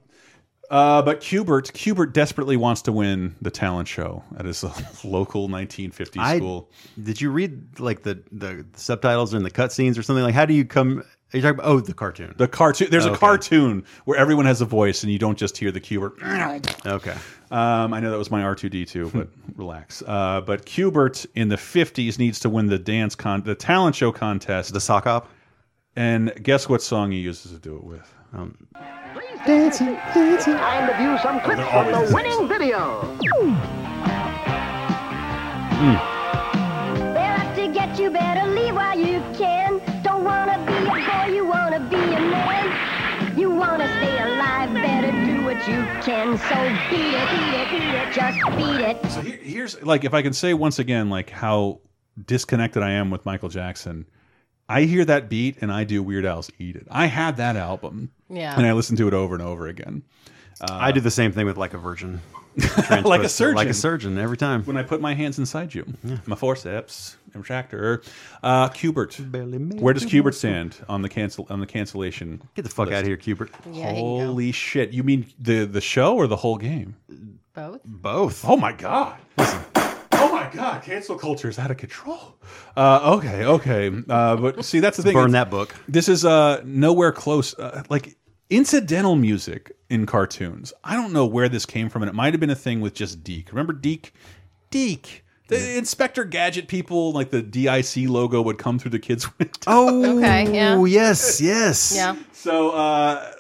uh, 0.71 1.03
but 1.03 1.21
Q*bert, 1.21 1.73
Q*bert 1.73 2.15
desperately 2.15 2.57
wants 2.57 2.83
to 2.83 2.93
win 2.93 3.35
the 3.43 3.51
talent 3.51 3.89
show 3.89 4.23
at 4.39 4.45
his 4.45 4.65
local 5.05 5.49
1950s 5.49 6.21
I, 6.21 6.37
school. 6.37 6.71
Did 7.03 7.21
you 7.21 7.31
read 7.31 7.79
like 7.81 8.03
the 8.03 8.23
the 8.33 8.65
subtitles 8.75 9.35
and 9.35 9.45
the 9.45 9.51
cutscenes 9.51 9.99
or 9.99 10.03
something? 10.03 10.23
Like, 10.25 10.35
how 10.35 10.47
do 10.47 10.55
you 10.55 10.65
come? 10.65 11.03
Are 11.33 11.37
you 11.37 11.43
talking 11.43 11.61
about? 11.61 11.69
Oh, 11.69 11.81
the 11.81 11.95
cartoon. 11.95 12.35
The 12.39 12.49
cartoon. 12.49 12.89
There's 12.91 13.05
a 13.07 13.11
Okay. 13.11 13.19
cartoon 13.21 13.85
where 14.05 14.19
everyone 14.19 14.47
has 14.47 14.61
a 14.61 14.65
voice, 14.65 15.03
and 15.05 15.13
you 15.13 15.19
don't 15.19 15.39
just 15.39 15.57
hear 15.57 15.71
the 15.71 15.81
Q*bert. 15.81 16.15
Okay. 16.87 17.17
Um, 17.53 17.93
I 17.93 18.01
know 18.01 18.11
that 18.11 18.19
was 18.19 18.31
my 18.31 18.43
R2D2, 18.43 19.13
but 19.13 19.29
relax. 19.57 20.03
Uh, 20.07 20.41
but 20.41 20.67
Q*bert 20.67 21.27
in 21.35 21.49
the 21.49 21.57
50s 21.57 22.19
needs 22.19 22.41
to 22.41 22.49
win 22.49 22.67
the 22.67 22.79
dance 22.79 23.15
con, 23.15 23.43
the 23.43 23.55
talent 23.57 23.95
show 23.97 24.11
contest, 24.13 24.73
the 24.73 24.81
sock 24.81 25.07
op. 25.07 25.29
And 25.97 26.33
guess 26.43 26.69
what 26.69 26.83
song 26.83 27.11
he 27.11 27.19
uses 27.19 27.51
to 27.53 27.59
do 27.59 27.77
it 27.77 27.83
with? 27.85 28.15
Um, 28.33 28.57
Dancing, 29.47 29.95
dancing. 30.15 30.53
Time 30.55 30.89
to 30.89 30.97
view 30.97 31.19
some 31.19 31.41
clips 31.41 31.57
they're 31.61 31.67
from 31.71 31.93
the 31.93 32.07
the 32.07 32.15
winning 32.15 32.47
video. 32.47 33.01
Hmm. 35.81 35.95
They're 37.15 37.37
out 37.37 37.57
to 37.57 37.73
get 37.73 37.99
you, 37.99 38.11
better 38.11 38.49
leave 38.53 38.75
while 38.75 38.99
you 38.99 39.21
can. 39.37 39.81
Don't 40.03 40.23
wanna 40.25 40.59
be 40.67 40.75
a 40.75 40.85
boy, 40.85 41.33
you 41.33 41.47
wanna 41.47 41.81
be 41.89 41.97
a 41.97 42.21
man. 42.21 43.39
You 43.39 43.51
wanna 43.51 43.89
stay 43.89 44.23
alive, 44.23 44.73
better 44.75 45.11
do 45.11 45.45
what 45.45 45.57
you 45.67 45.83
can. 46.03 46.39
So 46.39 46.57
beat 46.91 47.15
it, 47.15 47.31
beat 47.31 47.55
it, 47.55 47.71
beat 47.71 47.95
it, 47.95 48.13
just 48.13 48.39
beat 48.57 48.81
it. 48.81 49.11
So 49.11 49.21
here, 49.23 49.39
here's 49.43 49.83
like 49.83 50.05
if 50.05 50.15
I 50.15 50.23
can 50.23 50.33
say 50.35 50.55
once 50.55 50.79
again 50.79 51.11
like 51.11 51.31
how 51.31 51.81
disconnected 52.27 52.83
I 52.83 52.91
am 52.93 53.11
with 53.11 53.25
Michael 53.25 53.49
Jackson. 53.49 54.07
I 54.69 54.83
hear 54.83 55.05
that 55.07 55.29
beat 55.29 55.57
and 55.63 55.73
I 55.73 55.83
do 55.83 56.01
Weird 56.03 56.25
Al's 56.25 56.51
"Eat 56.59 56.77
It." 56.77 56.87
I 56.91 57.07
had 57.07 57.39
that 57.39 57.57
album, 57.57 58.13
Yeah. 58.31 58.55
and 58.57 58.67
I 58.67 58.73
listen 58.73 58.97
to 58.97 59.09
it 59.09 59.15
over 59.15 59.35
and 59.35 59.43
over 59.43 59.67
again. 59.67 60.03
Uh, 60.61 60.67
I 60.71 60.93
do 60.93 61.01
the 61.01 61.11
same 61.11 61.33
thing 61.33 61.47
with 61.47 61.57
like 61.57 61.75
a 61.75 61.79
virgin. 61.79 62.21
like 63.05 63.23
a 63.23 63.29
surgeon, 63.29 63.57
Like 63.57 63.69
a 63.69 63.75
surgeon 63.75 64.19
every 64.19 64.37
time. 64.37 64.63
When 64.65 64.77
I 64.77 64.83
put 64.83 65.01
my 65.01 65.15
hands 65.15 65.39
inside 65.39 65.73
you, 65.73 65.87
my 66.27 66.37
forceps, 66.37 67.17
retractor. 67.33 68.05
Uh, 68.43 68.69
Q*bert, 68.69 69.15
where 69.81 69.95
does 69.95 70.05
Q*bert 70.05 70.35
stand 70.35 70.77
on 70.89 71.01
the 71.03 71.09
cancel 71.09 71.47
on 71.49 71.61
the 71.61 71.67
cancellation? 71.67 72.43
Get 72.57 72.63
the 72.63 72.69
fuck 72.69 72.87
list? 72.89 72.97
out 72.97 73.01
of 73.03 73.07
here, 73.07 73.17
Q*bert. 73.17 73.51
Yeah, 73.67 73.73
he 73.73 73.81
can 73.81 73.95
go. 73.95 74.27
Holy 74.27 74.53
shit! 74.53 74.93
You 74.93 75.03
mean 75.05 75.27
the 75.39 75.65
the 75.65 75.81
show 75.81 76.17
or 76.17 76.27
the 76.27 76.37
whole 76.37 76.59
game? 76.59 76.97
Both. 77.55 77.81
Both. 77.85 78.45
Oh 78.47 78.57
my 78.57 78.73
god! 78.73 79.17
Oh 79.39 80.31
my 80.33 80.51
god! 80.53 80.83
Cancel 80.83 81.17
culture 81.17 81.49
is 81.49 81.59
out 81.59 81.71
of 81.71 81.77
control. 81.77 82.35
Uh, 82.77 83.15
okay, 83.17 83.45
okay, 83.45 83.93
uh, 84.09 84.37
but 84.37 84.65
see 84.65 84.81
that's 84.81 84.97
the 84.97 85.03
thing. 85.05 85.15
Burn 85.15 85.31
It's- 85.31 85.45
that 85.45 85.51
book. 85.51 85.75
This 85.89 86.09
is 86.09 86.25
uh, 86.25 86.61
nowhere 86.65 87.13
close. 87.13 87.57
Uh, 87.59 87.83
like 87.89 88.17
incidental 88.51 89.17
music 89.17 89.73
in 89.89 90.07
cartoons. 90.07 90.73
I 90.85 90.95
don't 90.95 91.13
know 91.13 91.25
where 91.27 91.49
this 91.49 91.65
came 91.67 91.89
from, 91.89 92.03
and 92.03 92.09
it 92.11 92.15
might 92.15 92.35
have 92.35 92.41
been 92.41 92.51
a 92.51 92.55
thing 92.57 92.81
with 92.81 92.95
just 92.95 93.25
DIC. 93.25 93.49
Remember 93.51 93.73
DIC? 93.73 94.13
DIC. 94.71 95.25
The 95.49 95.77
Inspector 95.79 96.23
Gadget 96.27 96.69
people, 96.69 97.11
like 97.13 97.31
the 97.31 97.43
DIC 97.43 98.09
logo, 98.09 98.41
would 98.41 98.59
come 98.59 98.79
through 98.79 98.93
the 98.93 99.01
kids' 99.01 99.27
window. 99.39 99.53
Oh, 99.67 100.19
Okay, 100.19 100.55
yeah. 100.55 100.85
yes, 100.85 101.41
yes. 101.41 101.93
Yeah. 101.97 102.15
So 102.33 102.71
uh, 102.71 103.33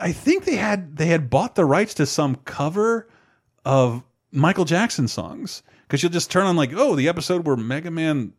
I 0.00 0.10
think 0.12 0.44
they 0.46 0.56
had 0.56 0.96
they 0.96 1.06
had 1.06 1.30
bought 1.30 1.54
the 1.54 1.64
rights 1.64 1.94
to 1.94 2.06
some 2.06 2.34
cover 2.44 3.08
of 3.64 4.02
Michael 4.32 4.64
Jackson 4.64 5.06
songs 5.06 5.62
because 5.82 6.02
you'll 6.02 6.10
just 6.12 6.30
turn 6.30 6.44
on 6.44 6.56
like 6.56 6.72
oh 6.74 6.96
the 6.96 7.08
episode 7.08 7.46
where 7.46 7.56
Mega 7.56 7.90
Man 7.92 8.32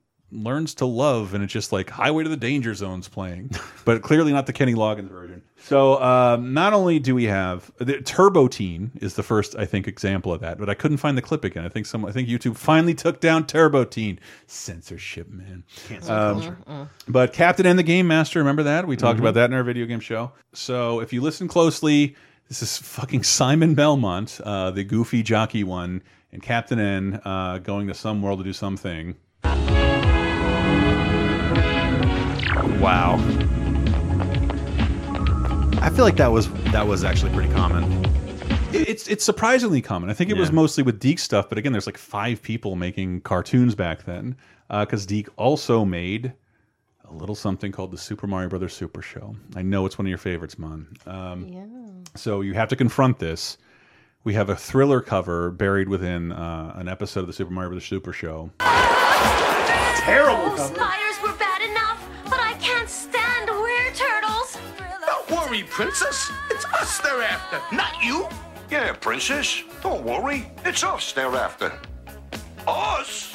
learns 0.44 0.76
to 0.76 0.86
love 0.86 1.34
and 1.34 1.44
it's 1.44 1.54
just 1.54 1.72
like 1.72 1.90
Highway 1.90 2.24
to 2.24 2.30
the 2.30 2.38
Danger 2.38 2.74
Zone's 2.74 3.08
playing, 3.08 3.52
but 3.86 4.02
clearly 4.02 4.32
not 4.32 4.46
the 4.46 4.54
Kenny 4.54 4.74
Loggins 4.74 5.10
version. 5.10 5.42
So 5.58 6.02
um, 6.02 6.54
not 6.54 6.74
only 6.74 7.00
do 7.00 7.16
we 7.16 7.24
have 7.26 7.72
the, 7.78 8.02
Turbo 8.02 8.48
Teen 8.48 8.92
is 9.02 9.16
the 9.16 9.24
first 9.24 9.56
I 9.56 9.66
think 9.66 9.88
example 9.88 10.32
of 10.34 10.42
that, 10.42 10.60
but 10.60 10.70
I 10.70 10.74
couldn't 10.74 10.98
find 10.98 11.18
the 11.18 11.22
clip 11.22 11.44
again. 11.44 11.66
I 11.66 11.70
think 11.70 11.86
some 11.86 12.06
I 12.06 12.12
think 12.12 12.28
YouTube 12.28 12.56
finally 12.58 12.94
took 12.94 13.20
down 13.20 13.48
Turbo 13.48 13.86
Teen 13.86 14.20
censorship 14.48 15.30
man. 15.30 15.64
Um, 16.08 16.90
but 17.08 17.34
Captain 17.34 17.66
N 17.66 17.78
the 17.78 17.84
Game 17.84 18.08
Master, 18.08 18.40
remember 18.40 18.64
that? 18.64 18.88
We 18.88 18.96
talked 18.96 19.20
about 19.20 19.34
that 19.36 19.50
in 19.50 19.54
our 19.54 19.64
video 19.64 19.86
game 19.86 20.00
show. 20.00 20.32
So 20.54 21.00
if 21.00 21.14
you 21.14 21.22
listen 21.22 21.48
closely, 21.48 22.16
this 22.48 22.62
is 22.62 22.78
fucking 22.78 23.24
Simon 23.24 23.74
Belmont, 23.74 24.40
uh, 24.44 24.70
the 24.70 24.84
goofy 24.84 25.24
jockey 25.24 25.64
one, 25.64 26.04
and 26.32 26.44
Captain 26.44 26.80
N 26.80 27.22
uh, 27.26 27.58
going 27.60 27.88
to 27.88 27.94
some 27.94 28.22
world 28.22 28.40
to 28.40 28.44
do 28.44 28.54
something. 28.54 29.16
Wow. 32.80 33.16
I 35.82 35.90
feel 35.90 36.06
like 36.06 36.16
that 36.18 36.32
was 36.32 36.50
that 36.72 36.88
was 36.88 37.04
actually 37.04 37.32
pretty 37.34 37.52
common. 37.54 38.04
It's 38.74 39.08
it's 39.08 39.24
surprisingly 39.24 39.82
common. 39.82 40.10
I 40.10 40.14
think 40.14 40.30
it 40.30 40.38
was 40.38 40.52
mostly 40.52 40.84
with 40.84 41.00
DIC 41.00 41.20
stuff, 41.20 41.48
but 41.50 41.58
again, 41.58 41.72
there's 41.72 41.86
like 41.86 41.98
five 41.98 42.42
people 42.42 42.76
making 42.76 43.22
cartoons 43.22 43.76
back 43.76 44.04
then. 44.06 44.36
Because 44.70 45.06
DIC 45.06 45.30
also 45.38 45.86
made 45.86 46.34
a 47.08 47.14
little 47.14 47.36
something 47.36 47.72
called 47.72 47.92
the 47.92 47.98
Super 47.98 48.26
Mario 48.26 48.50
Brothers 48.50 48.74
Super 48.74 49.02
Show. 49.02 49.36
I 49.56 49.62
know 49.62 49.86
it's 49.86 49.98
one 50.00 50.08
of 50.08 50.10
your 50.10 50.18
favorites, 50.18 50.58
Mon. 50.58 50.88
Um, 51.06 51.48
Yeah. 51.48 51.66
So 52.16 52.42
you 52.42 52.54
have 52.56 52.70
to 52.70 52.76
confront 52.76 53.20
this. 53.20 53.58
We 54.24 54.34
have 54.34 54.50
a 54.50 54.56
thriller 54.56 55.02
cover 55.02 55.52
buried 55.52 55.88
within 55.88 56.32
uh, 56.32 56.74
an 56.76 56.88
episode 56.88 57.20
of 57.22 57.28
the 57.28 57.34
Super 57.34 57.52
Mario 57.52 57.70
Brothers 57.70 57.86
Super 57.86 58.12
Show. 58.12 58.50
Terrible 58.60 60.54
Oh, 60.58 60.74
worry, 65.56 65.68
Princess. 65.70 66.32
It's 66.52 66.66
us 66.66 67.00
they're 67.00 67.22
after, 67.22 67.76
not 67.76 68.04
you. 68.04 68.28
Yeah, 68.70 68.94
Princess. 68.94 69.64
Don't 69.82 70.04
worry. 70.04 70.52
It's 70.66 70.84
us 70.84 71.14
they're 71.14 71.28
after. 71.36 71.72
Us? 72.68 73.32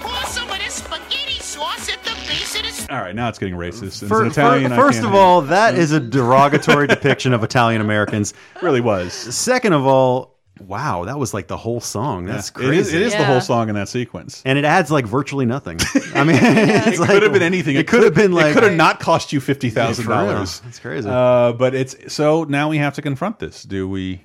Pour 0.00 0.22
some 0.26 0.50
of 0.50 0.58
spaghetti 0.70 1.38
sauce 1.40 1.88
at 1.92 2.02
the 2.02 2.10
base 2.26 2.56
of 2.56 2.86
the 2.86 2.94
All 2.94 3.00
right, 3.02 3.14
now 3.14 3.28
it's 3.28 3.38
getting 3.38 3.54
racist. 3.54 3.82
It's 4.02 4.08
Fir- 4.08 4.22
an 4.24 4.30
Italian. 4.30 4.70
fir- 4.70 4.74
I 4.74 4.78
first 4.78 5.02
of 5.04 5.14
all, 5.14 5.42
that 5.42 5.76
is 5.76 5.92
a 5.92 6.00
derogatory 6.00 6.86
depiction 6.88 7.32
of 7.32 7.44
Italian 7.44 7.80
Americans. 7.80 8.34
really 8.62 8.80
was. 8.80 9.12
Second 9.12 9.74
of 9.74 9.86
all, 9.86 10.33
wow, 10.60 11.04
that 11.04 11.18
was 11.18 11.34
like 11.34 11.46
the 11.48 11.56
whole 11.56 11.80
song. 11.80 12.26
That's 12.26 12.52
Yeah, 12.58 12.68
It 12.68 12.74
is, 12.74 12.86
crazy. 12.88 12.96
it 12.96 13.02
is 13.06 13.12
the 13.12 13.18
Yeah. 13.20 13.24
whole 13.26 13.40
song 13.40 13.68
in 13.68 13.74
that 13.74 13.88
sequence. 13.88 14.42
and 14.44 14.58
it 14.58 14.64
adds 14.64 14.90
like 14.90 15.06
virtually 15.06 15.46
nothing. 15.46 15.78
I 16.14 16.24
mean, 16.24 16.36
it's 16.40 16.96
It 16.96 17.00
like, 17.00 17.10
could 17.10 17.22
have 17.22 17.32
been 17.32 17.42
anything. 17.42 17.76
It 17.76 17.86
could 17.88 18.02
have 18.02 18.14
been 18.14 18.32
like 18.32 18.46
it 18.46 18.54
could 18.54 18.62
have 18.62 18.74
not 18.74 19.00
cost 19.00 19.32
you 19.32 19.40
fifty 19.40 19.70
thousand 19.70 20.06
dollars. 20.06 20.60
real. 20.60 20.66
That's 20.68 20.78
crazy. 20.78 21.08
Uh, 21.10 21.52
but 21.52 21.74
it's 21.74 22.12
so 22.12 22.44
now 22.44 22.68
we 22.68 22.78
have 22.78 22.94
to 22.94 23.02
confront 23.02 23.38
this. 23.38 23.62
Do 23.64 23.88
we? 23.88 24.22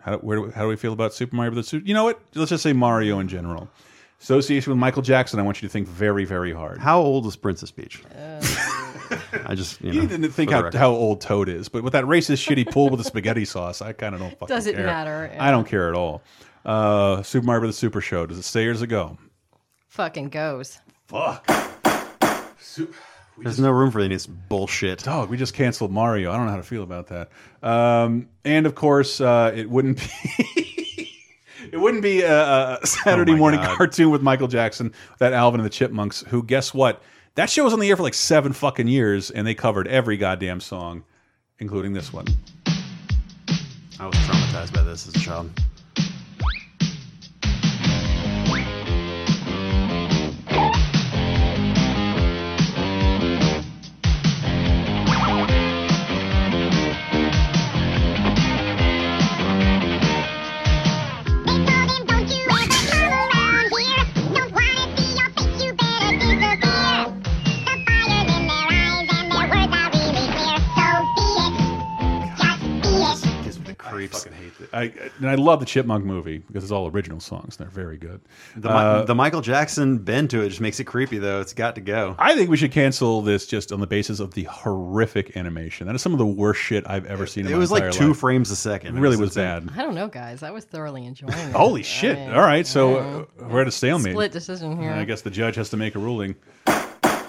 How 0.00 0.12
do, 0.12 0.18
where 0.18 0.36
do 0.36 0.42
we, 0.46 0.50
how 0.50 0.62
do 0.62 0.68
we 0.68 0.74
feel 0.76 0.92
about 0.92 1.14
Super 1.14 1.36
Mario 1.36 1.52
Brothers? 1.52 1.68
Super- 1.68 1.86
You 1.86 1.94
know 1.94 2.02
what? 2.04 2.20
Let's 2.34 2.50
just 2.50 2.64
say 2.64 2.72
Mario 2.72 3.20
in 3.20 3.28
general. 3.28 3.68
Association 4.22 4.70
with 4.70 4.78
Michael 4.78 5.02
Jackson. 5.02 5.40
I 5.40 5.42
want 5.42 5.60
you 5.60 5.68
to 5.68 5.72
think 5.72 5.88
very, 5.88 6.24
very 6.24 6.52
hard. 6.52 6.78
How 6.78 7.00
old 7.00 7.26
is 7.26 7.34
Princess 7.34 7.72
Peach? 7.72 8.02
I 9.44 9.54
just 9.56 9.80
you, 9.80 9.92
You 9.92 10.06
didn't 10.06 10.30
think 10.30 10.52
how, 10.52 10.70
how 10.70 10.90
old 10.90 11.20
Toad 11.20 11.48
is, 11.48 11.68
but 11.68 11.82
with 11.82 11.92
that 11.94 12.04
racist 12.04 12.46
shitty 12.48 12.70
pool 12.70 12.88
with 12.88 12.98
the 12.98 13.04
spaghetti 13.04 13.44
sauce, 13.44 13.82
I 13.82 13.92
kind 13.92 14.14
of 14.14 14.20
don't 14.20 14.30
fucking 14.38 14.54
Does 14.54 14.66
it 14.66 14.76
care. 14.76 14.86
matter, 14.86 15.34
I 15.38 15.50
don't 15.50 15.66
care 15.66 15.88
at 15.88 15.94
all. 15.94 16.22
Uh, 16.64 17.22
Super 17.24 17.44
Mario 17.46 17.66
the 17.66 17.72
Super 17.72 18.00
Show. 18.00 18.24
Does 18.26 18.38
it 18.38 18.44
stay 18.44 18.64
or 18.66 18.72
does 18.72 18.82
it 18.82 18.86
go? 18.86 19.18
Fucking 19.88 20.28
goes. 20.28 20.78
Fuck. 21.08 21.44
There's 23.38 23.58
no 23.58 23.70
room 23.72 23.90
for 23.90 23.98
any 23.98 24.06
of 24.06 24.12
this 24.12 24.26
bullshit. 24.26 25.00
Dog, 25.00 25.30
we 25.30 25.36
just 25.36 25.52
canceled 25.54 25.90
Mario. 25.90 26.30
I 26.30 26.36
don't 26.36 26.44
know 26.46 26.52
how 26.52 26.58
to 26.58 26.62
feel 26.62 26.84
about 26.84 27.08
that. 27.08 27.28
Um, 27.60 28.28
and 28.44 28.66
of 28.66 28.76
course, 28.76 29.20
uh, 29.20 29.52
it 29.54 29.68
wouldn't 29.68 29.98
be. 30.56 30.91
It 31.72 31.80
wouldn't 31.80 32.02
be 32.02 32.20
a, 32.20 32.78
a 32.82 32.86
Saturday 32.86 33.32
Oh 33.32 33.36
morning 33.36 33.60
God. 33.60 33.76
cartoon 33.76 34.10
with 34.10 34.20
Michael 34.20 34.46
Jackson, 34.46 34.92
that 35.18 35.32
Alvin 35.32 35.58
and 35.58 35.64
the 35.64 35.70
Chipmunks, 35.70 36.20
who, 36.28 36.42
guess 36.42 36.74
what? 36.74 37.02
That 37.34 37.48
show 37.48 37.64
was 37.64 37.72
on 37.72 37.80
the 37.80 37.88
air 37.88 37.96
for 37.96 38.02
like 38.02 38.12
seven 38.12 38.52
fucking 38.52 38.88
years, 38.88 39.30
and 39.30 39.46
they 39.46 39.54
covered 39.54 39.88
every 39.88 40.18
goddamn 40.18 40.60
song, 40.60 41.02
including 41.58 41.94
this 41.94 42.12
one. 42.12 42.26
I 43.98 44.06
was 44.06 44.14
traumatized 44.16 44.74
by 44.74 44.82
this 44.82 45.08
as 45.08 45.16
a 45.16 45.18
child. 45.20 45.50
I, 74.82 74.92
and 75.18 75.28
I 75.30 75.34
love 75.36 75.60
the 75.60 75.66
Chipmunk 75.66 76.04
movie 76.04 76.38
because 76.38 76.62
it's 76.62 76.72
all 76.72 76.88
original 76.90 77.20
songs. 77.20 77.56
They're 77.56 77.68
very 77.68 77.96
good. 77.96 78.20
The, 78.56 78.68
Uh, 78.70 79.04
the 79.04 79.14
Michael 79.14 79.40
Jackson 79.40 79.98
bend 79.98 80.30
to 80.30 80.42
it 80.42 80.48
just 80.50 80.60
makes 80.60 80.80
it 80.80 80.84
creepy, 80.84 81.18
though. 81.18 81.40
It's 81.40 81.52
got 81.54 81.74
to 81.76 81.80
go. 81.80 82.14
I 82.18 82.34
think 82.34 82.50
we 82.50 82.56
should 82.56 82.72
cancel 82.72 83.22
this 83.22 83.46
just 83.46 83.72
on 83.72 83.80
the 83.80 83.86
basis 83.86 84.20
of 84.20 84.34
the 84.34 84.44
horrific 84.44 85.36
animation. 85.36 85.86
That 85.86 85.94
is 85.94 86.02
some 86.02 86.12
of 86.12 86.18
the 86.18 86.26
worst 86.26 86.60
shit 86.60 86.84
I've 86.86 87.06
ever 87.06 87.26
seen. 87.26 87.46
In 87.46 87.52
It 87.52 87.54
my 87.54 87.58
was 87.60 87.70
like 87.70 87.90
two 87.92 88.08
life. 88.08 88.18
frames 88.18 88.50
a 88.50 88.56
second. 88.56 88.94
It 88.94 88.98
It 88.98 89.02
really 89.02 89.16
was 89.16 89.28
was 89.30 89.34
bad. 89.36 89.70
I 89.76 89.82
don't 89.82 89.94
know, 89.94 90.08
guys. 90.08 90.42
I 90.42 90.50
was 90.50 90.64
thoroughly 90.64 91.06
enjoying 91.06 91.32
it. 91.38 91.52
Holy 91.52 91.82
shit! 91.82 92.16
I 92.18 92.20
mean, 92.26 92.30
All 92.34 92.40
right, 92.42 92.66
so 92.66 92.96
yeah. 92.96 93.44
uh, 93.44 93.48
we're 93.48 93.60
at 93.62 93.68
a 93.68 93.72
stalemate. 93.72 94.12
Split 94.12 94.32
decision 94.32 94.80
here. 94.80 94.90
I 94.92 95.04
guess 95.04 95.22
the 95.22 95.30
judge 95.30 95.54
has 95.56 95.70
to 95.70 95.76
make 95.76 95.94
a 95.94 95.98
ruling. 95.98 96.34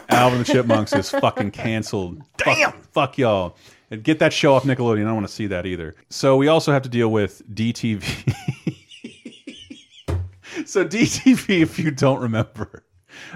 Alvin 0.10 0.40
the 0.40 0.46
Chipmunks 0.46 0.94
is 0.94 1.10
fucking 1.10 1.52
canceled. 1.52 2.22
Damn! 2.38 2.72
Fuck, 2.72 2.84
fuck 2.92 3.18
y'all. 3.18 3.56
And 3.94 4.04
get 4.04 4.18
that 4.18 4.34
show 4.34 4.56
off 4.56 4.64
Nickelodeon. 4.64 5.02
I 5.02 5.04
don't 5.04 5.14
want 5.14 5.28
to 5.28 5.34
see 5.34 5.46
that 5.46 5.68
either. 5.68 5.94
So 6.10 6.36
we 6.36 6.48
also 6.48 6.72
have 6.72 6.82
to 6.82 6.90
deal 6.90 7.12
with 7.12 7.48
DTV. 7.54 8.02
so 10.66 10.84
DTV, 10.84 11.62
if 11.62 11.78
you 11.78 11.92
don't 11.92 12.20
remember, 12.20 12.86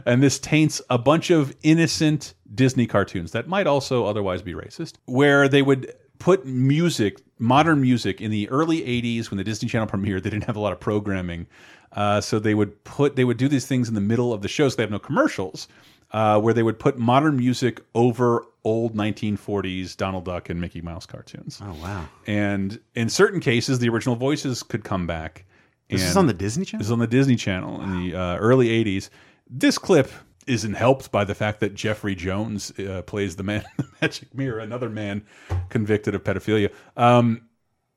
and 0.04 0.24
this 0.24 0.40
taints 0.40 0.82
a 0.90 0.98
bunch 0.98 1.30
of 1.30 1.56
innocent 1.62 2.34
Disney 2.56 2.88
cartoons 2.88 3.34
that 3.34 3.48
might 3.48 3.68
also 3.68 4.06
otherwise 4.06 4.42
be 4.42 4.56
racist, 4.56 4.94
where 5.06 5.48
they 5.48 5.62
would 5.62 5.94
put 6.18 6.44
music, 6.44 7.20
modern 7.38 7.80
music, 7.80 8.20
in 8.20 8.32
the 8.32 8.50
early 8.50 8.82
'80s 8.82 9.30
when 9.30 9.38
the 9.38 9.44
Disney 9.44 9.70
Channel 9.70 9.88
premiered. 9.88 10.24
They 10.24 10.32
didn't 10.32 10.46
have 10.46 10.56
a 10.56 10.60
lot 10.60 10.74
of 10.74 10.80
programming, 10.80 11.46
uh, 11.92 12.20
so 12.20 12.40
they 12.40 12.56
would 12.56 12.84
put 12.84 13.16
they 13.16 13.26
would 13.26 13.38
do 13.38 13.48
these 13.48 13.68
things 13.68 13.90
in 13.90 13.94
the 13.94 14.02
middle 14.02 14.34
of 14.34 14.42
the 14.42 14.48
shows. 14.48 14.76
They 14.76 14.82
have 14.82 14.90
no 14.90 14.98
commercials. 14.98 15.68
Uh, 16.12 16.40
where 16.40 16.54
they 16.54 16.64
would 16.64 16.80
put 16.80 16.98
modern 16.98 17.36
music 17.36 17.82
over 17.94 18.46
old 18.68 18.96
1940s 18.96 19.96
Donald 19.96 20.26
Duck 20.26 20.50
and 20.50 20.60
Mickey 20.60 20.82
Mouse 20.82 21.06
cartoons. 21.06 21.60
Oh 21.64 21.74
wow! 21.82 22.06
And 22.26 22.80
in 22.96 23.10
certain 23.10 23.40
cases, 23.40 23.80
the 23.80 23.90
original 23.90 24.16
voices 24.16 24.62
could 24.62 24.84
come 24.84 25.08
back. 25.08 25.46
This 25.90 26.04
is 26.04 26.18
on 26.18 26.28
the 26.28 26.34
Disney 26.34 26.66
Channel? 26.66 26.80
This 26.80 26.88
is 26.88 26.92
on 26.92 27.00
the 27.00 27.08
Disney 27.08 27.38
Channel 27.38 27.82
in 27.82 28.04
the 28.04 28.16
uh, 28.16 28.38
early 28.38 28.68
80s. 28.84 29.10
This 29.50 29.78
clip 29.78 30.12
isn't 30.46 30.74
helped 30.74 31.12
by 31.12 31.24
the 31.24 31.34
fact 31.34 31.62
that 31.62 31.76
Jeffrey 31.76 32.14
Jones 32.14 32.78
uh, 32.78 33.04
plays 33.04 33.38
the 33.38 33.44
man 33.44 33.64
in 33.78 33.86
the 33.86 33.92
Magic 34.02 34.36
Mirror, 34.36 34.60
another 34.60 34.90
man 34.90 35.26
convicted 35.70 36.14
of 36.14 36.24
pedophilia. 36.24 36.74
Um, 36.98 37.44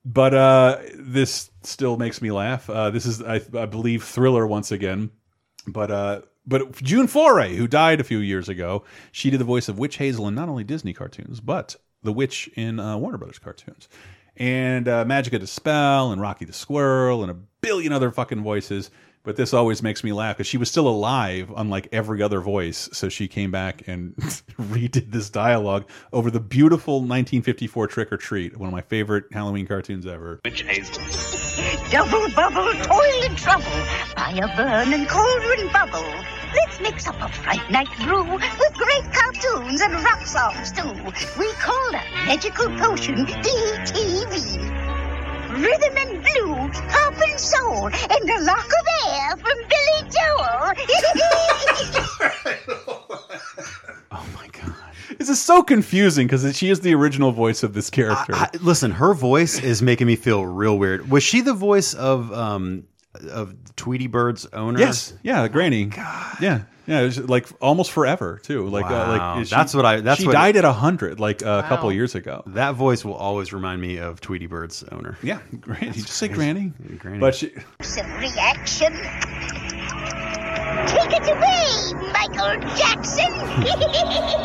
but 0.05 0.35
uh, 0.35 0.79
this 0.95 1.51
still 1.63 1.97
makes 1.97 2.23
me 2.23 2.31
laugh. 2.31 2.71
Uh, 2.71 2.91
this 2.91 3.07
is, 3.07 3.23
I, 3.23 3.41
I 3.55 3.67
believe, 3.67 4.05
Thriller 4.05 4.47
once 4.47 4.71
again. 4.71 5.11
But 5.67 5.91
uh, 5.91 6.21
but 6.51 6.83
June 6.83 7.07
Foray, 7.07 7.55
who 7.55 7.69
died 7.69 8.01
a 8.01 8.05
few 8.05 8.19
years 8.19 8.49
ago, 8.49 8.83
she 9.13 9.31
did 9.31 9.39
the 9.39 9.45
voice 9.45 9.69
of 9.69 9.79
Witch 9.79 9.97
Hazel 9.99 10.27
in 10.27 10.35
not 10.35 10.49
only 10.49 10.65
Disney 10.65 10.93
cartoons, 10.93 11.41
but 11.41 11.77
the 12.03 12.13
witch 12.13 12.51
in 12.57 12.81
uh, 12.81 12.97
Warner 12.97 13.19
Brothers 13.19 13.39
cartoons, 13.39 13.89
and 14.37 14.89
uh, 14.89 15.05
Magica 15.05 15.39
De 15.39 15.47
Spell, 15.47 16.11
and 16.11 16.21
Rocky 16.21 16.45
the 16.45 16.53
Squirrel, 16.53 17.23
and 17.23 17.31
a 17.31 17.37
billion 17.61 17.93
other 17.93 18.11
fucking 18.11 18.43
voices. 18.43 18.91
But 19.23 19.37
this 19.37 19.53
always 19.53 19.83
makes 19.83 20.03
me 20.03 20.13
laugh 20.13 20.39
because 20.39 20.47
she 20.47 20.57
was 20.57 20.71
still 20.71 20.89
alive, 20.89 21.53
unlike 21.55 21.89
every 21.93 22.23
other 22.23 22.41
voice. 22.41 22.89
So 22.93 23.09
she 23.11 23.29
came 23.29 23.51
back 23.51 23.87
and 23.87 24.17
redid 24.17 25.13
this 25.13 25.29
dialogue 25.31 25.89
over 26.13 26.31
the 26.31 26.41
beautiful 26.41 26.95
1954 26.95 27.87
Trick 27.87 28.13
or 28.13 28.17
Treat, 28.17 28.57
one 28.57 28.67
of 28.67 28.73
my 28.73 28.81
favorite 28.81 29.27
Halloween 29.31 29.67
cartoons 29.67 30.07
ever. 30.07 30.41
Witch 30.45 30.63
Hazel. 30.63 31.40
Double 31.91 32.29
bubble, 32.37 32.73
toil 32.85 33.25
and 33.25 33.37
trouble, 33.37 33.65
fire 34.15 34.47
burn 34.57 34.93
and 34.93 35.09
cauldron 35.09 35.69
bubble. 35.73 36.07
Let's 36.55 36.81
mix 36.81 37.09
up 37.09 37.21
a 37.21 37.29
fright 37.29 37.69
night 37.69 37.89
brew 37.99 38.23
with 38.23 38.75
great 38.75 39.13
cartoons 39.13 39.81
and 39.81 39.95
rock 39.95 40.25
songs 40.25 40.71
too. 40.71 40.93
We 41.37 41.53
call 41.55 41.91
that 41.91 42.07
magical 42.27 42.69
potion 42.79 43.27
DTV. 43.27 44.57
Rhythm 45.51 45.97
and 45.97 46.23
blues, 46.23 46.81
pop 46.91 47.15
and 47.29 47.41
soul, 47.41 47.87
and 47.87 48.31
a 48.31 48.41
lock 48.45 48.67
of 48.67 48.87
air 49.09 49.37
from 49.37 49.59
Billy 49.69 50.11
Joel. 50.15 50.75
Oh, 54.13 54.27
This 55.19 55.29
is 55.29 55.41
so 55.41 55.63
confusing 55.63 56.27
because 56.27 56.57
she 56.57 56.71
is 56.71 56.81
the 56.81 56.95
original 56.95 57.33
voice 57.33 57.63
of 57.63 57.75
this 57.75 57.91
character. 57.91 58.35
I, 58.35 58.49
listen, 58.61 58.91
her 58.93 59.13
voice 59.15 59.61
is 59.61 59.83
making 59.83 60.07
me 60.07 60.17
feel 60.17 60.45
real 60.47 60.79
weird. 60.79 61.11
Was 61.11 61.23
she 61.23 61.41
the 61.41 61.55
voice 61.55 61.95
of 61.95 62.33
um 62.33 62.85
of 63.31 63.55
Tweety 63.77 64.07
Bird's 64.07 64.47
owner? 64.53 64.79
Yes, 64.79 65.13
yeah, 65.23 65.47
Granny. 65.49 65.87
God. 65.87 66.37
Yeah, 66.41 66.63
yeah, 66.87 67.01
it 67.01 67.05
was 67.07 67.19
like 67.29 67.47
almost 67.61 67.91
forever 67.91 68.41
too. 68.43 68.69
Like, 68.69 68.87
uh, 68.87 69.09
like 69.19 69.47
she- 69.47 69.51
That's 69.55 69.75
what 69.75 69.85
I- 69.85 70.01
that's 70.01 70.21
she 70.21 70.27
what- 70.27 70.33
died 70.33 70.57
at 70.57 70.65
hundred, 70.65 71.19
like 71.19 71.43
uh, 71.45 71.63
a 71.65 71.69
couple 71.69 71.93
years 71.93 72.15
ago. 72.15 72.43
That 72.47 72.77
voice 72.77 73.05
will 73.05 73.15
always 73.15 73.53
remind 73.53 73.81
me 73.83 73.99
of 73.99 74.21
Tweety 74.21 74.47
Bird's 74.47 74.85
owner. 74.93 75.19
Yeah, 75.23 75.41
Granny. 75.61 75.91
Just 75.93 76.11
say 76.11 76.29
Granny. 76.29 76.73
Granny. 76.99 77.19
But 77.19 77.35
she, 77.35 77.53
Some 77.83 78.11
reaction. 78.13 78.93
Take 80.87 81.13
it 81.13 81.29
away, 81.29 82.11
Michael 82.13 82.61
Jackson. 82.77 84.41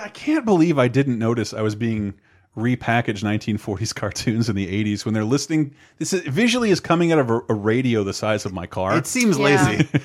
I 0.00 0.10
can't 0.14 0.44
believe 0.44 0.78
I 0.78 0.88
didn't 0.88 1.18
notice 1.18 1.52
I 1.52 1.62
was 1.62 1.74
being 1.74 2.14
repackaged 2.56 3.22
1940s 3.22 3.94
cartoons 3.94 4.48
in 4.48 4.56
the 4.56 4.66
80s 4.66 5.04
when 5.04 5.14
they're 5.14 5.24
listening. 5.24 5.74
This 5.98 6.12
is, 6.12 6.22
visually 6.22 6.70
is 6.70 6.80
coming 6.80 7.12
out 7.12 7.18
of 7.18 7.30
a, 7.30 7.40
a 7.48 7.54
radio 7.54 8.02
the 8.04 8.12
size 8.12 8.44
of 8.44 8.52
my 8.52 8.66
car. 8.66 8.96
It 8.96 9.06
seems 9.06 9.38
lazy. 9.38 9.88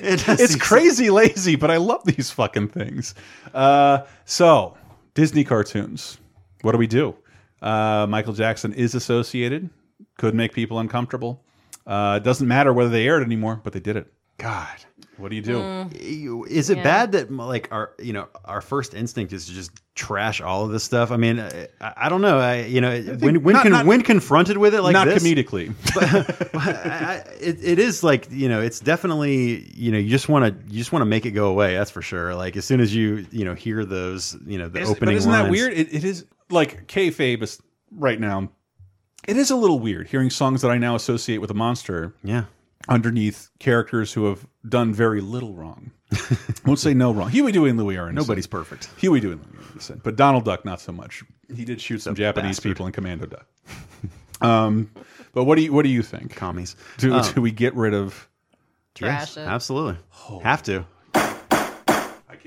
It 0.00 0.28
it's 0.28 0.52
seem- 0.52 0.58
crazy 0.58 1.10
lazy, 1.10 1.56
but 1.56 1.70
I 1.70 1.76
love 1.78 2.04
these 2.04 2.30
fucking 2.30 2.68
things. 2.68 3.14
Uh, 3.54 4.00
so 4.24 4.76
Disney 5.18 5.42
cartoons. 5.42 6.20
What 6.62 6.70
do 6.70 6.78
we 6.78 6.86
do? 6.86 7.12
Uh, 7.60 8.06
Michael 8.08 8.34
Jackson 8.34 8.72
is 8.72 8.94
associated. 8.94 9.68
Could 10.16 10.32
make 10.32 10.52
people 10.52 10.78
uncomfortable. 10.78 11.42
Uh, 11.84 12.20
it 12.22 12.24
doesn't 12.24 12.46
matter 12.46 12.72
whether 12.72 12.88
they 12.88 13.04
aired 13.04 13.24
anymore, 13.24 13.60
but 13.64 13.72
they 13.72 13.80
did 13.80 13.96
it. 13.96 14.12
God, 14.38 14.76
what 15.16 15.30
do 15.30 15.36
you 15.36 15.42
do? 15.42 15.58
Mm. 15.58 16.00
You- 16.02 16.44
Is 16.44 16.70
it 16.70 16.78
Yeah. 16.78 16.84
bad 16.84 17.12
that 17.12 17.30
like 17.32 17.68
our 17.72 17.90
you 17.98 18.12
know 18.12 18.28
our 18.44 18.60
first 18.60 18.94
instinct 18.94 19.32
is 19.32 19.46
to 19.46 19.52
just 19.52 19.72
trash 19.96 20.40
all 20.40 20.64
of 20.64 20.70
this 20.70 20.84
stuff? 20.84 21.10
I 21.10 21.16
mean, 21.16 21.40
uh, 21.40 21.66
I, 21.80 21.92
I 21.96 22.08
don't 22.08 22.20
know. 22.22 22.38
I 22.38 22.60
you 22.62 22.80
know 22.80 23.00
when 23.18 23.42
when 23.42 23.54
not- 23.54 23.62
con- 23.64 23.72
not- 23.72 23.86
when 23.86 24.02
confronted 24.02 24.56
with 24.56 24.74
it 24.76 24.82
like 24.82 24.92
Not 24.92 25.06
this, 25.08 25.22
comedically. 25.24 25.74
I, 26.54 27.14
I- 27.16 27.24
it, 27.40 27.58
it 27.62 27.78
is 27.80 28.02
like 28.04 28.28
you 28.30 28.48
know 28.48 28.60
it's 28.60 28.78
definitely 28.80 29.68
you 29.74 29.90
know 29.90 29.98
you 29.98 30.08
just 30.08 30.28
want 30.28 30.44
to 30.44 30.72
you 30.72 30.78
just 30.78 30.92
want 30.92 31.00
to 31.02 31.06
make 31.06 31.26
it 31.26 31.32
go 31.32 31.48
away. 31.48 31.74
That's 31.74 31.90
for 31.90 32.00
sure. 32.02 32.34
Like 32.36 32.56
as 32.56 32.64
soon 32.64 32.80
as 32.80 32.94
you 32.94 33.26
you 33.32 33.44
know 33.44 33.54
hear 33.54 33.84
those 33.84 34.36
you 34.46 34.56
know 34.58 34.68
the 34.68 34.80
Is- 34.82 34.90
opening 34.90 35.06
but 35.06 35.14
isn't 35.16 35.30
lines, 35.32 35.44
that 35.46 35.50
weird? 35.50 35.72
It, 35.72 35.92
it 35.92 36.04
is 36.04 36.24
like 36.48 36.86
kayfabe 36.86 37.42
is 37.42 37.60
right 37.90 38.20
now. 38.20 38.50
It 39.26 39.36
is 39.36 39.50
a 39.50 39.56
little 39.56 39.80
weird 39.80 40.06
hearing 40.06 40.30
songs 40.30 40.62
that 40.62 40.70
I 40.70 40.78
now 40.78 40.94
associate 40.94 41.38
with 41.38 41.50
a 41.50 41.54
monster. 41.54 42.14
Yeah. 42.22 42.44
Underneath 42.88 43.50
characters 43.58 44.12
who 44.12 44.26
have 44.26 44.46
done 44.68 44.92
very 44.94 45.20
little 45.20 45.52
wrong. 45.54 45.90
won't 46.66 46.78
say 46.78 46.94
no 46.94 47.12
wrong. 47.12 47.28
Huey, 47.30 47.52
Dewey, 47.52 47.70
and 47.70 47.78
Louie 47.78 47.96
are 47.96 48.08
innocent. 48.08 48.26
Nobody's 48.28 48.46
perfect. 48.46 48.88
Huey, 48.96 49.20
Dewey, 49.20 49.32
and 49.32 49.42
Louie 49.44 49.58
are 49.64 49.70
innocent, 49.72 50.02
but 50.02 50.16
Donald 50.16 50.44
Duck 50.44 50.64
not 50.64 50.80
so 50.80 50.90
much. 50.92 51.22
He 51.54 51.64
did 51.64 51.80
shoot 51.80 52.00
some 52.00 52.14
Japanese 52.14 52.56
bastard. 52.56 52.70
people 52.72 52.86
in 52.86 52.92
Commando 52.92 53.26
Duck. 53.26 53.46
um, 54.40 54.90
but 55.34 55.44
what 55.44 55.56
do 55.56 55.62
you 55.62 55.72
what 55.72 55.82
do 55.82 55.90
you 55.90 56.02
think? 56.02 56.34
Commies. 56.34 56.76
Do, 56.96 57.12
Oh. 57.14 57.32
do 57.34 57.40
we 57.42 57.50
get 57.50 57.74
rid 57.74 57.92
of? 57.94 58.28
Trash 58.94 59.20
Yes, 59.20 59.36
it. 59.36 59.40
absolutely. 59.42 59.96
Have 60.42 60.62
to. 60.64 60.84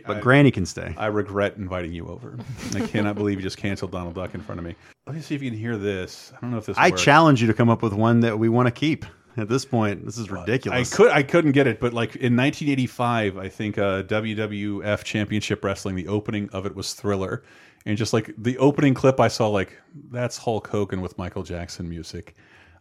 But 0.08 0.20
Granny 0.22 0.50
can 0.50 0.66
stay. 0.66 0.96
I 0.98 1.06
regret 1.08 1.58
inviting 1.58 1.94
you 1.94 2.08
over. 2.08 2.36
I 2.74 2.80
cannot 2.88 3.16
believe 3.16 3.38
you 3.38 3.44
just 3.44 3.58
canceled 3.58 3.92
Donald 3.92 4.16
Duck 4.16 4.34
in 4.34 4.42
front 4.42 4.58
of 4.60 4.66
me. 4.66 4.76
Let 5.06 5.16
me 5.16 5.22
see 5.22 5.36
if 5.36 5.44
you 5.44 5.52
can 5.52 5.60
hear 5.60 5.78
this. 5.78 6.34
I 6.36 6.42
don't 6.42 6.50
know 6.52 6.58
if 6.58 6.66
this. 6.66 6.78
I 6.78 6.90
works. 6.90 7.04
challenge 7.04 7.40
you 7.42 7.48
to 7.48 7.54
come 7.54 7.70
up 7.70 7.84
with 7.84 7.94
one 7.94 8.20
that 8.22 8.38
we 8.40 8.50
want 8.50 8.66
to 8.68 8.72
keep. 8.72 9.06
At 9.38 9.48
this 9.48 9.64
point, 9.66 10.06
this 10.06 10.18
is 10.18 10.30
ridiculous. 10.30 10.92
I 10.94 10.96
could 10.96 11.12
I 11.12 11.24
couldn't 11.24 11.54
get 11.54 11.66
it, 11.68 11.80
but 11.80 11.94
like 11.94 12.16
in 12.18 12.36
1985, 12.36 13.38
I 13.38 13.48
think 13.50 13.78
uh, 13.78 14.04
WWF 14.04 15.04
Championship 15.04 15.64
Wrestling, 15.64 15.96
the 15.96 16.08
opening 16.08 16.50
of 16.52 16.66
it 16.66 16.76
was 16.76 16.94
Thriller, 16.94 17.44
and 17.86 17.98
just 17.98 18.12
like 18.14 18.34
the 18.38 18.58
opening 18.58 18.94
clip, 18.94 19.20
I 19.20 19.30
saw 19.30 19.48
like 19.48 19.78
that's 20.12 20.38
Hulk 20.38 20.68
Hogan 20.68 21.00
with 21.02 21.18
Michael 21.18 21.44
Jackson 21.44 21.88
music. 21.88 22.36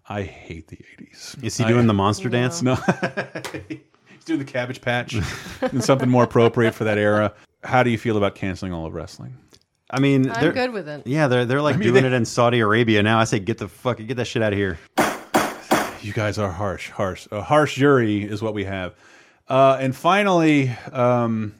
I 0.09 0.23
hate 0.23 0.67
the 0.69 0.79
80s. 0.99 1.43
Is 1.45 1.57
he 1.57 1.65
I- 1.65 1.69
doing 1.69 1.87
the 1.87 1.95
monster 1.95 2.29
dance? 2.29 2.63
No, 2.63 2.75
he's 3.69 4.25
doing 4.25 4.41
the 4.41 4.45
Cabbage 4.45 4.81
Patch 4.81 5.15
and 5.61 5.85
something 5.85 6.09
more 6.09 6.25
appropriate 6.25 6.75
for 6.75 6.85
that 6.85 6.99
era. 6.99 7.33
How 7.63 7.83
do 7.83 7.91
you 7.91 7.99
feel 7.99 8.17
about 8.17 8.35
canceling 8.35 8.73
all 8.73 8.87
of 8.87 8.95
wrestling? 8.95 9.37
I 9.91 10.01
mean, 10.01 10.31
I'm 10.31 10.41
they're- 10.43 10.53
good 10.53 10.73
with 10.73 10.89
it. 10.89 11.07
Yeah, 11.07 11.29
they're 11.29 11.45
they're 11.45 11.63
like 11.63 11.77
I 11.77 11.79
mean, 11.79 11.89
doing 11.93 12.03
they- 12.03 12.09
it 12.09 12.13
in 12.13 12.25
Saudi 12.25 12.59
Arabia 12.61 13.03
now. 13.05 13.21
I 13.21 13.25
say 13.25 13.39
get 13.39 13.59
the 13.59 13.69
fuck 13.69 13.99
get 13.99 14.17
that 14.17 14.25
shit 14.27 14.43
out 14.43 14.53
of 14.53 14.59
here. 14.59 14.79
You 16.03 16.13
guys 16.13 16.39
are 16.39 16.51
harsh, 16.51 16.91
harsh. 16.91 17.27
A 17.31 17.43
harsh 17.43 17.77
jury 17.77 18.23
is 18.23 18.41
what 18.43 18.55
we 18.55 18.65
have. 18.65 18.95
Uh, 19.49 19.77
and 19.81 19.95
finally, 19.95 20.71
um, 20.93 21.55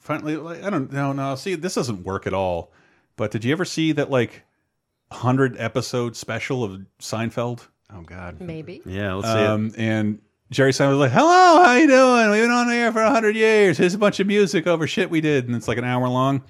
finally, 0.00 0.36
like, 0.36 0.62
I 0.62 0.70
don't 0.70 0.92
know. 0.92 1.12
No, 1.12 1.34
see, 1.34 1.54
this 1.54 1.74
doesn't 1.74 2.04
work 2.04 2.26
at 2.26 2.34
all. 2.34 2.72
But 3.16 3.30
did 3.30 3.44
you 3.44 3.52
ever 3.52 3.64
see 3.64 3.92
that 3.92 4.10
like 4.10 4.42
hundred 5.10 5.56
episode 5.58 6.16
special 6.16 6.62
of 6.64 6.80
Seinfeld? 7.00 7.66
Oh 7.92 8.02
God, 8.02 8.40
Maybe. 8.40 8.82
Yeah, 8.84 9.14
let's 9.14 9.28
see 9.28 9.34
Um, 9.44 9.72
and 9.78 10.20
Jerry 10.50 10.72
Seinfeld 10.72 10.90
was 10.90 10.98
like, 10.98 11.12
"Hello, 11.12 11.62
how 11.64 11.74
you 11.74 11.86
doing? 11.86 12.30
We've 12.30 12.42
been 12.42 12.50
on 12.50 12.68
the 12.68 12.74
air 12.74 12.92
for 12.92 13.02
hundred 13.02 13.36
years. 13.36 13.78
Here's 13.78 13.94
a 13.94 13.98
bunch 13.98 14.20
of 14.20 14.26
music 14.26 14.66
over 14.66 14.86
shit 14.86 15.10
we 15.10 15.20
did, 15.20 15.46
and 15.46 15.56
it's 15.56 15.68
like 15.68 15.78
an 15.78 15.84
hour 15.84 16.08
long." 16.08 16.42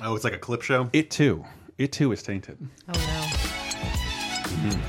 Oh, 0.00 0.14
it's 0.16 0.24
like 0.24 0.34
a 0.34 0.38
clip 0.38 0.62
show. 0.62 0.90
It 0.92 1.10
too. 1.10 1.44
It 1.78 1.92
too 1.92 2.10
is 2.12 2.22
tainted. 2.22 2.58
Oh 2.88 2.92
no. 4.62 4.80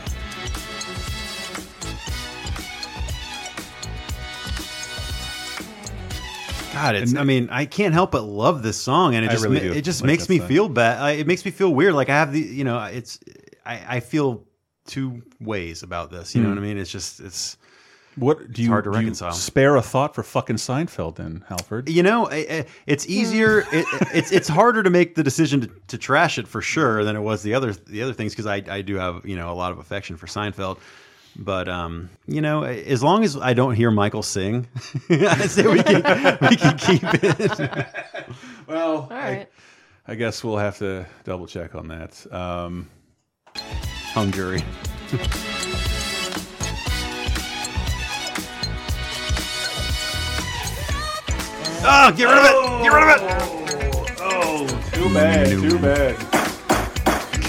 God, 6.75 6.95
it's. 6.95 7.15
I 7.15 7.23
mean, 7.23 7.49
I 7.51 7.65
can't 7.65 7.93
help 7.93 8.11
but 8.11 8.23
love 8.23 8.61
this 8.61 8.77
song, 8.79 9.15
and 9.15 9.25
it 9.25 9.29
I 9.29 9.31
just 9.31 9.43
really 9.45 9.55
ma- 9.57 9.73
do 9.73 9.73
it 9.73 9.81
just 9.81 10.01
like 10.01 10.07
makes 10.07 10.29
me 10.29 10.39
song. 10.39 10.47
feel 10.47 10.69
bad. 10.69 11.17
It 11.19 11.25
makes 11.25 11.43
me 11.45 11.51
feel 11.51 11.73
weird. 11.73 11.93
Like 11.95 12.09
I 12.09 12.15
have 12.15 12.31
the, 12.33 12.39
you 12.41 12.63
know, 12.63 12.77
it's. 12.83 13.19
I, 13.65 13.97
I 13.97 13.99
feel 14.01 14.43
two 14.85 15.23
ways 15.39 15.81
about 15.83 16.11
this. 16.11 16.35
You 16.35 16.41
know 16.41 16.49
Hmm. 16.49 16.55
what 16.55 16.61
I 16.63 16.67
mean? 16.67 16.77
It's 16.77 16.91
just 16.91 17.19
it's. 17.19 17.57
What 18.17 18.53
do 18.53 18.61
you, 18.63 18.69
hard 18.69 18.85
to 18.85 18.91
do 18.91 18.95
you 18.95 18.99
reconcile. 19.01 19.33
spare 19.33 19.75
a 19.75 19.81
thought 19.81 20.15
for 20.15 20.23
fucking 20.23 20.55
Seinfeld 20.55 21.15
then, 21.17 21.43
Halford? 21.49 21.89
You 21.89 22.01
know, 22.01 22.27
I- 22.29 22.35
I- 22.49 22.65
it's 22.87 23.05
easier. 23.07 23.65
it, 23.73 23.85
it's 24.13 24.31
it's 24.31 24.47
harder 24.47 24.83
to 24.83 24.89
make 24.89 25.15
the 25.15 25.23
decision 25.23 25.61
to, 25.61 25.71
to 25.87 25.97
trash 25.97 26.37
it 26.37 26.47
for 26.47 26.61
sure 26.61 27.03
than 27.03 27.17
it 27.17 27.19
was 27.21 27.43
the 27.43 27.53
other 27.53 27.73
the 27.73 28.01
other 28.03 28.13
things 28.13 28.31
because 28.33 28.45
I 28.45 28.61
I 28.69 28.81
do 28.83 28.95
have 28.95 29.25
you 29.25 29.35
know 29.35 29.51
a 29.51 29.53
lot 29.55 29.71
of 29.73 29.79
affection 29.79 30.15
for 30.15 30.27
Seinfeld. 30.27 30.77
But 31.37 31.67
um, 31.67 32.09
you 32.27 32.41
know, 32.41 32.63
as 32.63 33.03
long 33.03 33.23
as 33.23 33.35
I 33.37 33.53
don't 33.53 33.75
hear 33.75 33.91
Michael 33.91 34.23
sing, 34.23 34.67
I 35.09 35.47
say 35.47 35.67
we 35.67 35.83
can 35.83 36.37
we 36.41 36.55
can 36.55 36.77
keep 36.77 37.03
it. 37.03 37.87
Well, 38.67 39.07
right. 39.11 39.47
I, 40.07 40.11
I 40.13 40.15
guess 40.15 40.43
we'll 40.43 40.57
have 40.57 40.79
to 40.79 41.05
double 41.23 41.45
check 41.45 41.75
on 41.75 41.89
that. 41.89 42.25
Um, 42.33 42.89
Hung 44.13 44.31
jury. 44.31 44.63
Oh, 51.87 52.11
get 52.17 52.25
rid 52.25 52.37
of 52.39 52.45
it! 52.45 52.83
Get 52.83 52.91
rid 52.91 53.03
of 53.03 53.09
it! 53.11 54.15
Oh, 54.19 54.67
too 54.93 55.13
bad. 55.13 55.47
Too 55.49 55.79
bad. 55.79 56.34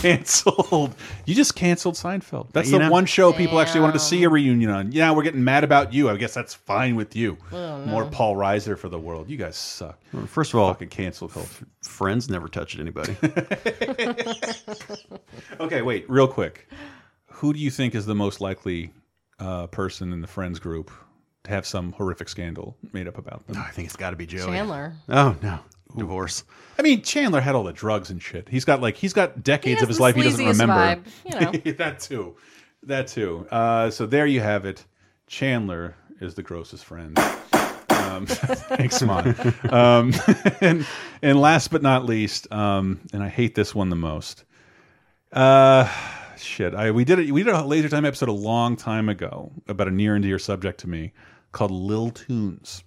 Canceled. 0.00 0.94
You 1.24 1.34
just 1.34 1.54
canceled 1.56 1.94
Seinfeld. 1.94 2.52
That's 2.52 2.68
You 2.70 2.78
the 2.78 2.84
know- 2.84 2.90
one 2.90 3.06
show 3.06 3.32
people 3.32 3.60
actually 3.60 3.80
wanted 3.80 3.94
to 3.94 3.98
see 4.00 4.22
a 4.24 4.28
reunion 4.28 4.70
on. 4.70 4.92
Yeah, 4.92 5.12
we're 5.12 5.22
getting 5.22 5.42
mad 5.44 5.64
about 5.64 5.92
you. 5.92 6.08
I 6.10 6.16
guess 6.16 6.34
that's 6.34 6.54
fine 6.54 6.96
with 6.96 7.16
you. 7.16 7.38
More. 7.50 8.04
Paul 8.06 8.36
Reiser 8.36 8.78
for 8.78 8.88
the 8.88 8.98
world. 8.98 9.28
You 9.28 9.36
guys 9.36 9.56
suck. 9.56 9.98
First 10.26 10.54
of 10.54 10.60
all, 10.60 10.72
fucking 10.72 10.88
cancel 10.88 11.28
culture. 11.28 11.66
Friends 11.82 12.28
never 12.30 12.48
touched 12.48 12.78
anybody. 12.78 13.16
Okay, 15.60 15.82
wait, 15.82 16.08
real 16.08 16.28
quick. 16.28 16.68
Who 17.26 17.52
do 17.52 17.58
you 17.58 17.70
think 17.70 17.94
is 17.94 18.06
the 18.06 18.14
most 18.14 18.40
likely 18.40 18.92
uh, 19.38 19.66
person 19.68 20.12
in 20.12 20.20
the 20.20 20.26
Friends 20.26 20.58
group 20.58 20.90
to 21.44 21.50
have 21.50 21.66
some 21.66 21.92
horrific 21.92 22.28
scandal 22.28 22.76
made 22.92 23.06
up 23.08 23.18
about 23.18 23.46
them? 23.46 23.56
I 23.58 23.70
think 23.70 23.86
it's 23.86 23.96
got 23.96 24.10
to 24.10 24.16
be 24.16 24.26
Joey. 24.26 24.46
Chandler. 24.52 24.94
Oh 25.08 25.36
no, 25.42 25.58
divorce. 25.98 26.44
I 26.78 26.82
mean, 26.82 27.02
Chandler 27.02 27.40
had 27.40 27.54
all 27.54 27.64
the 27.64 27.72
drugs 27.72 28.10
and 28.10 28.22
shit. 28.22 28.48
He's 28.48 28.64
got 28.64 28.80
like 28.80 28.96
he's 28.96 29.12
got 29.12 29.42
decades 29.42 29.80
has 29.80 29.84
of 29.84 29.88
his 29.88 30.00
life 30.00 30.14
he 30.14 30.22
doesn't 30.22 30.44
remember. 30.44 30.74
vibe, 30.74 31.02
you 31.24 31.40
know. 31.40 31.72
that 31.78 32.00
too, 32.00 32.36
that 32.82 33.06
too. 33.06 33.46
Uh, 33.50 33.90
so 33.90 34.06
there 34.06 34.26
you 34.26 34.40
have 34.40 34.64
it. 34.64 34.84
Chandler 35.26 35.96
is 36.20 36.34
the 36.34 36.42
grossest 36.42 36.84
friend. 36.84 37.18
Um, 37.88 38.26
thanks, 38.26 39.02
Mon. 39.02 39.34
Um, 39.70 40.12
and 40.60 40.86
and 41.22 41.40
last 41.40 41.70
but 41.70 41.82
not 41.82 42.04
least, 42.04 42.50
um, 42.52 43.00
and 43.12 43.22
I 43.22 43.28
hate 43.28 43.54
this 43.54 43.74
one 43.74 43.90
the 43.90 43.96
most. 43.96 44.44
Uh, 45.32 45.90
shit. 46.36 46.74
I 46.74 46.90
we 46.90 47.04
did 47.04 47.18
it. 47.18 47.30
We 47.30 47.42
did 47.42 47.52
a 47.54 47.64
Laser 47.64 47.88
Time 47.88 48.04
episode 48.04 48.28
a 48.28 48.32
long 48.32 48.76
time 48.76 49.08
ago 49.08 49.52
about 49.68 49.88
a 49.88 49.90
near 49.90 50.14
and 50.14 50.22
dear 50.22 50.38
subject 50.38 50.80
to 50.80 50.88
me 50.88 51.12
called 51.52 51.70
Lil 51.70 52.10
Tunes. 52.10 52.84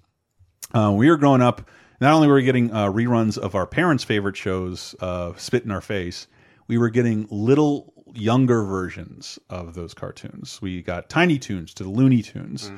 Uh, 0.74 0.94
we 0.96 1.10
were 1.10 1.18
growing 1.18 1.42
up. 1.42 1.70
Not 2.02 2.14
only 2.14 2.28
were 2.28 2.36
we 2.36 2.44
getting 2.44 2.72
uh, 2.72 2.92
reruns 2.92 3.38
of 3.38 3.56
our 3.56 3.66
parents' 3.68 4.04
favorite 4.04 4.38
shows, 4.38 4.96
uh, 5.02 5.34
spit 5.36 5.66
in 5.66 5.72
our 5.72 5.82
face, 5.82 6.28
we 6.68 6.78
were 6.78 6.90
getting 6.90 7.28
little 7.30 7.94
younger 8.14 8.64
versions 8.64 9.38
of 9.50 9.74
those 9.74 9.94
cartoons. 9.94 10.62
We 10.62 10.82
got 10.82 11.10
Tiny 11.10 11.38
Toons 11.38 11.74
to 11.76 11.84
the 11.84 11.90
Looney 11.90 12.22
Tunes. 12.22 12.72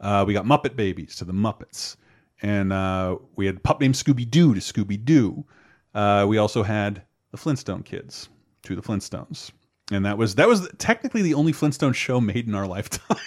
Uh, 0.00 0.24
we 0.26 0.32
got 0.32 0.44
Muppet 0.44 0.74
Babies 0.74 1.16
to 1.16 1.24
the 1.24 1.32
Muppets, 1.32 1.96
and 2.40 2.72
uh, 2.72 3.16
we 3.36 3.46
had 3.46 3.62
pup 3.62 3.80
named 3.80 3.94
Scooby 3.94 4.28
Doo 4.28 4.54
to 4.54 4.60
Scooby 4.60 5.02
Doo. 5.04 5.44
Uh, 5.94 6.24
we 6.28 6.38
also 6.38 6.62
had 6.62 7.02
the 7.30 7.36
Flintstone 7.36 7.82
Kids 7.82 8.28
to 8.62 8.74
the 8.74 8.82
Flintstones, 8.82 9.50
and 9.90 10.04
that 10.06 10.16
was 10.18 10.36
that 10.36 10.48
was 10.48 10.68
technically 10.78 11.22
the 11.22 11.34
only 11.34 11.52
Flintstone 11.52 11.92
show 11.92 12.20
made 12.20 12.48
in 12.48 12.54
our 12.54 12.66
lifetime. 12.76 13.18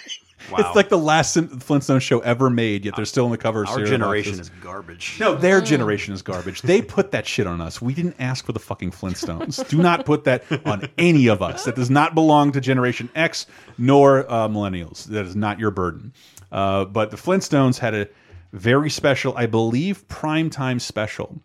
Wow. 0.50 0.58
It's 0.58 0.76
like 0.76 0.88
the 0.90 0.98
last 0.98 1.36
Flintstone 1.60 2.00
show 2.00 2.20
ever 2.20 2.50
made, 2.50 2.84
yet 2.84 2.94
they're 2.94 3.04
still 3.04 3.24
on 3.24 3.30
the 3.30 3.38
cover. 3.38 3.66
Our 3.66 3.84
generation 3.84 4.32
boxes. 4.32 4.48
is 4.48 4.62
garbage. 4.62 5.16
No, 5.18 5.34
their 5.34 5.60
generation 5.60 6.14
is 6.14 6.22
garbage. 6.22 6.62
They 6.62 6.82
put 6.82 7.10
that 7.10 7.26
shit 7.26 7.46
on 7.46 7.60
us. 7.60 7.82
We 7.82 7.94
didn't 7.94 8.16
ask 8.18 8.44
for 8.44 8.52
the 8.52 8.60
fucking 8.60 8.92
Flintstones. 8.92 9.66
Do 9.68 9.78
not 9.78 10.04
put 10.04 10.24
that 10.24 10.44
on 10.66 10.88
any 10.98 11.26
of 11.28 11.42
us. 11.42 11.64
That 11.64 11.74
does 11.74 11.90
not 11.90 12.14
belong 12.14 12.52
to 12.52 12.60
Generation 12.60 13.08
X 13.14 13.46
nor 13.78 14.30
uh, 14.30 14.48
millennials. 14.48 15.04
That 15.06 15.26
is 15.26 15.34
not 15.34 15.58
your 15.58 15.70
burden. 15.70 16.12
Uh, 16.52 16.84
but 16.84 17.10
the 17.10 17.16
Flintstones 17.16 17.78
had 17.78 17.94
a 17.94 18.08
very 18.52 18.90
special, 18.90 19.36
I 19.36 19.46
believe, 19.46 20.06
primetime 20.08 20.80
special 20.80 21.42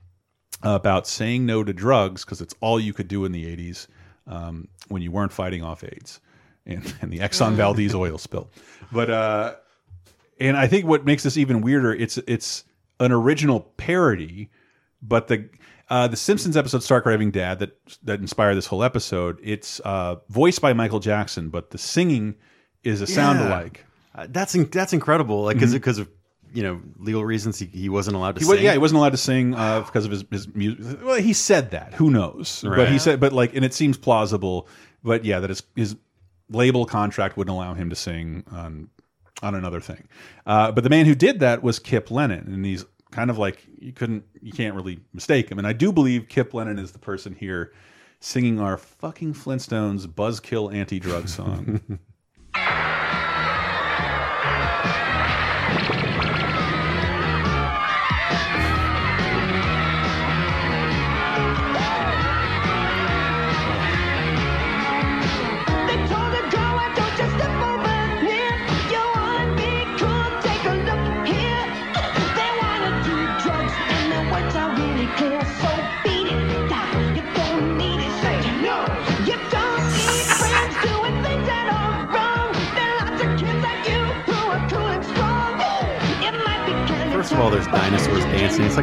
about 0.61 1.07
saying 1.07 1.45
no 1.45 1.63
to 1.63 1.73
drugs 1.73 2.23
because 2.23 2.39
it's 2.39 2.53
all 2.61 2.79
you 2.79 2.93
could 2.93 3.07
do 3.07 3.25
in 3.25 3.31
the 3.31 3.45
80s 3.45 3.87
um, 4.27 4.67
when 4.89 5.01
you 5.01 5.11
weren't 5.11 5.31
fighting 5.31 5.63
off 5.63 5.83
AIDS 5.83 6.19
and, 6.65 6.93
and 7.01 7.11
the 7.11 7.19
Exxon 7.19 7.53
Valdez 7.53 7.93
oil 7.95 8.17
spill. 8.17 8.49
But 8.91 9.09
uh, 9.09 9.55
and 10.39 10.57
I 10.57 10.67
think 10.67 10.85
what 10.85 11.05
makes 11.05 11.23
this 11.23 11.37
even 11.37 11.61
weirder, 11.61 11.93
it's 11.93 12.17
it's 12.19 12.63
an 12.99 13.11
original 13.11 13.61
parody, 13.77 14.49
but 15.01 15.27
the 15.27 15.49
uh, 15.89 16.07
the 16.07 16.17
Simpsons 16.17 16.55
episode 16.57 16.83
"Stark 16.83 17.05
Raving 17.05 17.31
Dad" 17.31 17.59
that 17.59 17.77
that 18.03 18.19
inspired 18.19 18.55
this 18.55 18.67
whole 18.67 18.83
episode. 18.83 19.39
It's 19.43 19.79
uh, 19.85 20.15
voiced 20.29 20.61
by 20.61 20.73
Michael 20.73 20.99
Jackson, 20.99 21.49
but 21.49 21.71
the 21.71 21.77
singing 21.77 22.35
is 22.83 23.01
a 23.01 23.07
sound 23.07 23.39
alike. 23.39 23.85
Uh, 24.13 24.27
that's 24.29 24.55
in, 24.55 24.65
that's 24.69 24.93
incredible. 24.93 25.43
Like 25.43 25.55
because 25.57 25.71
Mhm. 25.71 25.73
because 25.75 25.97
of 25.99 26.09
you 26.53 26.63
know 26.63 26.81
legal 26.97 27.23
reasons, 27.23 27.57
he, 27.59 27.65
he 27.67 27.87
wasn't 27.87 28.15
allowed 28.17 28.35
to 28.35 28.39
He 28.39 28.45
sing. 28.45 28.55
was, 28.55 28.61
yeah, 28.61 28.71
he 28.73 28.77
wasn't 28.77 28.97
allowed 28.97 29.11
to 29.11 29.17
sing 29.17 29.53
uh, 29.55 29.81
because 29.81 30.03
of 30.05 30.11
his, 30.11 30.25
his 30.31 30.53
music. 30.53 30.99
Well, 31.03 31.21
he 31.21 31.31
said 31.33 31.71
that. 31.71 31.93
Who 31.93 32.09
knows? 32.09 32.61
But 32.67 32.89
he 32.89 32.99
said, 32.99 33.19
but 33.21 33.31
like, 33.31 33.55
and 33.55 33.63
it 33.63 33.73
seems 33.73 33.97
plausible. 33.97 34.67
But 35.03 35.23
yeah, 35.23 35.39
that 35.39 35.49
his 35.49 35.63
his 35.75 35.95
label 36.51 36.85
contract 36.85 37.37
wouldn't 37.37 37.53
allow 37.53 37.73
him 37.73 37.89
to 37.89 37.95
sing 37.95 38.43
on 38.51 38.89
on 39.41 39.55
another 39.55 39.79
thing. 39.79 40.07
Uh, 40.45 40.71
but 40.71 40.83
the 40.83 40.89
man 40.89 41.05
who 41.05 41.15
did 41.15 41.39
that 41.39 41.63
was 41.63 41.79
Kipp 41.79 42.11
Lennon, 42.11 42.53
and 42.53 42.65
he's 42.65 42.85
kind 43.11 43.29
of 43.29 43.37
like 43.37 43.65
you 43.79 43.91
couldn't, 43.91 44.23
you 44.41 44.51
can't 44.51 44.75
really 44.75 44.99
mistake 45.13 45.49
him. 45.49 45.57
And 45.57 45.67
I 45.67 45.73
do 45.73 45.91
believe 45.91 46.27
Kipp 46.29 46.53
Lennon 46.53 46.77
is 46.79 46.91
the 46.91 46.99
person 46.99 47.33
here 47.33 47.73
singing 48.19 48.59
our 48.59 48.77
fucking 48.77 49.33
Flintstones 49.33 50.05
buzzkill 50.05 50.73
anti-drug 50.73 51.27
song. 51.27 51.99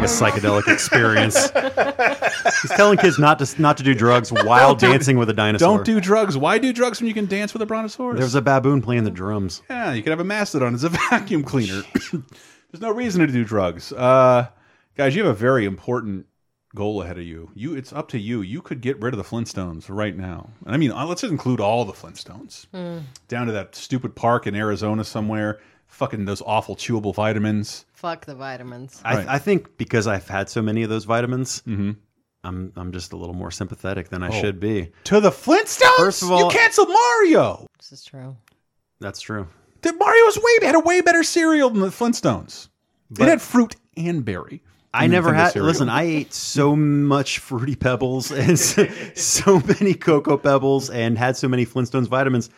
psychedelic 0.09 0.67
experience. 0.73 1.51
He's 2.63 2.71
telling 2.77 2.99
kids 2.99 3.19
not 3.19 3.39
to 3.39 3.61
not 3.63 3.77
to 3.79 3.83
do 3.83 3.95
drugs 3.95 4.33
while 4.33 4.75
Don't 4.75 4.91
dancing 4.93 5.19
with 5.19 5.29
a 5.31 5.33
dinosaur. 5.35 5.77
Don't 5.79 5.85
do 5.85 6.01
drugs. 6.01 6.37
Why 6.37 6.59
do 6.59 6.73
drugs 6.73 7.01
when 7.01 7.09
you 7.09 7.15
can 7.15 7.27
dance 7.27 7.53
with 7.53 7.63
a 7.63 7.67
brontosaurus? 7.67 8.19
There's 8.19 8.35
a 8.35 8.43
baboon 8.43 8.83
playing 8.83 9.05
the 9.05 9.11
drums. 9.11 9.63
Yeah, 9.71 9.93
you 9.93 10.03
could 10.03 10.11
have 10.11 10.21
a 10.21 10.25
mastodon 10.25 10.75
as 10.75 10.85
a 10.85 10.89
vacuum 11.11 11.45
cleaner. 11.45 11.83
There's 12.71 12.81
no 12.83 12.91
reason 12.91 13.27
to 13.27 13.33
do 13.33 13.45
drugs. 13.45 13.93
Uh, 13.93 14.49
guys, 14.97 15.15
you 15.17 15.25
have 15.25 15.31
a 15.35 15.39
very 15.39 15.65
important 15.65 16.27
goal 16.75 17.01
ahead 17.03 17.17
of 17.19 17.25
you. 17.25 17.51
You, 17.55 17.75
it's 17.75 17.93
up 17.95 18.09
to 18.09 18.19
you. 18.19 18.43
You 18.43 18.61
could 18.61 18.83
get 18.83 19.01
rid 19.01 19.15
of 19.15 19.19
the 19.19 19.25
Flintstones 19.25 19.87
right 19.89 20.15
now. 20.15 20.51
And 20.67 20.75
I 20.75 20.79
mean, 20.79 20.91
uh, 20.93 21.07
let's 21.07 21.25
include 21.25 21.61
all 21.61 21.85
the 21.87 21.95
Flintstones 21.95 22.67
Mm. 22.75 23.03
down 23.27 23.47
to 23.47 23.53
that 23.53 23.75
stupid 23.75 24.15
park 24.15 24.47
in 24.47 24.55
Arizona 24.55 25.03
somewhere. 25.05 25.61
Fucking 25.89 26.25
those 26.27 26.43
awful 26.43 26.77
chewable 26.77 27.15
vitamins. 27.15 27.85
Fuck 27.93 28.27
the 28.27 28.35
vitamins. 28.35 29.01
I, 29.05 29.35
I 29.35 29.39
think 29.39 29.77
because 29.79 30.07
I've 30.07 30.29
had 30.29 30.49
so 30.49 30.63
many 30.63 30.83
of 30.85 30.91
those 30.91 31.05
vitamins, 31.05 31.63
Mm-hmm. 31.67 31.93
I'm 32.45 32.73
I'm 32.77 32.93
just 32.93 33.13
a 33.13 33.17
little 33.17 33.35
more 33.35 33.51
sympathetic 33.51 34.11
than 34.11 34.23
I 34.23 34.29
Oh. 34.29 34.41
should 34.41 34.61
be. 34.61 34.93
To 35.05 35.19
the 35.21 35.31
Flintstones. 35.31 35.97
First 35.97 36.23
of 36.23 36.31
all, 36.31 36.45
you 36.45 36.49
canceled 36.51 36.89
Mario. 36.89 37.67
This 37.79 37.91
is 37.93 38.05
true. 38.05 38.37
That's 39.01 39.21
true. 39.21 39.49
The 39.83 39.93
Mario 39.93 40.25
was 40.25 40.37
way 40.39 40.67
had 40.67 40.77
a 40.77 40.81
way 40.81 41.01
better 41.01 41.25
cereal 41.25 41.69
than 41.71 41.81
the 41.81 41.89
Flintstones. 41.89 42.69
it 43.11 43.27
had 43.27 43.43
fruit 43.43 43.75
and 43.97 44.25
berry. 44.25 44.63
I 44.95 45.07
never 45.09 45.35
had. 45.35 45.51
cereal. 45.53 45.67
Listen, 45.67 45.89
I 45.89 46.05
ate 46.05 46.33
so 46.33 46.77
much 46.77 47.41
fruity 47.41 47.75
pebbles 47.77 48.31
and 48.33 48.57
so, 48.59 48.87
so 49.15 49.61
many 49.61 49.95
cocoa 49.95 50.37
pebbles 50.39 50.91
and 50.91 51.19
had 51.19 51.37
so 51.37 51.49
many 51.49 51.67
Flintstones 51.67 52.07
vitamins. 52.07 52.51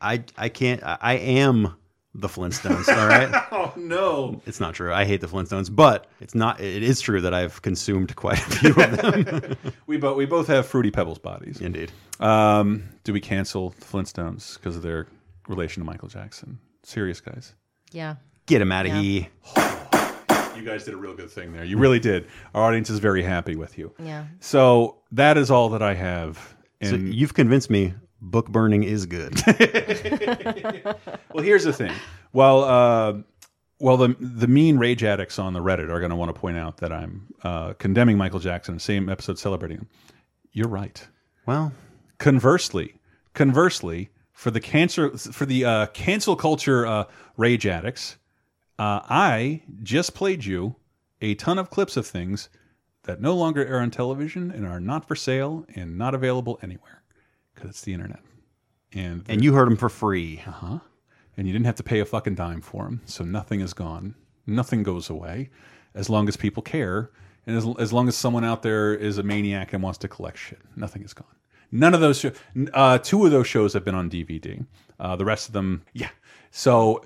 I 0.00 0.24
I 0.38 0.48
can't. 0.48 0.82
I, 0.82 0.96
I 1.00 1.14
am 1.16 1.76
the 2.14 2.28
Flintstones. 2.28 2.88
All 2.88 3.06
right. 3.08 3.28
oh 3.52 3.72
no, 3.76 4.40
it's 4.46 4.60
not 4.60 4.74
true. 4.74 4.92
I 4.92 5.04
hate 5.04 5.20
the 5.20 5.26
Flintstones, 5.28 5.74
but 5.74 6.06
it's 6.20 6.34
not. 6.34 6.60
It 6.60 6.82
is 6.82 7.00
true 7.00 7.20
that 7.20 7.32
I've 7.34 7.62
consumed 7.62 8.14
quite 8.16 8.38
a 8.38 8.50
few 8.50 8.70
of 8.70 8.96
them. 8.96 9.56
we 9.86 9.96
both 9.96 10.16
we 10.16 10.26
both 10.26 10.46
have 10.48 10.66
fruity 10.66 10.90
pebbles 10.90 11.18
bodies. 11.18 11.60
Indeed. 11.60 11.92
Um, 12.18 12.84
do 13.04 13.12
we 13.12 13.20
cancel 13.20 13.70
the 13.70 13.84
Flintstones 13.84 14.54
because 14.54 14.76
of 14.76 14.82
their 14.82 15.06
relation 15.48 15.82
to 15.82 15.86
Michael 15.86 16.08
Jackson? 16.08 16.58
Serious 16.82 17.20
guys. 17.20 17.54
Yeah. 17.92 18.16
Get 18.46 18.60
him 18.60 18.72
out 18.72 18.86
of 18.86 18.92
Yeah. 18.92 19.00
here. 19.00 19.26
You 20.56 20.66
guys 20.66 20.84
did 20.84 20.92
a 20.92 20.96
real 20.98 21.14
good 21.14 21.30
thing 21.30 21.52
there. 21.54 21.64
You 21.64 21.78
really 21.78 22.00
did. 22.00 22.26
Our 22.54 22.64
audience 22.64 22.90
is 22.90 22.98
very 22.98 23.22
happy 23.22 23.56
with 23.56 23.78
you. 23.78 23.94
Yeah. 23.98 24.26
So 24.40 24.98
that 25.12 25.38
is 25.38 25.50
all 25.50 25.70
that 25.70 25.80
I 25.80 25.94
have. 25.94 26.36
So 26.82 26.96
And 26.96 27.14
you've 27.14 27.32
convinced 27.32 27.70
me. 27.70 27.94
Book 28.20 28.48
burning 28.48 28.82
is 28.82 29.06
good. 29.06 29.34
well, 31.32 31.42
here's 31.42 31.64
the 31.64 31.72
thing. 31.72 31.92
Well, 32.32 32.64
uh, 32.64 33.14
well, 33.78 33.96
the 33.96 34.14
the 34.20 34.46
mean 34.46 34.76
rage 34.76 35.02
addicts 35.02 35.38
on 35.38 35.54
the 35.54 35.60
Reddit 35.60 35.88
are 35.88 36.00
going 36.00 36.10
to 36.10 36.16
want 36.16 36.34
to 36.34 36.38
point 36.38 36.58
out 36.58 36.76
that 36.78 36.92
I'm 36.92 37.32
uh, 37.42 37.72
condemning 37.74 38.18
Michael 38.18 38.38
Jackson. 38.38 38.78
Same 38.78 39.08
episode 39.08 39.38
celebrating 39.38 39.78
him. 39.78 39.88
You're 40.52 40.68
right. 40.68 41.06
Well, 41.46 41.72
conversely, 42.18 42.94
conversely, 43.32 44.10
for 44.32 44.50
the 44.50 44.60
cancer 44.60 45.16
for 45.16 45.46
the 45.46 45.64
uh, 45.64 45.86
cancel 45.86 46.36
culture 46.36 46.86
uh, 46.86 47.04
rage 47.38 47.66
addicts, 47.66 48.18
uh, 48.78 49.00
I 49.08 49.62
just 49.82 50.14
played 50.14 50.44
you 50.44 50.76
a 51.22 51.34
ton 51.36 51.58
of 51.58 51.70
clips 51.70 51.96
of 51.96 52.06
things 52.06 52.50
that 53.04 53.20
no 53.20 53.34
longer 53.34 53.66
air 53.66 53.80
on 53.80 53.90
television 53.90 54.50
and 54.50 54.66
are 54.66 54.80
not 54.80 55.08
for 55.08 55.16
sale 55.16 55.64
and 55.74 55.96
not 55.96 56.14
available 56.14 56.58
anywhere 56.62 56.99
because 57.60 57.70
it's 57.76 57.82
the 57.82 57.92
internet. 57.92 58.20
And 58.92 59.24
and 59.28 59.44
you 59.44 59.52
heard 59.54 59.66
them 59.66 59.76
for 59.76 59.88
free. 59.88 60.42
Uh 60.46 60.50
huh. 60.50 60.78
And 61.36 61.46
you 61.46 61.52
didn't 61.52 61.66
have 61.66 61.76
to 61.76 61.82
pay 61.82 62.00
a 62.00 62.04
fucking 62.04 62.34
dime 62.34 62.60
for 62.60 62.84
them, 62.84 63.02
so 63.04 63.24
nothing 63.24 63.60
is 63.60 63.72
gone. 63.72 64.14
Nothing 64.46 64.82
goes 64.82 65.08
away, 65.08 65.50
as 65.94 66.10
long 66.10 66.28
as 66.28 66.36
people 66.36 66.62
care, 66.62 67.10
and 67.46 67.56
as 67.56 67.66
as 67.78 67.92
long 67.92 68.08
as 68.08 68.16
someone 68.16 68.44
out 68.44 68.62
there 68.62 68.94
is 68.94 69.18
a 69.18 69.22
maniac 69.22 69.72
and 69.72 69.82
wants 69.82 69.98
to 69.98 70.08
collect 70.08 70.38
shit. 70.38 70.58
Nothing 70.76 71.02
is 71.02 71.14
gone. 71.14 71.28
None 71.70 71.94
of 71.94 72.00
those. 72.00 72.24
Uh, 72.74 72.98
two 72.98 73.24
of 73.24 73.30
those 73.30 73.46
shows 73.46 73.72
have 73.74 73.84
been 73.84 73.94
on 73.94 74.10
DVD. 74.10 74.66
Uh, 74.98 75.16
the 75.16 75.24
rest 75.24 75.46
of 75.48 75.52
them, 75.52 75.82
yeah. 75.92 76.10
So 76.50 77.04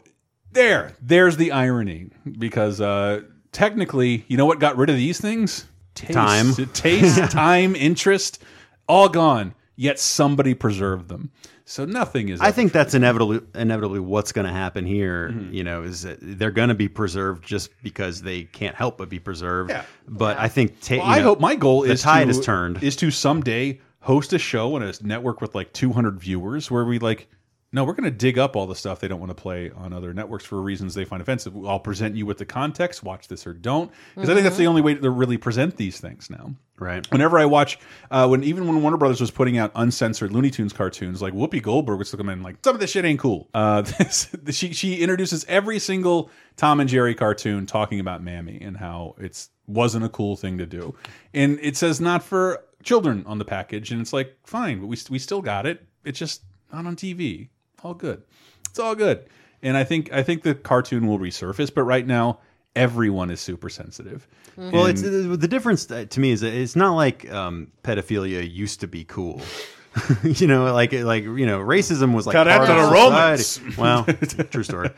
there, 0.52 0.92
there's 1.02 1.36
the 1.36 1.52
irony 1.52 2.08
because 2.38 2.80
uh, 2.80 3.22
technically, 3.52 4.24
you 4.26 4.36
know 4.38 4.46
what 4.46 4.58
got 4.58 4.76
rid 4.78 4.88
of 4.88 4.96
these 4.96 5.20
things? 5.20 5.66
Taste, 5.94 6.12
Time. 6.14 6.54
taste, 6.72 7.18
time, 7.30 7.76
interest, 7.76 8.42
all 8.88 9.08
gone. 9.08 9.54
Yet 9.76 9.98
somebody 9.98 10.54
preserved 10.54 11.08
them. 11.08 11.30
So 11.64 11.84
nothing 11.84 12.28
is. 12.28 12.40
I 12.40 12.52
think 12.52 12.72
that's 12.72 12.94
inevitably 12.94 13.40
inevitably 13.54 14.00
what's 14.00 14.32
going 14.32 14.46
to 14.46 14.52
happen 14.52 14.84
here. 14.84 15.30
Mm-hmm. 15.30 15.54
You 15.54 15.64
know, 15.64 15.82
is 15.82 16.02
that 16.02 16.18
they're 16.20 16.50
going 16.50 16.68
to 16.68 16.74
be 16.74 16.88
preserved 16.88 17.44
just 17.44 17.70
because 17.82 18.22
they 18.22 18.44
can't 18.44 18.76
help 18.76 18.98
but 18.98 19.08
be 19.08 19.18
preserved. 19.18 19.70
Yeah. 19.70 19.84
But 20.06 20.38
I 20.38 20.48
think 20.48 20.80
ta- 20.80 20.96
Well, 20.96 21.06
I 21.06 21.18
know, 21.18 21.24
hope 21.24 21.40
my 21.40 21.56
goal 21.56 21.82
the 21.82 21.92
is 21.92 22.02
tide 22.02 22.24
to, 22.24 22.30
is 22.30 22.40
turned. 22.40 22.82
Is 22.82 22.96
to 22.96 23.10
someday 23.10 23.80
host 24.00 24.32
a 24.34 24.38
show 24.38 24.74
on 24.76 24.82
a 24.82 24.92
network 25.02 25.40
with 25.40 25.54
like 25.54 25.72
200 25.72 26.20
viewers 26.20 26.70
where 26.70 26.84
we 26.84 26.98
like, 26.98 27.28
no, 27.74 27.82
we're 27.82 27.92
going 27.92 28.04
to 28.04 28.16
dig 28.16 28.38
up 28.38 28.54
all 28.54 28.68
the 28.68 28.76
stuff 28.76 29.00
they 29.00 29.08
don't 29.08 29.18
want 29.18 29.30
to 29.30 29.34
play 29.34 29.72
on 29.72 29.92
other 29.92 30.14
networks 30.14 30.44
for 30.44 30.62
reasons 30.62 30.94
they 30.94 31.04
find 31.04 31.20
offensive. 31.20 31.54
I'll 31.66 31.80
present 31.80 32.14
you 32.14 32.24
with 32.24 32.38
the 32.38 32.46
context. 32.46 33.02
Watch 33.02 33.26
this 33.26 33.48
or 33.48 33.52
don't, 33.52 33.90
because 34.14 34.30
I 34.30 34.34
think 34.34 34.44
that's 34.44 34.56
the 34.56 34.68
only 34.68 34.80
way 34.80 34.94
to 34.94 35.10
really 35.10 35.38
present 35.38 35.76
these 35.76 35.98
things 35.98 36.30
now. 36.30 36.54
Right. 36.78 37.04
Whenever 37.10 37.36
I 37.36 37.46
watch, 37.46 37.80
uh, 38.12 38.28
when 38.28 38.44
even 38.44 38.68
when 38.68 38.80
Warner 38.80 38.96
Brothers 38.96 39.20
was 39.20 39.32
putting 39.32 39.58
out 39.58 39.72
uncensored 39.74 40.30
Looney 40.30 40.50
Tunes 40.50 40.72
cartoons, 40.72 41.20
like 41.20 41.34
Whoopi 41.34 41.60
Goldberg 41.60 41.98
would 41.98 42.06
still 42.06 42.18
come 42.18 42.28
in 42.28 42.44
like 42.44 42.58
some 42.64 42.74
of 42.74 42.80
this 42.80 42.90
shit 42.90 43.04
ain't 43.04 43.18
cool. 43.18 43.48
Uh, 43.52 43.82
this, 43.98 44.28
she 44.50 44.72
she 44.72 44.96
introduces 45.00 45.44
every 45.48 45.80
single 45.80 46.30
Tom 46.56 46.78
and 46.78 46.88
Jerry 46.88 47.16
cartoon 47.16 47.66
talking 47.66 47.98
about 47.98 48.22
Mammy 48.22 48.60
and 48.60 48.76
how 48.76 49.16
it's 49.18 49.50
wasn't 49.66 50.04
a 50.04 50.08
cool 50.08 50.36
thing 50.36 50.58
to 50.58 50.66
do, 50.66 50.94
and 51.32 51.58
it 51.60 51.76
says 51.76 52.00
not 52.00 52.22
for 52.22 52.64
children 52.84 53.24
on 53.26 53.38
the 53.38 53.44
package, 53.44 53.90
and 53.90 54.00
it's 54.00 54.12
like 54.12 54.36
fine, 54.44 54.80
but 54.80 54.86
we 54.86 54.96
we 55.10 55.18
still 55.18 55.42
got 55.42 55.66
it. 55.66 55.84
It's 56.04 56.18
just 56.18 56.42
not 56.72 56.86
on 56.86 56.96
TV. 56.96 57.48
All 57.84 57.94
good. 57.94 58.22
It's 58.70 58.78
all 58.80 58.94
good. 58.96 59.26
And 59.62 59.76
I 59.76 59.84
think 59.84 60.12
I 60.12 60.22
think 60.24 60.42
the 60.42 60.54
cartoon 60.54 61.06
will 61.06 61.18
resurface, 61.18 61.72
but 61.72 61.84
right 61.84 62.06
now 62.06 62.40
everyone 62.74 63.30
is 63.30 63.40
super 63.40 63.68
sensitive. 63.68 64.26
Well, 64.56 64.86
And- 64.86 64.98
it's 64.98 65.02
the 65.02 65.48
difference 65.48 65.88
uh, 65.90 66.06
to 66.08 66.20
me 66.20 66.32
is 66.32 66.40
that 66.40 66.52
it's 66.54 66.74
not 66.76 66.94
like 66.96 67.30
um, 67.32 67.68
pedophilia 67.82 68.42
used 68.50 68.80
to 68.80 68.86
be 68.88 69.04
cool. 69.04 69.40
you 70.24 70.46
know, 70.48 70.72
like 70.72 70.92
like 70.92 71.22
you 71.22 71.46
know, 71.46 71.60
racism 71.60 72.14
was 72.14 72.26
like 72.26 72.34
Cut 72.34 72.48
out 72.48 72.66
part 72.66 72.68
to 72.68 72.76
of 72.82 72.88
the 72.88 72.94
Romans. 72.94 73.46
society. 73.46 73.80
Well, 73.80 74.04
true 74.50 74.64
story. 74.64 74.90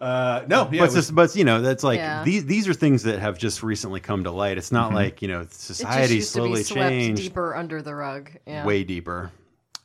Uh, 0.00 0.44
no, 0.46 0.68
yeah, 0.70 0.80
but, 0.80 0.80
was- 0.80 0.94
this, 0.94 1.10
but 1.10 1.34
you 1.34 1.44
know, 1.44 1.62
that's 1.62 1.82
like 1.82 1.98
Yeah. 1.98 2.22
these 2.22 2.44
these 2.44 2.68
are 2.68 2.74
things 2.74 3.02
that 3.04 3.18
have 3.18 3.38
just 3.38 3.62
recently 3.62 3.98
come 4.00 4.24
to 4.24 4.30
light. 4.30 4.58
It's 4.58 4.70
not 4.70 4.90
Mhm. 4.92 4.94
like 4.94 5.22
you 5.22 5.28
know 5.28 5.40
It 5.40 5.48
just 5.50 5.62
society 5.64 6.16
used 6.16 6.28
to 6.34 6.40
slowly 6.40 6.60
be 6.60 6.64
swept 6.64 6.90
changed 6.90 7.22
deeper 7.22 7.54
under 7.56 7.80
the 7.82 7.94
rug. 7.94 8.30
Yeah. 8.46 8.64
way 8.66 8.84
deeper. 8.84 9.32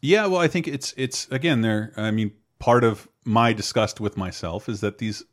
Yeah, 0.02 0.26
well, 0.26 0.42
I 0.42 0.48
think 0.48 0.68
it's 0.68 0.94
it's 0.98 1.28
again 1.30 1.62
there. 1.62 1.94
I 1.96 2.12
mean, 2.12 2.32
part 2.60 2.84
of 2.84 3.08
my 3.24 3.54
disgust 3.54 4.00
with 4.00 4.18
myself 4.18 4.68
is 4.68 4.82
that 4.82 4.98
these 4.98 5.24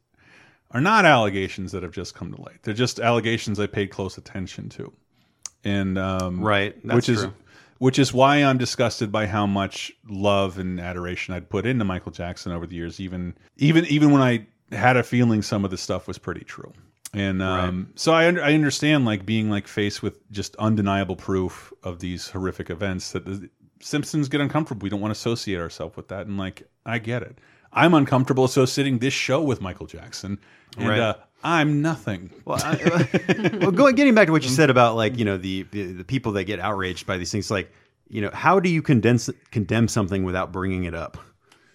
are 0.70 0.80
not 0.80 1.04
allegations 1.06 1.72
that 1.72 1.82
have 1.82 1.92
just 1.92 2.14
come 2.14 2.32
to 2.34 2.40
light. 2.42 2.58
They're 2.62 2.74
just 2.74 3.00
allegations 3.00 3.58
I 3.58 3.66
paid 3.66 3.90
close 3.90 4.18
attention 4.18 4.68
to, 4.70 4.92
and 5.64 5.96
um, 5.98 6.40
Right, 6.42 6.76
that's 6.84 6.94
which 6.96 7.08
is 7.08 7.22
true. 7.22 7.34
which 7.78 7.98
is 7.98 8.12
why 8.12 8.36
I'm 8.44 8.58
disgusted 8.58 9.10
by 9.10 9.26
how 9.26 9.46
much 9.46 9.90
love 10.08 10.58
and 10.58 10.78
adoration 10.78 11.32
I'd 11.34 11.48
put 11.48 11.64
into 11.64 11.84
Michael 11.86 12.12
Jackson 12.12 12.52
over 12.52 12.66
the 12.66 12.76
years. 12.76 13.00
Even 13.00 13.34
even 13.56 13.86
even 13.86 14.10
when 14.10 14.20
I 14.20 14.46
had 14.70 14.98
a 14.98 15.02
feeling 15.02 15.40
some 15.40 15.64
of 15.64 15.70
the 15.70 15.78
stuff 15.78 16.06
was 16.06 16.18
pretty 16.18 16.44
true. 16.44 16.72
And 17.14 17.40
um, 17.40 17.90
so 17.94 18.12
I, 18.12 18.24
I 18.24 18.52
understand 18.52 19.06
like 19.06 19.24
being 19.24 19.48
like 19.48 19.66
faced 19.66 20.02
with 20.02 20.30
just 20.30 20.54
undeniable 20.56 21.16
proof 21.16 21.72
of 21.82 22.00
these 22.00 22.28
horrific 22.28 22.68
events 22.68 23.12
that 23.12 23.24
the 23.24 23.48
Simpsons 23.80 24.28
get 24.28 24.40
uncomfortable. 24.40 24.84
We 24.84 24.90
don't 24.90 25.00
want 25.00 25.10
to 25.14 25.18
associate 25.18 25.58
ourselves 25.60 25.96
with 25.96 26.08
that. 26.08 26.26
And 26.26 26.36
like, 26.38 26.68
I 26.86 26.98
get 26.98 27.22
it. 27.22 27.38
I'm 27.72 27.94
uncomfortable 27.94 28.44
associating 28.44 28.98
this 28.98 29.12
show 29.14 29.42
with 29.42 29.60
Michael 29.60 29.86
Jackson. 29.86 30.38
And 30.76 30.88
Right. 30.88 30.98
uh, 30.98 31.14
I'm 31.44 31.82
nothing. 31.82 32.30
Well, 32.44 32.58
I, 32.64 33.08
well, 33.60 33.70
going 33.70 33.94
getting 33.94 34.14
back 34.14 34.26
to 34.26 34.32
what 34.32 34.42
you 34.42 34.48
said 34.48 34.70
about 34.70 34.96
like 34.96 35.16
you 35.18 35.24
know 35.24 35.36
the, 35.36 35.64
the 35.70 35.92
the 35.92 36.04
people 36.04 36.32
that 36.32 36.44
get 36.44 36.58
outraged 36.58 37.06
by 37.06 37.16
these 37.16 37.30
things, 37.30 37.50
like 37.50 37.72
you 38.08 38.20
know, 38.22 38.30
how 38.32 38.58
do 38.58 38.68
you 38.70 38.82
condense 38.82 39.30
condemn 39.52 39.86
something 39.86 40.24
without 40.24 40.50
bringing 40.50 40.84
it 40.84 40.94
up? 40.94 41.18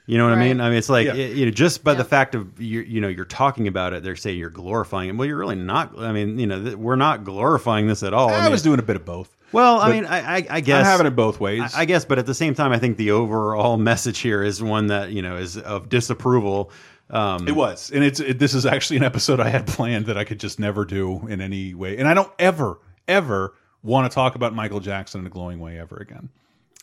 You 0.05 0.17
know 0.17 0.25
what 0.25 0.33
I 0.37 0.39
mean? 0.41 0.59
I 0.59 0.67
mean, 0.67 0.77
it's 0.77 0.89
like 0.89 1.05
Yeah. 1.07 1.13
y- 1.13 1.19
you 1.19 1.45
know, 1.45 1.51
just 1.51 1.81
by 1.81 1.93
the 1.93 2.03
fact 2.03 2.35
of 2.35 2.59
you 2.61 2.81
you 2.81 2.99
know 2.99 3.07
you're 3.07 3.23
talking 3.23 3.69
about 3.69 3.93
it, 3.93 4.03
they're 4.03 4.17
saying 4.17 4.37
you're 4.37 4.49
glorifying 4.49 5.07
it. 5.09 5.15
Well, 5.15 5.27
you're 5.27 5.37
really 5.37 5.55
not. 5.55 5.97
I 5.97 6.11
mean, 6.11 6.37
you 6.39 6.45
know, 6.47 6.61
th 6.61 6.75
we're 6.75 6.97
not 6.97 7.23
glorifying 7.23 7.87
this 7.87 8.03
at 8.03 8.13
all. 8.13 8.29
I, 8.31 8.41
mean, 8.41 8.51
was 8.51 8.63
doing 8.63 8.79
a 8.79 8.83
bit 8.83 8.97
of 8.97 9.05
both. 9.05 9.33
Well. 9.53 9.79
I 9.79 9.91
mean, 9.91 10.05
I, 10.05 10.37
I, 10.37 10.47
I 10.49 10.59
guess 10.61 10.79
I'm 10.79 10.85
having 10.85 11.07
it 11.07 11.15
both 11.15 11.39
ways. 11.39 11.73
I, 11.75 11.81
I 11.81 11.85
guess, 11.85 12.03
but 12.05 12.19
at 12.19 12.25
the 12.25 12.33
same 12.33 12.53
time, 12.55 12.71
I 12.71 12.79
think 12.79 12.97
the 12.97 13.11
overall 13.11 13.77
message 13.91 14.19
here 14.19 14.43
is 14.43 14.61
one 14.61 14.87
that 14.87 15.11
you 15.11 15.21
know 15.21 15.37
is 15.37 15.57
of 15.57 15.87
disapproval. 15.89 16.71
Um, 17.09 17.47
It 17.47 17.51
was, 17.55 17.91
and 17.91 18.03
it's 18.03 18.19
it, 18.19 18.39
this 18.39 18.53
is 18.53 18.65
actually 18.65 18.97
an 18.97 19.03
episode 19.03 19.39
I 19.39 19.49
had 19.49 19.67
planned 19.67 20.07
that 20.07 20.17
I 20.17 20.23
could 20.23 20.39
just 20.39 20.59
never 20.59 20.83
do 20.85 21.27
in 21.27 21.41
any 21.41 21.73
way, 21.73 21.97
and 21.97 22.07
I 22.07 22.13
don't 22.13 22.31
ever 22.39 22.79
ever 23.07 23.53
want 23.83 24.09
to 24.09 24.15
talk 24.15 24.35
about 24.35 24.55
Michael 24.55 24.79
Jackson 24.79 25.21
in 25.21 25.27
a 25.27 25.29
glowing 25.29 25.59
way 25.59 25.77
ever 25.79 25.97
again. 25.97 26.29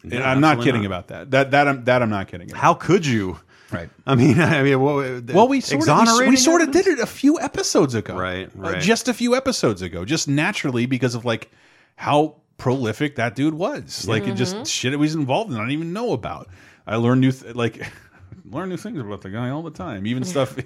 No, 0.04 0.16
and 0.16 0.24
I'm 0.24 0.40
not 0.40 0.58
kidding 0.62 0.82
not. 0.82 0.86
about 0.86 1.08
that. 1.08 1.30
That 1.32 1.50
that 1.50 1.68
I'm 1.68 1.84
that 1.84 2.02
I'm 2.02 2.10
not 2.10 2.28
kidding. 2.28 2.50
About. 2.50 2.60
How 2.60 2.74
could 2.74 3.04
you? 3.06 3.40
Right. 3.72 3.88
I 4.06 4.14
mean, 4.14 4.40
I 4.40 4.62
mean, 4.62 4.80
well, 4.80 4.96
Well, 5.32 5.48
we 5.48 5.60
sort 5.60 5.88
of 5.88 6.18
we, 6.18 6.28
we 6.30 6.36
sort 6.36 6.60
of 6.62 6.70
did 6.72 6.86
it 6.86 6.98
a 6.98 7.06
few 7.06 7.38
episodes 7.40 7.94
ago, 7.94 8.16
Right, 8.16 8.48
Uh, 8.48 8.60
right. 8.72 8.82
just 8.82 9.08
a 9.08 9.14
few 9.14 9.34
episodes 9.36 9.80
ago, 9.82 10.04
just 10.04 10.26
naturally 10.28 10.86
because 10.86 11.14
of 11.14 11.24
like 11.24 11.50
how 11.96 12.36
prolific 12.60 13.16
that 13.16 13.34
dude 13.34 13.54
was. 13.54 14.06
Like 14.06 14.22
it 14.22 14.26
Mm-hmm. 14.28 14.36
just 14.36 14.66
shit 14.66 14.92
he 14.92 14.96
was 14.96 15.14
involved 15.16 15.50
in. 15.50 15.56
I 15.56 15.60
didn't 15.60 15.72
even 15.72 15.92
know 15.92 16.12
about. 16.12 16.48
I 16.86 16.96
learned 16.96 17.20
new 17.22 17.32
like 17.54 17.84
learn 18.44 18.68
new 18.68 18.76
things 18.76 19.00
about 19.00 19.22
the 19.22 19.30
guy 19.30 19.50
all 19.50 19.62
the 19.62 19.70
time, 19.70 20.06
even 20.06 20.22
stuff 20.24 20.56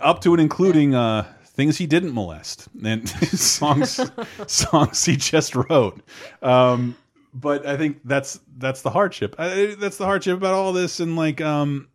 up 0.00 0.20
to 0.22 0.32
and 0.34 0.40
including 0.40 0.94
uh, 0.94 1.26
things 1.44 1.78
he 1.78 1.86
didn't 1.86 2.12
molest 2.12 2.68
and 2.84 3.08
songs 3.38 4.00
songs 4.46 5.04
he 5.04 5.16
just 5.16 5.54
wrote. 5.54 6.02
Um, 6.42 6.96
but 7.32 7.64
I 7.66 7.76
think 7.76 8.00
that's 8.04 8.40
that's 8.58 8.82
the 8.82 8.90
hardship. 8.90 9.36
I, 9.38 9.76
that's 9.78 9.96
the 9.96 10.04
hardship 10.04 10.36
about 10.36 10.54
all 10.54 10.72
this, 10.72 10.98
and 11.00 11.16
like 11.16 11.40
um, 11.40 11.88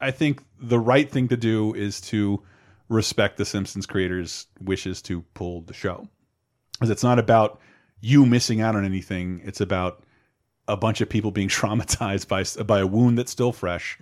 I 0.00 0.10
think 0.12 0.42
the 0.60 0.78
right 0.78 1.10
thing 1.10 1.28
to 1.28 1.36
do 1.36 1.74
is 1.74 2.00
to 2.02 2.42
respect 2.88 3.36
the 3.36 3.44
Simpsons 3.44 3.84
creators' 3.84 4.46
wishes 4.60 5.02
to 5.02 5.22
pull 5.34 5.62
the 5.62 5.74
show, 5.74 6.06
because 6.74 6.90
it's 6.90 7.02
not 7.02 7.18
about 7.18 7.60
you 8.06 8.24
missing 8.24 8.60
out 8.60 8.76
on 8.76 8.84
anything. 8.84 9.42
It's 9.44 9.60
about 9.60 10.04
a 10.68 10.76
bunch 10.76 11.00
of 11.00 11.08
people 11.08 11.32
being 11.32 11.48
traumatized 11.60 12.28
by 12.28 12.64
by 12.64 12.80
a 12.80 12.86
wound 12.86 13.18
that's 13.18 13.32
still 13.32 13.52
fresh, 13.52 13.98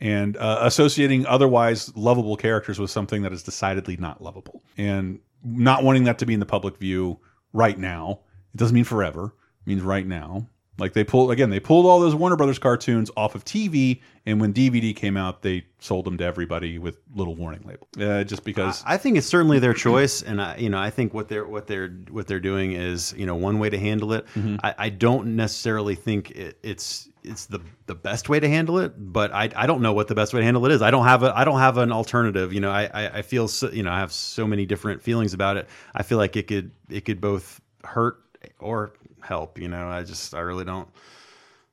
and 0.00 0.36
uh, 0.36 0.60
associating 0.62 1.26
otherwise 1.26 1.94
lovable 1.96 2.36
characters 2.36 2.78
with 2.78 2.90
something 2.90 3.22
that 3.22 3.32
is 3.32 3.42
decidedly 3.42 3.96
not 3.96 4.22
lovable, 4.22 4.62
and 4.76 5.18
not 5.44 5.82
wanting 5.82 6.04
that 6.04 6.18
to 6.18 6.26
be 6.26 6.34
in 6.34 6.40
the 6.40 6.46
public 6.46 6.76
view 6.76 7.18
right 7.52 7.78
now. 7.78 8.20
It 8.54 8.58
doesn't 8.58 8.74
mean 8.74 8.84
forever. 8.84 9.26
It 9.26 9.66
means 9.66 9.82
right 9.82 10.06
now. 10.06 10.46
Like 10.78 10.92
they 10.92 11.04
pulled 11.04 11.32
again, 11.32 11.50
they 11.50 11.60
pulled 11.60 11.86
all 11.86 11.98
those 11.98 12.14
Warner 12.14 12.36
Brothers 12.36 12.58
cartoons 12.58 13.10
off 13.16 13.34
of 13.34 13.44
TV, 13.44 14.00
and 14.26 14.40
when 14.40 14.54
DVD 14.54 14.94
came 14.94 15.16
out, 15.16 15.42
they 15.42 15.66
sold 15.80 16.04
them 16.04 16.16
to 16.18 16.24
everybody 16.24 16.78
with 16.78 16.98
little 17.14 17.34
warning 17.34 17.62
label. 17.64 17.88
Uh, 18.00 18.22
just 18.22 18.44
because 18.44 18.84
I 18.86 18.96
think 18.96 19.18
it's 19.18 19.26
certainly 19.26 19.58
their 19.58 19.74
choice, 19.74 20.22
and 20.22 20.40
I, 20.40 20.56
you 20.56 20.70
know, 20.70 20.78
I 20.78 20.90
think 20.90 21.12
what 21.12 21.28
they're 21.28 21.46
what 21.46 21.66
they're 21.66 21.88
what 22.10 22.28
they're 22.28 22.38
doing 22.38 22.72
is, 22.72 23.12
you 23.16 23.26
know, 23.26 23.34
one 23.34 23.58
way 23.58 23.70
to 23.70 23.78
handle 23.78 24.12
it. 24.12 24.26
Mm-hmm. 24.36 24.56
I, 24.62 24.74
I 24.78 24.88
don't 24.90 25.34
necessarily 25.34 25.96
think 25.96 26.30
it, 26.30 26.58
it's 26.62 27.08
it's 27.24 27.46
the 27.46 27.60
the 27.86 27.94
best 27.96 28.28
way 28.28 28.38
to 28.38 28.48
handle 28.48 28.78
it, 28.78 28.92
but 28.96 29.32
I 29.32 29.50
I 29.56 29.66
don't 29.66 29.82
know 29.82 29.92
what 29.92 30.06
the 30.06 30.14
best 30.14 30.32
way 30.32 30.40
to 30.40 30.44
handle 30.44 30.64
it 30.66 30.72
is. 30.72 30.80
I 30.80 30.92
don't 30.92 31.04
have 31.04 31.22
a 31.24 31.36
I 31.36 31.44
don't 31.44 31.58
have 31.58 31.76
an 31.78 31.90
alternative. 31.90 32.52
You 32.52 32.60
know, 32.60 32.70
I 32.70 32.84
I, 32.84 33.18
I 33.18 33.22
feel 33.22 33.48
so, 33.48 33.70
you 33.70 33.82
know 33.82 33.90
I 33.90 33.98
have 33.98 34.12
so 34.12 34.46
many 34.46 34.64
different 34.64 35.02
feelings 35.02 35.34
about 35.34 35.56
it. 35.56 35.68
I 35.94 36.02
feel 36.02 36.18
like 36.18 36.36
it 36.36 36.46
could 36.46 36.70
it 36.88 37.04
could 37.04 37.20
both 37.20 37.60
hurt 37.84 38.22
or 38.58 38.92
help. 39.22 39.58
You 39.58 39.68
know, 39.68 39.88
I 39.88 40.02
just 40.02 40.34
I 40.34 40.40
really 40.40 40.64
don't. 40.64 40.88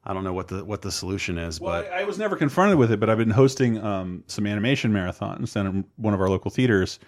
I 0.08 0.14
don't 0.14 0.24
know 0.24 0.34
what 0.34 0.50
the 0.50 0.64
what 0.64 0.84
the 0.84 0.92
solution 0.92 1.38
is, 1.40 1.60
Well, 1.60 1.82
but 1.82 1.92
I, 1.92 2.02
I 2.02 2.04
was 2.04 2.20
never 2.20 2.36
confronted 2.36 2.78
with 2.78 2.92
it, 2.92 3.00
but 3.00 3.10
I've 3.10 3.18
been 3.18 3.32
hosting 3.32 3.84
um, 3.84 4.24
some 4.28 4.46
animation 4.46 4.92
marathons 4.94 5.56
at 5.56 5.86
one 5.96 6.14
of 6.14 6.22
our 6.22 6.30
local 6.30 6.52
theaters, 6.52 7.00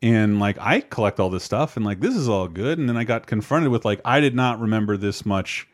and 0.00 0.40
like 0.40 0.56
I 0.58 0.80
collect 0.80 1.20
all 1.20 1.28
this 1.28 1.44
stuff, 1.44 1.76
and 1.76 1.84
like 1.84 2.00
this 2.00 2.16
is 2.16 2.26
all 2.26 2.48
good, 2.48 2.78
and 2.78 2.88
then 2.88 2.96
I 2.96 3.04
got 3.04 3.26
confronted 3.26 3.70
with 3.70 3.84
like 3.84 4.00
I 4.04 4.20
did 4.20 4.34
not 4.34 4.60
remember 4.60 4.96
this 4.96 5.26
much 5.26 5.68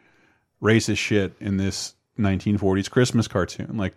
racist 0.60 0.98
shit 0.98 1.34
in 1.38 1.58
this 1.58 1.94
1940s 2.18 2.90
Christmas 2.90 3.28
cartoon. 3.28 3.76
Like 3.76 3.94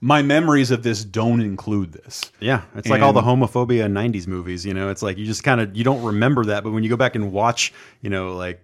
my 0.00 0.22
memories 0.22 0.70
of 0.70 0.82
this 0.82 1.04
don't 1.04 1.40
include 1.40 1.92
this. 1.92 2.30
Yeah, 2.40 2.62
it's 2.74 2.88
like 2.88 3.02
all 3.02 3.12
the 3.12 3.22
homophobia 3.22 3.84
in 3.84 3.94
'90s 3.94 4.26
movies. 4.26 4.64
You 4.64 4.74
know, 4.74 4.90
it's 4.90 5.02
like 5.02 5.18
you 5.18 5.26
just 5.26 5.42
kind 5.42 5.60
of 5.60 5.76
you 5.76 5.84
don't 5.84 6.02
remember 6.02 6.46
that, 6.46 6.64
but 6.64 6.72
when 6.72 6.82
you 6.82 6.90
go 6.90 6.96
back 6.96 7.14
and 7.14 7.32
watch, 7.32 7.72
you 8.00 8.10
know, 8.10 8.36
like 8.36 8.60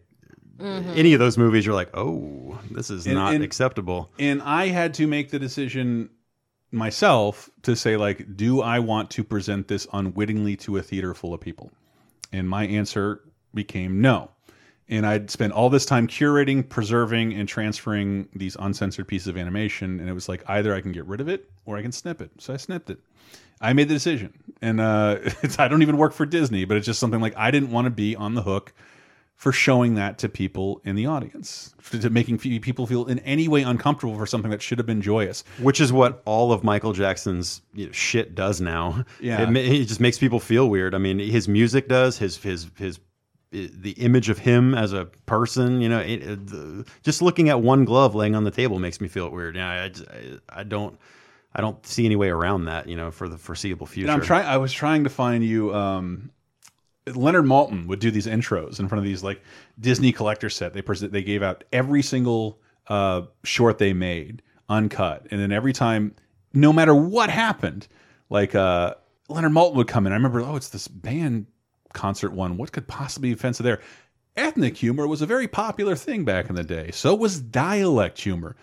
any 0.60 1.12
of 1.14 1.18
those 1.20 1.36
movies, 1.38 1.64
you're 1.66 1.74
like, 1.74 1.90
oh, 1.94 2.58
this 2.70 2.90
is 2.90 3.06
And- 3.06 3.14
not 3.14 3.34
and- 3.34 3.42
acceptable. 3.44 4.10
And 4.18 4.40
I 4.42 4.68
had 4.68 4.94
to 4.94 5.06
make 5.06 5.30
the 5.30 5.38
decision 5.38 6.10
myself 6.70 7.50
to 7.62 7.76
say 7.76 7.96
like, 7.96 8.36
do 8.36 8.60
I 8.60 8.78
want 8.80 9.10
to 9.10 9.24
present 9.24 9.68
this 9.68 9.86
unwittingly 9.92 10.56
to 10.58 10.76
a 10.76 10.82
theater 10.82 11.14
full 11.14 11.32
of 11.34 11.40
people? 11.40 11.70
And 12.32 12.48
my 12.48 12.66
answer 12.66 13.20
became 13.54 14.00
no. 14.00 14.30
And 14.88 15.06
I'd 15.06 15.30
spent 15.30 15.52
all 15.52 15.70
this 15.70 15.86
time 15.86 16.06
curating, 16.06 16.68
preserving, 16.68 17.32
and 17.32 17.48
transferring 17.48 18.28
these 18.34 18.54
uncensored 18.58 19.08
pieces 19.08 19.28
of 19.28 19.36
animation. 19.38 19.98
And 20.00 20.08
it 20.10 20.12
was 20.12 20.28
like 20.28 20.42
either 20.48 20.74
I 20.74 20.80
can 20.82 20.92
get 20.92 21.06
rid 21.06 21.20
of 21.20 21.28
it 21.28 21.48
or 21.64 21.78
I 21.78 21.82
can 21.82 21.92
snip 21.92 22.20
it. 22.20 22.30
So 22.38 22.52
I 22.52 22.56
snipped 22.58 22.90
it. 22.90 22.98
I 23.60 23.72
made 23.72 23.88
the 23.88 23.94
decision, 23.94 24.34
and 24.60 24.80
uh, 24.80 25.18
it's, 25.42 25.58
I 25.60 25.68
don't 25.68 25.80
even 25.80 25.96
work 25.96 26.12
for 26.12 26.26
Disney, 26.26 26.64
but 26.66 26.76
it's 26.76 26.84
just 26.84 26.98
something 26.98 27.20
like 27.20 27.34
I 27.36 27.50
didn't 27.50 27.70
want 27.70 27.86
to 27.86 27.90
be 27.90 28.14
on 28.14 28.34
the 28.34 28.42
hook 28.42 28.74
for 29.36 29.52
showing 29.52 29.94
that 29.94 30.18
to 30.18 30.28
people 30.28 30.80
in 30.84 30.96
the 30.96 31.06
audience, 31.06 31.74
to, 31.90 32.08
making 32.08 32.38
people 32.38 32.86
feel 32.86 33.06
in 33.06 33.18
any 33.20 33.48
way 33.48 33.62
uncomfortable 33.62 34.16
for 34.16 34.26
something 34.26 34.50
that 34.50 34.62
should 34.62 34.78
have 34.78 34.86
been 34.86 35.02
joyous. 35.02 35.44
Which 35.60 35.80
is 35.80 35.92
what 35.92 36.22
all 36.24 36.52
of 36.52 36.64
Michael 36.64 36.92
Jackson's 36.92 37.60
you 37.74 37.86
know, 37.86 37.92
shit 37.92 38.34
does 38.34 38.60
now. 38.60 39.04
Yeah. 39.20 39.48
it, 39.50 39.56
it 39.56 39.84
just 39.86 40.00
makes 40.00 40.18
people 40.18 40.40
feel 40.40 40.68
weird. 40.70 40.94
I 40.94 40.98
mean, 40.98 41.18
his 41.18 41.48
music 41.48 41.88
does. 41.88 42.16
His 42.16 42.36
his 42.38 42.70
his 42.78 43.00
the 43.50 43.92
image 43.92 44.28
of 44.30 44.38
him 44.38 44.74
as 44.74 44.92
a 44.92 45.04
person. 45.26 45.80
You 45.80 45.88
know, 45.88 46.00
it, 46.00 46.22
it- 46.22 46.46
the, 46.46 46.86
just 47.02 47.20
looking 47.20 47.48
at 47.48 47.60
one 47.60 47.84
glove 47.84 48.14
laying 48.14 48.34
on 48.34 48.44
the 48.44 48.50
table 48.50 48.78
makes 48.78 49.00
me 49.00 49.08
feel 49.08 49.28
weird. 49.30 49.56
Yeah, 49.56 49.68
I, 49.68 49.84
I, 49.86 50.60
I 50.60 50.62
don't. 50.62 50.98
I 51.56 51.60
don't 51.60 51.86
see 51.86 52.04
any 52.04 52.16
way 52.16 52.30
around 52.30 52.64
that, 52.64 52.88
you 52.88 52.96
know, 52.96 53.12
for 53.12 53.28
the 53.28 53.38
foreseeable 53.38 53.86
future. 53.86 54.10
And 54.10 54.20
I'm 54.20 54.26
trying. 54.26 54.44
I 54.44 54.56
was 54.56 54.72
trying 54.72 55.04
to 55.04 55.10
find 55.10 55.44
you. 55.44 55.72
Um, 55.72 56.30
Leonard 57.06 57.44
Maltin 57.44 57.86
would 57.86 57.98
do 57.98 58.10
these 58.10 58.26
intros 58.26 58.80
in 58.80 58.88
front 58.88 58.98
of 58.98 59.04
these 59.04 59.22
like 59.22 59.42
Disney 59.78 60.12
collector 60.12 60.48
set. 60.48 60.72
They. 60.72 60.80
They 60.80 61.22
gave 61.22 61.42
out 61.42 61.64
every 61.72 62.02
single 62.02 62.58
uh, 62.88 63.22
short 63.42 63.78
they 63.78 63.92
made 63.92 64.42
uncut, 64.68 65.26
and 65.30 65.40
then 65.40 65.52
every 65.52 65.72
time, 65.72 66.14
no 66.52 66.72
matter 66.72 66.94
what 66.94 67.28
happened, 67.28 67.86
like 68.30 68.54
uh, 68.54 68.94
Leonard 69.28 69.52
Maltin 69.52 69.74
would 69.74 69.88
come 69.88 70.06
in. 70.06 70.12
I 70.12 70.16
remember, 70.16 70.40
oh, 70.40 70.56
it's 70.56 70.70
this 70.70 70.88
band 70.88 71.46
concert 71.92 72.32
one. 72.32 72.56
What 72.56 72.72
could 72.72 72.88
possibly 72.88 73.30
be 73.30 73.34
offensive 73.34 73.64
there? 73.64 73.80
Ethnic 74.36 74.76
humor 74.76 75.06
was 75.06 75.22
a 75.22 75.26
very 75.26 75.46
popular 75.46 75.94
thing 75.94 76.24
back 76.24 76.48
in 76.48 76.56
the 76.56 76.64
day. 76.64 76.90
So 76.90 77.14
was 77.14 77.40
dialect 77.40 78.20
humor. 78.20 78.56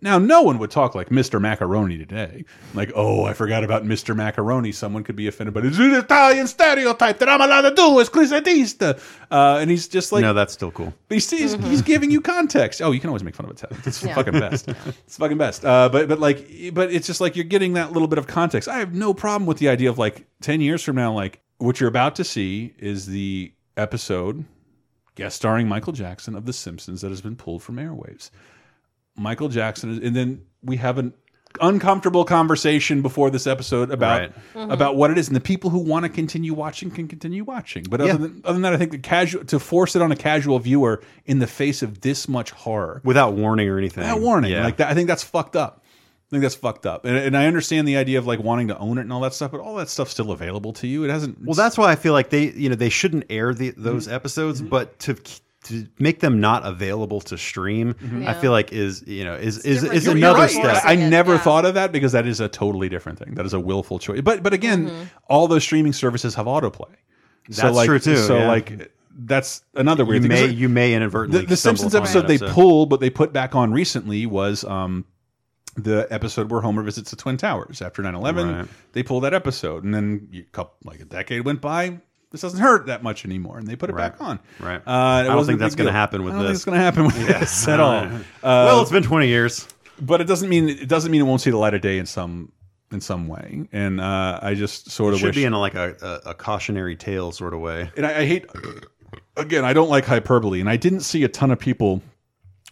Now, 0.00 0.18
no 0.18 0.42
one 0.42 0.58
would 0.58 0.70
talk 0.70 0.94
like 0.94 1.08
Mr. 1.08 1.40
Macaroni 1.40 1.98
today. 1.98 2.44
Like, 2.74 2.92
oh, 2.94 3.24
I 3.24 3.32
forgot 3.32 3.64
about 3.64 3.84
Mr. 3.84 4.14
Macaroni. 4.14 4.72
Someone 4.72 5.04
could 5.04 5.16
be 5.16 5.26
offended, 5.26 5.54
but 5.54 5.64
it's 5.64 5.78
an 5.78 5.94
Italian 5.94 6.46
stereotype 6.46 7.18
that 7.18 7.28
I'm 7.28 7.40
allowed 7.40 7.62
to 7.68 7.74
do 7.74 7.98
is 7.98 8.08
Crisadista. 8.08 8.98
Uh, 9.30 9.58
and 9.60 9.70
he's 9.70 9.88
just 9.88 10.12
like, 10.12 10.22
no, 10.22 10.32
that's 10.32 10.52
still 10.52 10.70
cool. 10.70 10.92
but 11.08 11.14
he's, 11.16 11.28
he's, 11.30 11.54
he's 11.54 11.82
giving 11.82 12.10
you 12.10 12.20
context. 12.20 12.80
Oh, 12.82 12.92
you 12.92 13.00
can 13.00 13.08
always 13.08 13.24
make 13.24 13.34
fun 13.34 13.46
of 13.46 13.52
Italians. 13.52 13.86
It's 13.86 14.02
Yeah. 14.02 14.14
fucking 14.14 14.34
best. 14.34 14.68
It's 14.68 15.16
fucking 15.16 15.38
best. 15.38 15.64
Uh, 15.64 15.88
but 15.88 16.08
but 16.08 16.20
like, 16.20 16.46
but 16.72 16.92
it's 16.92 17.06
just 17.06 17.20
like 17.20 17.34
you're 17.36 17.44
getting 17.44 17.72
that 17.74 17.92
little 17.92 18.08
bit 18.08 18.18
of 18.18 18.26
context. 18.26 18.68
I 18.68 18.78
have 18.78 18.94
no 18.94 19.14
problem 19.14 19.46
with 19.46 19.58
the 19.58 19.68
idea 19.68 19.90
of 19.90 19.98
like 19.98 20.26
ten 20.40 20.60
years 20.60 20.82
from 20.82 20.96
now, 20.96 21.12
like 21.12 21.40
what 21.58 21.80
you're 21.80 21.88
about 21.88 22.16
to 22.16 22.24
see 22.24 22.74
is 22.78 23.06
the 23.06 23.52
episode 23.76 24.44
guest 25.14 25.36
starring 25.36 25.66
Michael 25.66 25.94
Jackson 25.94 26.34
of 26.34 26.44
The 26.44 26.52
Simpsons 26.52 27.00
that 27.00 27.08
has 27.08 27.22
been 27.22 27.36
pulled 27.36 27.62
from 27.62 27.76
airwaves. 27.76 28.30
Michael 29.16 29.48
Jackson, 29.48 30.00
and 30.02 30.14
then 30.14 30.42
we 30.62 30.76
have 30.76 30.98
an 30.98 31.12
uncomfortable 31.60 32.24
conversation 32.24 33.00
before 33.00 33.30
this 33.30 33.46
episode 33.46 33.90
about 33.90 34.20
Right. 34.20 34.30
Mm-hmm. 34.54 34.58
Mhm. 34.58 34.72
about 34.72 34.96
what 34.96 35.10
it 35.10 35.16
is, 35.18 35.26
and 35.28 35.34
the 35.36 35.40
people 35.40 35.70
who 35.70 35.78
want 35.78 36.04
to 36.04 36.08
continue 36.10 36.52
watching 36.52 36.90
can 36.90 37.08
continue 37.08 37.44
watching. 37.44 37.84
But 37.88 38.00
other 38.02 38.10
Yeah. 38.12 38.16
than 38.18 38.42
other 38.44 38.52
than 38.54 38.62
that, 38.62 38.74
I 38.74 38.76
think 38.76 38.90
the 38.90 38.98
casual 38.98 39.44
to 39.44 39.58
force 39.58 39.96
it 39.96 40.02
on 40.02 40.12
a 40.12 40.16
casual 40.16 40.58
viewer 40.58 41.00
in 41.24 41.38
the 41.38 41.46
face 41.46 41.82
of 41.82 42.02
this 42.02 42.28
much 42.28 42.50
horror 42.50 43.00
without 43.04 43.32
warning 43.34 43.68
or 43.68 43.78
anything. 43.78 44.02
without 44.04 44.20
warning, 44.20 44.52
Yeah. 44.52 44.64
like 44.64 44.76
that, 44.78 44.90
I 44.90 44.94
think 44.94 45.08
that's 45.08 45.22
fucked 45.22 45.56
up. 45.56 45.82
I 45.82 46.28
think 46.30 46.42
that's 46.42 46.56
fucked 46.56 46.86
up, 46.86 47.04
and, 47.04 47.16
and 47.16 47.36
I 47.36 47.46
understand 47.46 47.86
the 47.86 47.96
idea 47.96 48.18
of 48.18 48.26
like 48.26 48.40
wanting 48.40 48.66
to 48.68 48.76
own 48.78 48.98
it 48.98 49.02
and 49.02 49.12
all 49.12 49.20
that 49.20 49.32
stuff, 49.32 49.52
but 49.52 49.60
all 49.60 49.76
that 49.76 49.88
stuff's 49.88 50.10
still 50.10 50.32
available 50.32 50.72
to 50.74 50.86
you. 50.88 51.04
It 51.04 51.10
hasn't. 51.10 51.38
Well, 51.42 51.54
that's 51.54 51.78
why 51.78 51.90
I 51.90 51.94
feel 51.94 52.12
like 52.12 52.30
they, 52.30 52.50
you 52.50 52.68
know, 52.68 52.74
they 52.74 52.88
shouldn't 52.88 53.24
air 53.30 53.54
the, 53.54 53.70
those 53.76 54.08
episodes, 54.08 54.60
but 54.60 54.98
to 55.00 55.16
to 55.68 55.86
make 55.98 56.20
them 56.20 56.40
not 56.40 56.66
available 56.66 57.20
to 57.22 57.38
stream, 57.38 57.94
I 58.26 58.34
feel 58.34 58.50
like 58.52 58.72
is 58.72 59.02
you 59.06 59.24
know 59.24 59.34
is 59.34 59.58
is, 59.58 59.82
is 59.84 60.04
You're- 60.06 60.18
you're 60.20 60.28
another 60.30 60.40
right. 60.40 60.50
step. 60.50 60.84
I, 60.84 60.92
I 60.92 60.96
never 60.96 61.38
thought 61.38 61.64
of 61.64 61.74
that 61.74 61.92
because 61.92 62.12
that 62.12 62.26
is 62.26 62.40
a 62.40 62.48
totally 62.48 62.88
different 62.88 63.18
thing. 63.18 63.34
That 63.34 63.46
is 63.46 63.52
a 63.54 63.60
willful 63.60 63.98
choice. 63.98 64.20
But 64.20 64.42
but 64.42 64.52
again, 64.52 65.10
all 65.28 65.48
those 65.48 65.62
streaming 65.64 65.92
services 65.92 66.34
have 66.34 66.46
autoplay. 66.46 66.94
so 67.50 67.62
That's 67.62 67.76
like, 67.76 67.86
true, 67.86 67.98
too, 67.98 68.16
So 68.16 68.38
yeah. 68.38 68.48
like 68.48 68.92
that's 69.18 69.62
another 69.74 70.04
weird 70.04 70.22
You 70.24 70.28
thing. 70.28 70.38
may- 70.40 70.46
So 70.48 70.52
you 70.52 70.68
may 70.68 70.92
inadvertently 70.94 71.40
The, 71.42 71.46
the 71.46 71.56
Simpsons 71.56 71.94
upon 71.94 72.02
episode 72.06 72.20
that 72.22 72.28
they 72.28 72.34
episode. 72.34 72.52
pulled, 72.52 72.90
but 72.90 73.00
they 73.00 73.08
put 73.10 73.32
back 73.32 73.54
on 73.54 73.72
recently 73.72 74.26
was 74.26 74.62
um 74.64 75.04
the 75.78 76.06
episode 76.10 76.50
where 76.50 76.60
Homer 76.62 76.82
visits 76.82 77.10
the 77.10 77.16
Twin 77.16 77.36
Towers 77.36 77.82
after 77.82 78.02
9-11. 78.02 78.56
Right. 78.60 78.68
They 78.92 79.02
pulled 79.02 79.24
that 79.24 79.34
episode, 79.34 79.84
and 79.84 79.94
then 79.94 80.28
you, 80.30 80.44
couple, 80.52 80.74
like 80.84 81.00
a 81.00 81.04
decade 81.04 81.44
went 81.44 81.60
by. 81.60 81.98
This 82.36 82.42
doesn't 82.42 82.60
hurt 82.60 82.86
that 82.86 83.02
much 83.02 83.24
anymore, 83.24 83.58
and 83.58 83.66
they 83.66 83.74
put 83.76 83.90
it 83.90 83.94
Right. 83.94 84.12
back 84.12 84.20
on. 84.20 84.38
Right. 84.60 84.80
Uh, 84.86 84.90
I 84.90 85.22
don't 85.24 85.44
think 85.46 85.58
that's 85.58 85.74
going 85.74 85.86
to 85.86 85.92
happen 85.92 86.22
with 86.22 86.34
I 86.34 86.36
don't 86.36 86.46
this. 86.46 86.48
think 86.48 86.56
it's 86.56 86.64
going 86.64 86.78
to 86.78 86.84
happen 86.84 87.04
with 87.06 87.18
Yeah. 87.30 87.38
this 87.40 87.66
at 87.68 87.80
all. 87.80 87.94
Uh, 87.94 88.06
Uh, 88.42 88.64
well, 88.66 88.82
it's 88.82 88.90
been 88.90 89.02
twenty 89.02 89.28
years. 89.28 89.66
but 90.00 90.20
it 90.20 90.24
doesn't 90.24 90.48
mean 90.48 90.68
it 90.68 90.88
doesn't 90.88 91.10
mean 91.10 91.20
it 91.20 91.24
won't 91.24 91.40
see 91.40 91.50
the 91.50 91.56
light 91.56 91.72
of 91.74 91.80
day 91.80 91.98
in 91.98 92.06
some 92.06 92.52
in 92.92 93.00
some 93.00 93.26
way. 93.26 93.66
And 93.72 94.00
uh, 94.00 94.38
I 94.42 94.54
just 94.54 94.90
sort 94.90 95.12
It 95.12 95.14
of 95.14 95.20
should 95.20 95.26
wish 95.28 95.36
be 95.36 95.44
in 95.44 95.52
a, 95.54 95.58
like 95.58 95.74
a, 95.74 95.96
a, 96.26 96.30
a 96.30 96.34
cautionary 96.34 96.94
tale 96.96 97.32
sort 97.32 97.52
of 97.54 97.60
way. 97.60 97.90
and 97.96 98.06
I, 98.06 98.20
I 98.20 98.26
hate 98.26 98.44
again, 99.36 99.64
I 99.64 99.72
don't 99.72 99.88
like 99.88 100.04
hyperbole, 100.04 100.60
and 100.60 100.68
I 100.68 100.76
didn't 100.76 101.00
see 101.00 101.24
a 101.24 101.28
ton 101.28 101.50
of 101.50 101.58
people 101.58 102.02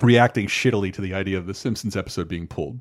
reacting 0.02 0.46
shittily 0.46 0.92
to 0.92 1.00
the 1.00 1.14
idea 1.14 1.38
of 1.38 1.46
the 1.46 1.54
Simpsons 1.54 1.96
episode 1.96 2.28
being 2.28 2.46
pulled, 2.46 2.78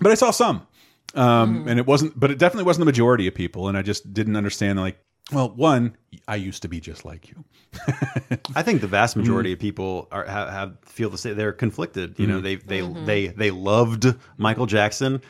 but 0.00 0.10
I 0.12 0.14
saw 0.14 0.30
some, 0.30 0.66
um, 1.14 1.66
and 1.68 1.78
it 1.78 1.86
wasn't, 1.86 2.18
but 2.18 2.30
it 2.30 2.38
definitely 2.38 2.64
wasn't 2.64 2.82
the 2.82 2.86
majority 2.86 3.26
of 3.26 3.34
people, 3.34 3.68
and 3.68 3.76
I 3.76 3.82
just 3.82 4.12
didn't 4.12 4.36
understand. 4.36 4.78
Like, 4.78 4.98
well, 5.32 5.50
one, 5.50 5.96
I 6.28 6.36
used 6.36 6.62
to 6.62 6.68
be 6.68 6.80
just 6.80 7.04
like 7.04 7.28
you. 7.28 7.44
I 8.54 8.62
think 8.62 8.80
the 8.80 8.86
vast 8.86 9.16
majority 9.16 9.50
Mm. 9.50 9.54
of 9.54 9.58
people 9.58 10.08
are 10.12 10.24
have, 10.24 10.48
have 10.50 10.76
feel 10.84 11.10
the 11.10 11.18
same. 11.18 11.36
They're 11.36 11.52
conflicted. 11.52 12.18
You 12.18 12.26
know, 12.26 12.40
Mhm. 12.40 12.42
they 12.42 12.54
they 12.56 12.80
Mm-hmm. 12.80 13.04
they 13.06 13.26
they 13.28 13.50
loved 13.50 14.06
Michael 14.38 14.66
Jackson, 14.66 15.20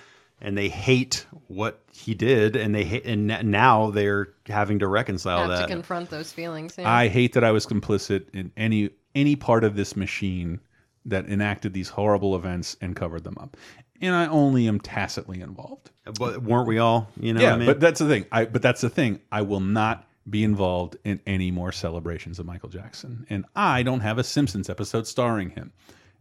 and 0.40 0.56
they 0.56 0.68
hate 0.68 1.26
what 1.48 1.82
he 1.92 2.14
did, 2.14 2.56
and 2.56 2.74
they 2.74 2.84
hate, 2.84 3.04
and 3.06 3.26
now 3.50 3.90
they're 3.90 4.28
having 4.46 4.78
to 4.80 4.86
reconcile 4.86 5.38
Have 5.48 5.50
to 5.50 5.56
that. 5.56 5.68
confront 5.68 6.10
those 6.10 6.32
feelings. 6.32 6.74
Yeah. 6.78 6.90
I 6.92 7.08
hate 7.08 7.32
that 7.34 7.44
I 7.44 7.52
was 7.52 7.66
complicit 7.66 8.26
in 8.34 8.52
any 8.56 8.90
any 9.14 9.34
part 9.34 9.64
of 9.64 9.76
this 9.76 9.96
machine 9.96 10.60
that 11.06 11.26
enacted 11.28 11.72
these 11.72 11.88
horrible 11.88 12.36
events 12.36 12.76
and 12.82 12.94
covered 12.96 13.24
them 13.24 13.36
up, 13.40 13.56
and 14.00 14.14
I 14.14 14.26
only 14.26 14.68
am 14.68 14.80
tacitly 14.80 15.40
involved. 15.40 15.90
But 16.18 16.42
weren't 16.42 16.68
we 16.68 16.78
all? 16.78 17.08
You 17.18 17.34
know, 17.34 17.40
yeah, 17.40 17.50
what 17.50 17.54
I 17.54 17.58
mean? 17.58 17.66
but 17.66 17.80
that's 17.80 18.00
the 18.00 18.08
thing. 18.08 18.26
I 18.30 18.44
but 18.44 18.62
that's 18.62 18.80
the 18.80 18.90
thing. 18.90 19.20
I 19.30 19.42
will 19.42 19.60
not 19.60 20.06
be 20.28 20.44
involved 20.44 20.96
in 21.04 21.20
any 21.26 21.50
more 21.50 21.72
celebrations 21.72 22.38
of 22.38 22.46
Michael 22.46 22.68
Jackson, 22.68 23.26
and 23.28 23.44
I 23.54 23.82
don't 23.82 24.00
have 24.00 24.18
a 24.18 24.24
Simpsons 24.24 24.70
episode 24.70 25.06
starring 25.06 25.50
him, 25.50 25.72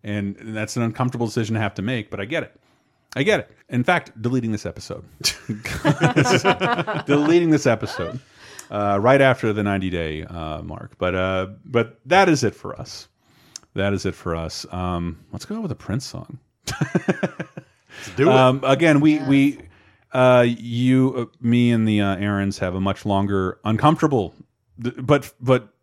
and 0.04 0.36
that's 0.40 0.76
an 0.76 0.84
uncomfortable 0.84 1.28
decision 1.28 1.56
to 1.56 1.62
have 1.62 1.76
to 1.76 1.82
make. 1.82 2.10
But 2.10 2.20
I 2.20 2.26
get 2.26 2.44
it. 2.44 2.60
I 3.16 3.24
get 3.24 3.40
it. 3.40 3.52
In 3.70 3.84
fact, 3.84 4.20
deleting 4.22 4.52
this 4.52 4.66
episode, 4.66 5.06
deleting 7.06 7.50
this 7.50 7.66
episode 7.66 8.20
uh, 8.70 9.00
right 9.02 9.22
after 9.22 9.54
the 9.54 9.64
90 9.64 9.90
day 9.90 10.24
uh, 10.24 10.62
mark. 10.62 10.98
But 10.98 11.16
uh, 11.16 11.48
but 11.64 12.00
that 12.06 12.30
is 12.30 12.44
it 12.44 12.56
for 12.56 12.80
us. 12.80 13.08
That 13.74 13.94
is 13.94 14.06
it 14.06 14.16
for 14.16 14.36
us. 14.36 14.66
Um, 14.72 15.20
let's 15.32 15.46
go 15.46 15.60
with 15.60 15.72
a 15.72 15.76
Prince 15.76 16.06
song. 16.06 16.40
do 18.16 18.30
it. 18.30 18.36
Um, 18.36 18.62
again, 18.64 19.00
we 19.00 19.20
we 19.20 19.60
uh, 20.16 20.46
you, 20.48 21.14
uh, 21.18 21.26
me, 21.42 21.72
and 21.72 21.86
the 21.86 22.00
uh, 22.00 22.16
Aaron's 22.16 22.58
have 22.60 22.74
a 22.74 22.80
much 22.80 23.06
longer, 23.06 23.60
uncomfortable, 23.66 24.34
but 24.78 25.34
but 25.42 25.74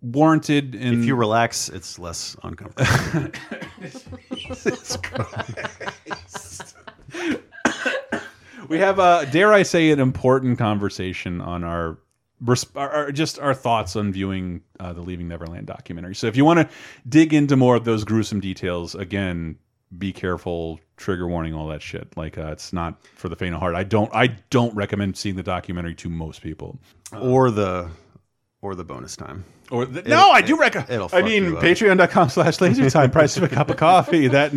warranted. 0.00 0.76
In 0.76 1.00
if 1.00 1.06
you 1.06 1.16
relax, 1.16 1.68
it's 1.68 1.98
less 1.98 2.36
uncomfortable. 2.44 3.30
Jesus 4.36 4.96
Christ. 5.02 6.76
we 8.68 8.78
have, 8.78 9.00
uh, 9.00 9.24
dare 9.26 9.52
I 9.52 9.64
say, 9.64 9.90
an 9.90 9.98
important 9.98 10.58
conversation 10.58 11.40
on 11.40 11.64
our, 11.64 11.98
our, 12.76 12.90
our 12.90 13.10
just 13.10 13.40
our 13.40 13.54
thoughts 13.54 13.96
on 13.96 14.12
viewing 14.12 14.62
uh, 14.78 14.92
the 14.92 15.00
Leaving 15.00 15.26
Neverland 15.26 15.66
documentary. 15.66 16.14
So 16.14 16.28
if 16.28 16.36
you 16.36 16.44
want 16.44 16.60
to 16.60 16.68
dig 17.08 17.34
into 17.34 17.56
more 17.56 17.74
of 17.74 17.84
those 17.84 18.04
gruesome 18.04 18.38
details, 18.38 18.94
again, 18.94 19.58
be 19.98 20.12
careful, 20.12 20.80
trigger 20.96 21.28
warning, 21.28 21.54
all 21.54 21.68
that 21.68 21.82
shit. 21.82 22.16
Like 22.16 22.38
uh, 22.38 22.52
it's 22.52 22.72
not 22.72 23.04
for 23.14 23.28
the 23.28 23.36
faint 23.36 23.54
of 23.54 23.60
heart. 23.60 23.74
I 23.74 23.84
don't 23.84 24.12
I 24.14 24.28
don't 24.50 24.74
recommend 24.74 25.16
seeing 25.16 25.36
the 25.36 25.42
documentary 25.42 25.94
to 25.96 26.08
most 26.08 26.42
people. 26.42 26.78
or 27.20 27.50
the 27.50 27.90
or 28.62 28.76
the 28.76 28.84
bonus 28.84 29.16
time. 29.16 29.44
Or 29.70 29.86
the, 29.86 30.02
no, 30.02 30.30
I 30.30 30.40
do 30.42 30.56
recommend. 30.56 31.08
I 31.12 31.22
mean, 31.22 31.52
patreon.com 31.52 32.28
slash 32.28 32.60
laser 32.60 32.88
time, 32.90 33.10
price 33.18 33.36
of 33.36 33.42
a 33.42 33.48
cup 33.48 33.70
of 33.70 33.76
coffee. 33.76 34.28
That 34.28 34.52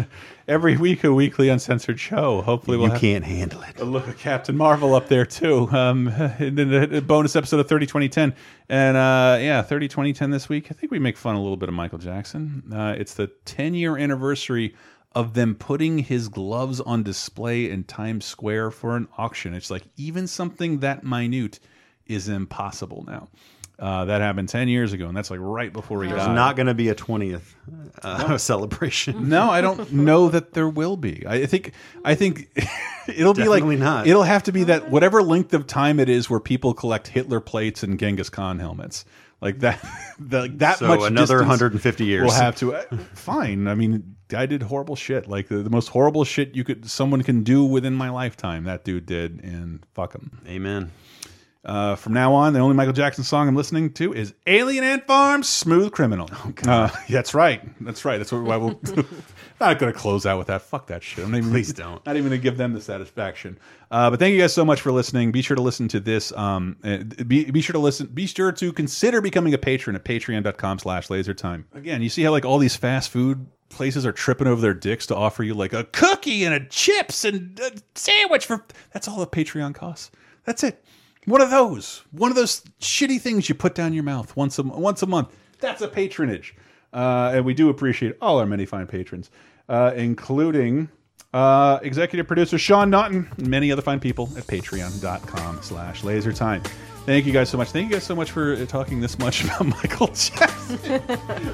every 0.48 0.78
week, 0.78 1.04
a 1.06 1.14
weekly 1.14 1.50
uncensored 1.50 2.00
show. 2.00 2.42
Hopefully, 2.42 2.78
we'll 2.78 2.94
You 2.94 3.00
can't 3.00 3.24
handle 3.24 3.62
it. 3.64 3.80
a 3.80 3.86
look 3.86 4.08
at 4.08 4.18
Captain 4.18 4.56
Marvel 4.58 4.94
up 4.94 5.08
there, 5.08 5.26
too. 5.26 5.70
Um, 5.72 6.08
and 6.40 6.58
then 6.58 6.94
a 6.94 7.02
bonus 7.02 7.36
episode 7.36 7.62
of 7.62 7.70
30 7.70 7.86
2010. 7.86 8.36
And 8.68 8.98
uh, 8.98 9.38
yeah, 9.40 9.62
30 9.62 9.88
2010 9.88 10.32
this 10.32 10.50
week. 10.50 10.68
I 10.70 10.74
think 10.74 10.92
we 10.92 11.00
make 11.00 11.18
fun 11.18 11.36
a 11.36 11.42
little 11.42 11.58
bit 11.58 11.70
of 11.70 11.76
Michael 11.76 12.00
Jackson. 12.00 12.64
Uh, 12.72 12.96
it's 12.98 13.14
the 13.14 13.28
10 13.46 13.74
year 13.74 13.98
anniversary 13.98 14.76
of 15.16 15.34
them 15.34 15.56
putting 15.56 15.98
his 16.00 16.28
gloves 16.28 16.82
on 16.82 17.02
display 17.02 17.70
in 17.70 17.86
Times 17.86 18.26
Square 18.26 18.72
for 18.72 18.96
an 18.98 19.08
auction. 19.18 19.54
It's 19.54 19.72
like 19.72 19.84
even 19.96 20.28
something 20.28 20.80
that 20.80 21.04
minute 21.04 21.60
is 22.06 22.28
impossible 22.28 23.06
now. 23.08 23.30
Uh, 23.78 24.06
that 24.06 24.22
happened 24.22 24.48
10 24.48 24.70
years 24.70 24.94
ago, 24.94 25.08
and 25.08 25.18
that's 25.18 25.30
like 25.30 25.40
right 25.42 25.74
before 25.74 26.02
he 26.04 26.10
There's 26.10 26.22
died. 26.22 26.34
not 26.34 26.56
going 26.56 26.68
to 26.68 26.74
be 26.74 26.88
a 26.88 26.96
twentieth 26.96 27.56
uh, 28.04 28.38
celebration. 28.38 29.28
No, 29.28 29.50
I 29.50 29.60
don't 29.60 29.92
know 29.94 30.30
that 30.30 30.54
there 30.54 30.70
will 30.70 30.96
be. 30.96 31.26
I 31.28 31.46
think 31.46 31.74
I 32.06 32.16
think 32.16 32.50
it'll 33.08 33.34
be 33.34 33.50
like 33.50 33.66
not. 33.66 34.08
It'll 34.08 34.24
have 34.24 34.44
to 34.44 34.54
be 34.54 34.64
that 34.66 34.90
whatever 34.92 35.22
length 35.22 35.54
of 35.54 35.68
time 35.68 36.00
it 36.00 36.08
is 36.08 36.30
where 36.30 36.40
people 36.40 36.74
collect 36.74 37.08
Hitler 37.10 37.42
plates 37.42 37.84
and 37.84 38.00
Genghis 38.00 38.30
Khan 38.30 38.60
helmets. 38.60 39.04
Like 39.46 39.60
that 39.60 39.80
the, 40.20 40.52
that 40.56 40.80
So 40.80 40.88
much 40.88 41.04
another 41.04 41.38
150 41.38 42.04
years. 42.04 42.24
We'll 42.24 42.34
have 42.34 42.56
to 42.56 42.74
uh, 42.74 42.84
fine. 43.14 43.68
I 43.68 43.76
mean, 43.76 44.16
i 44.36 44.48
did 44.48 44.64
horrible 44.64 44.96
shit. 44.96 45.28
Like 45.28 45.50
the, 45.50 45.58
the 45.58 45.70
most 45.70 45.90
horrible 45.90 46.24
shit 46.24 46.56
you 46.56 46.64
could 46.64 46.90
someone 46.90 47.22
can 47.22 47.44
do 47.44 47.64
within 47.64 47.94
my 47.94 48.10
lifetime. 48.10 48.64
That 48.64 48.84
dude 48.84 49.06
did 49.06 49.44
and 49.44 49.86
fuck 49.94 50.16
him. 50.16 50.42
Amen. 50.48 50.92
Uh, 51.66 51.96
from 51.96 52.14
now 52.14 52.34
on, 52.34 52.54
the 52.54 52.60
only 52.60 52.76
Michael 52.76 52.94
Jackson 52.94 53.24
song 53.24 53.48
I'm 53.48 53.56
listening 53.56 53.92
to 53.94 54.14
is 54.14 54.34
"Alien 54.46 54.84
Ant 54.84 55.08
Farm 55.08 55.42
Smooth 55.42 55.92
Criminal." 55.92 56.30
uh, 56.68 56.90
that's 57.10 57.34
right. 57.34 57.62
That's 57.84 58.06
right. 58.06 58.18
That's 58.18 58.32
what 58.32 58.50
I 58.52 58.58
will. 58.58 58.80
not 59.60 59.80
going 59.80 59.92
to 59.92 59.98
close 59.98 60.26
out 60.26 60.38
with 60.38 60.48
that. 60.48 60.62
Fuck 60.62 60.88
that 60.88 61.02
shit. 61.02 61.24
I'm 61.24 61.32
not 61.32 61.38
even, 61.38 61.50
Please 61.50 61.74
don't. 61.74 62.06
Not 62.06 62.18
even 62.18 62.30
going 62.30 62.40
to 62.40 62.44
give 62.44 62.58
them 62.58 62.74
the 62.74 62.82
satisfaction. 62.82 63.58
Uh, 63.90 64.10
but 64.10 64.20
thank 64.20 64.34
you 64.34 64.42
guys 64.42 64.54
so 64.54 64.64
much 64.66 64.82
for 64.82 64.92
listening. 64.92 65.32
Be 65.32 65.42
sure 65.42 65.56
to 65.56 65.62
listen 65.62 65.88
to 65.90 66.00
this. 66.00 66.32
Um, 66.34 66.78
uh, 66.84 66.98
be, 67.24 67.50
be 67.50 67.62
sure 67.62 67.74
to 67.74 67.80
listen. 67.80 68.08
Be 68.08 68.28
sure 68.28 68.52
to 68.52 68.72
consider 68.72 69.22
becoming 69.22 69.54
a 69.54 69.58
patron 69.58 69.96
at 69.96 70.04
patreon.com/slash 70.04 71.08
lasertime. 71.08 71.64
Again, 71.74 72.02
you 72.02 72.10
see 72.10 72.24
how 72.24 72.32
like 72.32 72.46
all 72.46 72.60
these 72.60 72.76
fast 72.76 73.10
food 73.10 73.48
places 73.70 74.06
are 74.06 74.12
tripping 74.12 74.48
over 74.48 74.62
their 74.62 74.74
dicks 74.74 75.08
to 75.08 75.16
offer 75.16 75.44
you 75.44 75.54
like 75.56 75.74
a 75.74 75.86
cookie 75.86 76.44
and 76.44 76.54
a 76.54 76.66
chips 76.68 77.26
and 77.26 77.60
a 77.60 77.72
sandwich 77.96 78.46
for. 78.46 78.64
That's 78.92 79.08
all 79.08 79.18
the 79.18 79.28
Patreon 79.28 79.74
costs. 79.74 80.12
That's 80.44 80.64
it. 80.64 80.84
One 81.26 81.42
of 81.42 81.50
those. 81.50 82.04
One 82.12 82.32
of 82.32 82.36
those 82.36 82.62
shitty 82.80 83.20
things 83.20 83.50
you 83.50 83.56
put 83.56 83.76
down 83.76 83.94
your 83.94 84.04
mouth 84.04 84.36
once 84.36 84.60
a 84.60 84.64
once 84.64 85.02
a 85.02 85.08
month. 85.08 85.36
That's 85.60 85.82
a 85.82 85.88
patronage. 85.88 86.56
Uh, 86.94 87.32
and 87.34 87.46
we 87.46 87.54
do 87.54 87.70
appreciate 87.70 88.16
all 88.22 88.40
our 88.40 88.46
many 88.46 88.66
fine 88.66 88.88
patrons, 88.88 89.30
uh, 89.68 89.92
including 89.96 90.90
uh, 91.34 91.80
executive 91.82 92.28
producer 92.28 92.58
Sean 92.58 92.90
Naughton 92.90 93.30
and 93.38 93.48
many 93.48 93.72
other 93.72 93.82
fine 93.82 94.00
people 94.00 94.30
at 94.38 94.46
patreon.com 94.48 95.60
slash 95.62 96.04
lasertime. 96.04 96.66
Thank 97.06 97.26
you 97.26 97.34
guys 97.34 97.50
so 97.50 97.58
much. 97.58 97.70
Thank 97.70 97.90
you 97.90 97.96
guys 97.96 98.04
so 98.04 98.16
much 98.16 98.32
for 98.32 98.66
talking 98.66 99.02
this 99.02 99.20
much 99.20 99.44
about 99.46 99.66
Michael 99.66 100.08
Jackson. 100.08 100.80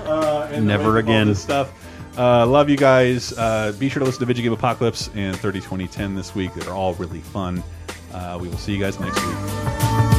uh, 0.06 0.50
and 0.52 0.68
Never 0.68 0.98
again. 1.00 1.28
this 1.28 1.42
stuff. 1.42 1.72
Uh, 2.18 2.46
love 2.46 2.70
you 2.70 2.78
guys. 2.78 3.34
Uh, 3.34 3.74
be 3.80 3.90
sure 3.90 4.00
to 4.02 4.06
listen 4.06 4.20
to 4.20 4.26
Video 4.26 4.44
Game 4.44 4.54
Apocalypse 4.54 5.10
and 5.16 5.36
30 5.38 5.60
2010 5.60 6.14
this 6.14 6.36
week. 6.36 6.54
They're 6.54 6.74
all 6.74 6.94
really 6.96 7.22
fun. 7.22 7.64
Uh, 8.14 8.38
we 8.42 8.50
will 8.50 8.58
see 8.58 8.74
you 8.74 8.80
guys 8.80 9.00
next 9.00 9.26
week. 9.26 10.11